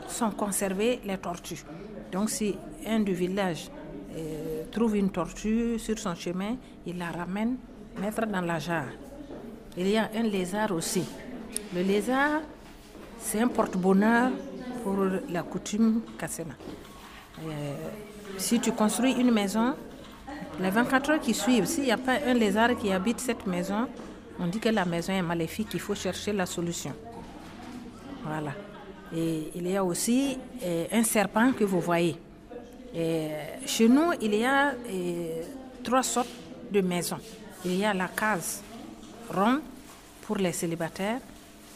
sont 0.07 0.31
conservées 0.31 0.99
les 1.05 1.17
tortues. 1.17 1.63
Donc 2.11 2.29
si 2.29 2.55
un 2.85 2.99
du 2.99 3.13
village 3.13 3.69
euh, 4.15 4.63
trouve 4.71 4.95
une 4.97 5.09
tortue 5.09 5.79
sur 5.79 5.97
son 5.97 6.15
chemin, 6.15 6.55
il 6.85 6.97
la 6.97 7.11
ramène, 7.11 7.57
mettre 7.99 8.25
dans 8.27 8.41
la 8.41 8.59
jarre. 8.59 8.91
Il 9.77 9.87
y 9.87 9.97
a 9.97 10.09
un 10.15 10.23
lézard 10.23 10.71
aussi. 10.71 11.03
Le 11.73 11.81
lézard, 11.81 12.41
c'est 13.19 13.41
un 13.41 13.47
porte-bonheur 13.47 14.29
pour 14.83 14.97
la 15.29 15.43
coutume 15.43 16.01
Kassena. 16.17 16.53
Euh, 17.43 17.73
si 18.37 18.59
tu 18.59 18.71
construis 18.71 19.13
une 19.13 19.31
maison, 19.31 19.73
les 20.59 20.69
24 20.69 21.09
heures 21.11 21.19
qui 21.19 21.33
suivent, 21.33 21.65
s'il 21.65 21.85
n'y 21.85 21.91
a 21.91 21.97
pas 21.97 22.17
un 22.27 22.33
lézard 22.35 22.75
qui 22.77 22.91
habite 22.91 23.19
cette 23.19 23.47
maison, 23.47 23.87
on 24.39 24.47
dit 24.47 24.59
que 24.59 24.69
la 24.69 24.85
maison 24.85 25.13
est 25.13 25.21
maléfique, 25.21 25.69
il 25.73 25.79
faut 25.79 25.95
chercher 25.95 26.33
la 26.33 26.45
solution. 26.45 26.93
Voilà. 28.24 28.51
Et 29.15 29.51
il 29.55 29.67
y 29.67 29.76
a 29.76 29.84
aussi 29.84 30.38
euh, 30.63 30.86
un 30.91 31.03
serpent 31.03 31.51
que 31.53 31.63
vous 31.63 31.80
voyez. 31.80 32.15
Et 32.95 33.30
chez 33.65 33.88
nous, 33.88 34.13
il 34.21 34.36
y 34.36 34.45
a 34.45 34.69
euh, 34.69 35.43
trois 35.84 36.03
sortes 36.03 36.30
de 36.71 36.82
maisons. 36.82 37.19
Il 37.65 37.76
y 37.78 37.86
a 37.86 37.93
la 37.93 38.07
case 38.07 38.63
ronde 39.34 39.61
pour 40.21 40.38
les 40.38 40.51
célibataires. 40.53 41.19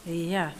Il 0.06 0.30
y 0.30 0.36
a 0.36 0.50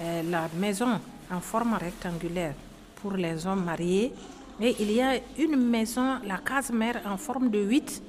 euh, 0.00 0.22
la 0.28 0.48
maison 0.56 1.00
en 1.30 1.40
forme 1.40 1.74
rectangulaire 1.74 2.54
pour 2.96 3.12
les 3.12 3.46
hommes 3.46 3.64
mariés. 3.64 4.12
Et 4.60 4.76
il 4.80 4.92
y 4.92 5.00
a 5.00 5.14
une 5.38 5.56
maison, 5.56 6.20
la 6.26 6.38
case 6.38 6.70
mère 6.70 7.00
en 7.06 7.16
forme 7.16 7.50
de 7.50 7.58
8 7.60 8.02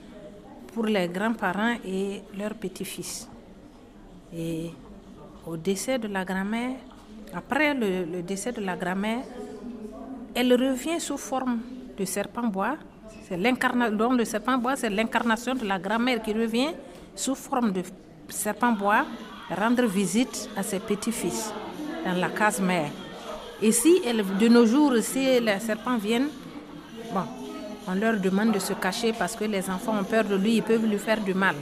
pour 0.74 0.86
les 0.86 1.08
grands-parents 1.08 1.78
et 1.86 2.22
leurs 2.38 2.54
petits-fils. 2.56 3.28
Et 4.36 4.72
au 5.46 5.58
décès 5.58 5.98
de 5.98 6.08
la 6.08 6.24
grand-mère, 6.26 6.76
après 7.36 7.74
le, 7.74 8.22
décès 8.22 8.52
de 8.52 8.62
la 8.62 8.76
grand-mère, 8.76 9.24
elle 10.34 10.54
revient 10.54 11.00
sous 11.00 11.18
forme 11.18 11.60
de 11.98 12.06
serpent 12.06 12.48
bois. 12.48 12.76
Donc 13.30 14.18
le 14.18 14.24
serpent 14.26 14.58
bois, 14.58 14.76
c'est 14.76 14.90
l'incarnation 14.90 15.54
de 15.56 15.66
la 15.66 15.80
grand-mère 15.80 16.22
qui 16.22 16.34
revient 16.34 16.70
sous 17.16 17.36
forme 17.36 17.72
de 17.72 17.82
serpent 18.30 18.72
bois 18.72 19.06
rendre 19.50 19.86
visite 19.86 20.50
à 20.56 20.64
ses 20.64 20.80
petits-fils 20.80 21.52
dans 22.06 22.14
la 22.14 22.30
case 22.30 22.62
mère. 22.62 22.90
Et 23.62 23.72
si 23.72 24.02
de 24.02 24.48
nos 24.48 24.66
jours, 24.66 24.94
si 25.02 25.40
les 25.40 25.60
serpents 25.60 25.98
viennent, 25.98 26.30
bon, 27.14 27.24
on 27.88 27.96
leur 27.96 28.20
demande 28.20 28.52
de 28.54 28.60
se 28.60 28.74
cacher 28.74 29.14
parce 29.14 29.36
que 29.36 29.46
les 29.46 29.70
enfants 29.70 29.98
ont 30.00 30.04
peur 30.04 30.24
de 30.24 30.36
lui, 30.36 30.56
ils 30.58 30.64
peuvent 30.64 30.86
lui 30.86 30.98
faire 30.98 31.22
du 31.22 31.34
mal. 31.34 31.56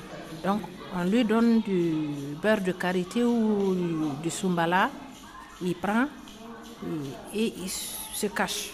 Donc, 0.43 0.61
on 0.95 1.03
lui 1.03 1.23
donne 1.23 1.61
du 1.61 1.93
beurre 2.41 2.61
de 2.61 2.71
karité 2.71 3.23
ou 3.23 3.75
du 4.21 4.29
sumbala, 4.29 4.89
il 5.61 5.75
prend 5.75 6.05
et, 7.33 7.53
il 7.57 7.69
se 7.69 8.27
cache. 8.27 8.69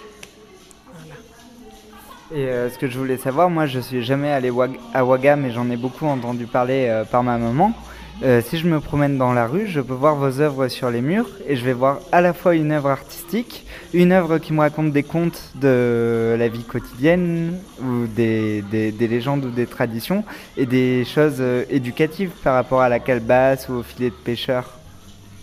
Et 2.31 2.45
euh, 2.47 2.69
ce 2.69 2.77
que 2.77 2.87
je 2.87 2.97
voulais 2.97 3.17
savoir, 3.17 3.49
moi 3.49 3.65
je 3.65 3.79
suis 3.79 4.03
jamais 4.03 4.31
allé 4.31 4.51
à 4.93 5.03
Ouaga, 5.05 5.35
mais 5.35 5.51
j'en 5.51 5.69
ai 5.69 5.77
beaucoup 5.77 6.05
entendu 6.05 6.45
parler 6.45 6.85
euh, 6.87 7.03
par 7.03 7.23
ma 7.23 7.37
maman. 7.37 7.73
Euh, 8.21 8.41
si 8.45 8.57
je 8.57 8.67
me 8.67 8.79
promène 8.81 9.17
dans 9.17 9.31
la 9.33 9.47
rue, 9.47 9.65
je 9.65 9.79
peux 9.79 9.93
voir 9.93 10.15
vos 10.15 10.41
œuvres 10.41 10.67
sur 10.67 10.89
les 10.91 10.99
murs 11.01 11.29
et 11.47 11.55
je 11.55 11.63
vais 11.63 11.71
voir 11.73 11.99
à 12.11 12.19
la 12.21 12.33
fois 12.33 12.53
une 12.53 12.71
œuvre 12.73 12.89
artistique, 12.89 13.65
une 13.93 14.11
œuvre 14.11 14.39
qui 14.39 14.51
me 14.51 14.59
raconte 14.59 14.91
des 14.91 15.03
contes 15.03 15.41
de 15.55 16.35
la 16.37 16.49
vie 16.49 16.65
quotidienne 16.65 17.57
ou 17.81 18.07
des, 18.07 18.61
des- 18.63 18.91
des 18.91 19.07
légendes 19.07 19.45
ou 19.45 19.49
des 19.51 19.67
traditions 19.67 20.25
et 20.57 20.65
des 20.65 21.05
choses 21.05 21.41
éducatives 21.69 22.31
par 22.43 22.55
rapport 22.55 22.81
à 22.81 22.89
la 22.89 22.99
calebasse 22.99 23.69
ou 23.69 23.73
au 23.75 23.83
filet 23.83 24.09
de 24.09 24.15
pêcheur 24.15 24.78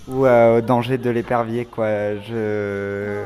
ou 0.09 0.27
euh, 0.27 0.59
au 0.59 0.61
danger 0.61 0.99
de 0.99 1.11
l'épervier. 1.11 1.65
Quoi. 1.65 2.17
Je... 2.17 3.25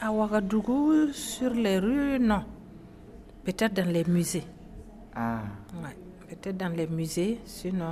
À 0.00 0.12
Ouagadougou, 0.12 1.12
sur 1.12 1.50
les 1.50 1.78
rues, 1.78 2.18
non. 2.20 2.42
Peut-être 3.44 3.74
dans 3.74 3.90
les 3.90 4.04
musées. 4.04 4.44
Ah. 5.14 5.40
Ouais, 5.82 5.96
Peut-être 6.28 6.56
dans 6.56 6.68
les 6.68 6.86
musées, 6.86 7.38
sinon 7.44 7.84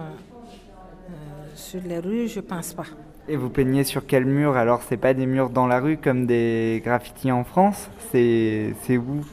euh, 1.09 1.13
sur 1.55 1.81
les 1.83 1.99
rues, 1.99 2.29
je 2.29 2.41
pense 2.41 2.75
pas. 2.75 2.85
Et 3.29 3.37
vous 3.37 3.49
peignez 3.49 3.83
sur 3.83 4.07
quel 4.07 4.25
mur? 4.25 4.57
Alors, 4.57 4.83
c'est 4.83 4.97
pas 4.97 5.15
des 5.15 5.27
murs 5.27 5.51
dans 5.51 5.67
la 5.67 5.81
rue 5.81 5.97
comme 5.97 6.27
des 6.27 6.81
graffitis 6.85 7.33
en 7.33 7.43
France? 7.43 7.91
C'est 8.13 8.75
c'est 8.83 8.97
où? 8.97 9.25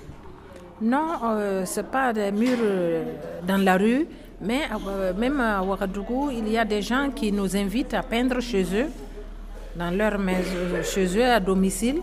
Non, 0.82 1.20
euh, 1.24 1.64
c'est 1.66 1.90
pas 1.92 2.12
des 2.12 2.32
murs 2.32 2.58
euh, 2.62 3.04
dans 3.48 3.64
la 3.64 3.78
rue, 3.78 4.08
mais 4.44 4.64
euh, 4.88 5.14
même 5.14 5.40
à 5.40 5.64
Ouagadougou, 5.64 6.30
il 6.32 6.50
y 6.50 6.58
a 6.58 6.66
des 6.66 6.82
gens 6.82 7.10
qui 7.16 7.32
nous 7.32 7.56
invitent 7.56 7.94
à 7.94 8.04
peindre 8.04 8.40
chez 8.42 8.64
eux, 8.74 8.88
dans 9.76 9.90
leur 9.90 10.20
maison, 10.20 10.84
chez 10.84 11.18
eux 11.18 11.26
à 11.26 11.40
domicile, 11.40 12.02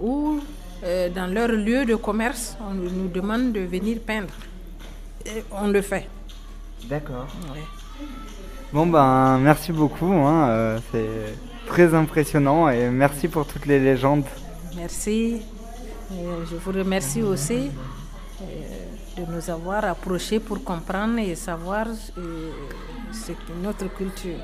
ou 0.00 0.40
euh, 0.84 1.08
dans 1.10 1.26
leur 1.26 1.48
lieu 1.48 1.84
de 1.84 1.96
commerce. 1.96 2.56
On 2.60 2.74
nous 2.74 3.08
demande 3.08 3.52
de 3.52 3.60
venir 3.60 3.98
peindre. 4.06 4.34
Et 5.26 5.42
on 5.50 5.68
le 5.68 5.82
fait. 5.82 6.08
D'accord. 6.88 7.26
Ouais. 7.52 7.60
Bon, 8.72 8.86
ben, 8.86 9.38
merci 9.38 9.72
beaucoup. 9.72 10.12
hein, 10.12 10.48
euh, 10.48 10.78
c'est 10.92 11.66
très 11.66 11.94
impressionnant 11.94 12.68
et 12.68 12.88
merci 12.90 13.28
pour 13.28 13.46
toutes 13.46 13.66
les 13.66 13.80
légendes. 13.80 14.24
Merci. 14.76 15.42
Et 16.12 16.24
je 16.50 16.56
vous 16.56 16.72
remercie 16.72 17.22
aussi 17.22 17.70
de 19.16 19.24
nous 19.30 19.50
avoir 19.50 19.84
approchés 19.84 20.40
pour 20.40 20.62
comprendre 20.64 21.18
et 21.18 21.34
savoir 21.34 21.86
euh, 22.18 22.50
notre 23.62 23.88
culture. 23.94 24.40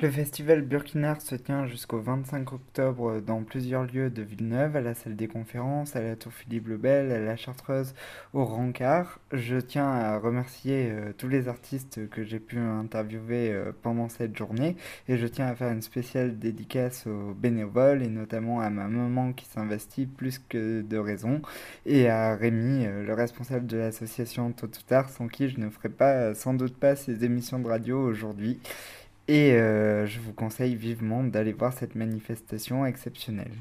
Le 0.00 0.10
festival 0.10 0.62
Burkinard 0.62 1.20
se 1.20 1.34
tient 1.34 1.66
jusqu'au 1.66 1.98
25 1.98 2.52
octobre 2.52 3.20
dans 3.20 3.42
plusieurs 3.42 3.82
lieux 3.82 4.10
de 4.10 4.22
Villeneuve, 4.22 4.76
à 4.76 4.80
la 4.80 4.94
salle 4.94 5.16
des 5.16 5.26
conférences, 5.26 5.96
à 5.96 6.00
la 6.00 6.14
tour 6.14 6.32
Philippe 6.32 6.68
le 6.68 6.76
Bel, 6.76 7.10
à 7.10 7.18
la 7.18 7.36
Chartreuse, 7.36 7.94
au 8.32 8.44
Rancard. 8.44 9.18
Je 9.32 9.56
tiens 9.56 9.88
à 9.88 10.16
remercier 10.18 10.90
euh, 10.92 11.12
tous 11.18 11.26
les 11.26 11.48
artistes 11.48 12.08
que 12.10 12.22
j'ai 12.22 12.38
pu 12.38 12.58
interviewer 12.58 13.50
euh, 13.52 13.72
pendant 13.82 14.08
cette 14.08 14.36
journée 14.36 14.76
et 15.08 15.16
je 15.16 15.26
tiens 15.26 15.48
à 15.48 15.56
faire 15.56 15.72
une 15.72 15.82
spéciale 15.82 16.38
dédicace 16.38 17.08
aux 17.08 17.34
bénévoles 17.34 18.02
et 18.04 18.08
notamment 18.08 18.60
à 18.60 18.70
ma 18.70 18.86
maman 18.86 19.32
qui 19.32 19.46
s'investit 19.46 20.06
plus 20.06 20.38
que 20.38 20.82
de 20.82 20.96
raison 20.96 21.42
et 21.86 22.08
à 22.08 22.36
Rémi, 22.36 22.86
euh, 22.86 23.04
le 23.04 23.14
responsable 23.14 23.66
de 23.66 23.78
l'association 23.78 24.52
Tôt 24.52 24.66
ou 24.66 24.82
Tard, 24.86 25.10
sans 25.10 25.26
qui 25.26 25.48
je 25.48 25.58
ne 25.58 25.70
ferais 25.70 25.88
pas, 25.88 26.34
sans 26.34 26.54
doute 26.54 26.76
pas 26.76 26.94
ces 26.94 27.24
émissions 27.24 27.58
de 27.58 27.66
radio 27.66 28.00
aujourd'hui. 28.00 28.60
Et 29.28 29.52
euh, 29.52 30.06
je 30.06 30.18
vous 30.20 30.32
conseille 30.32 30.74
vivement 30.74 31.22
d'aller 31.22 31.52
voir 31.52 31.72
cette 31.72 31.94
manifestation 31.94 32.84
exceptionnelle. 32.84 33.52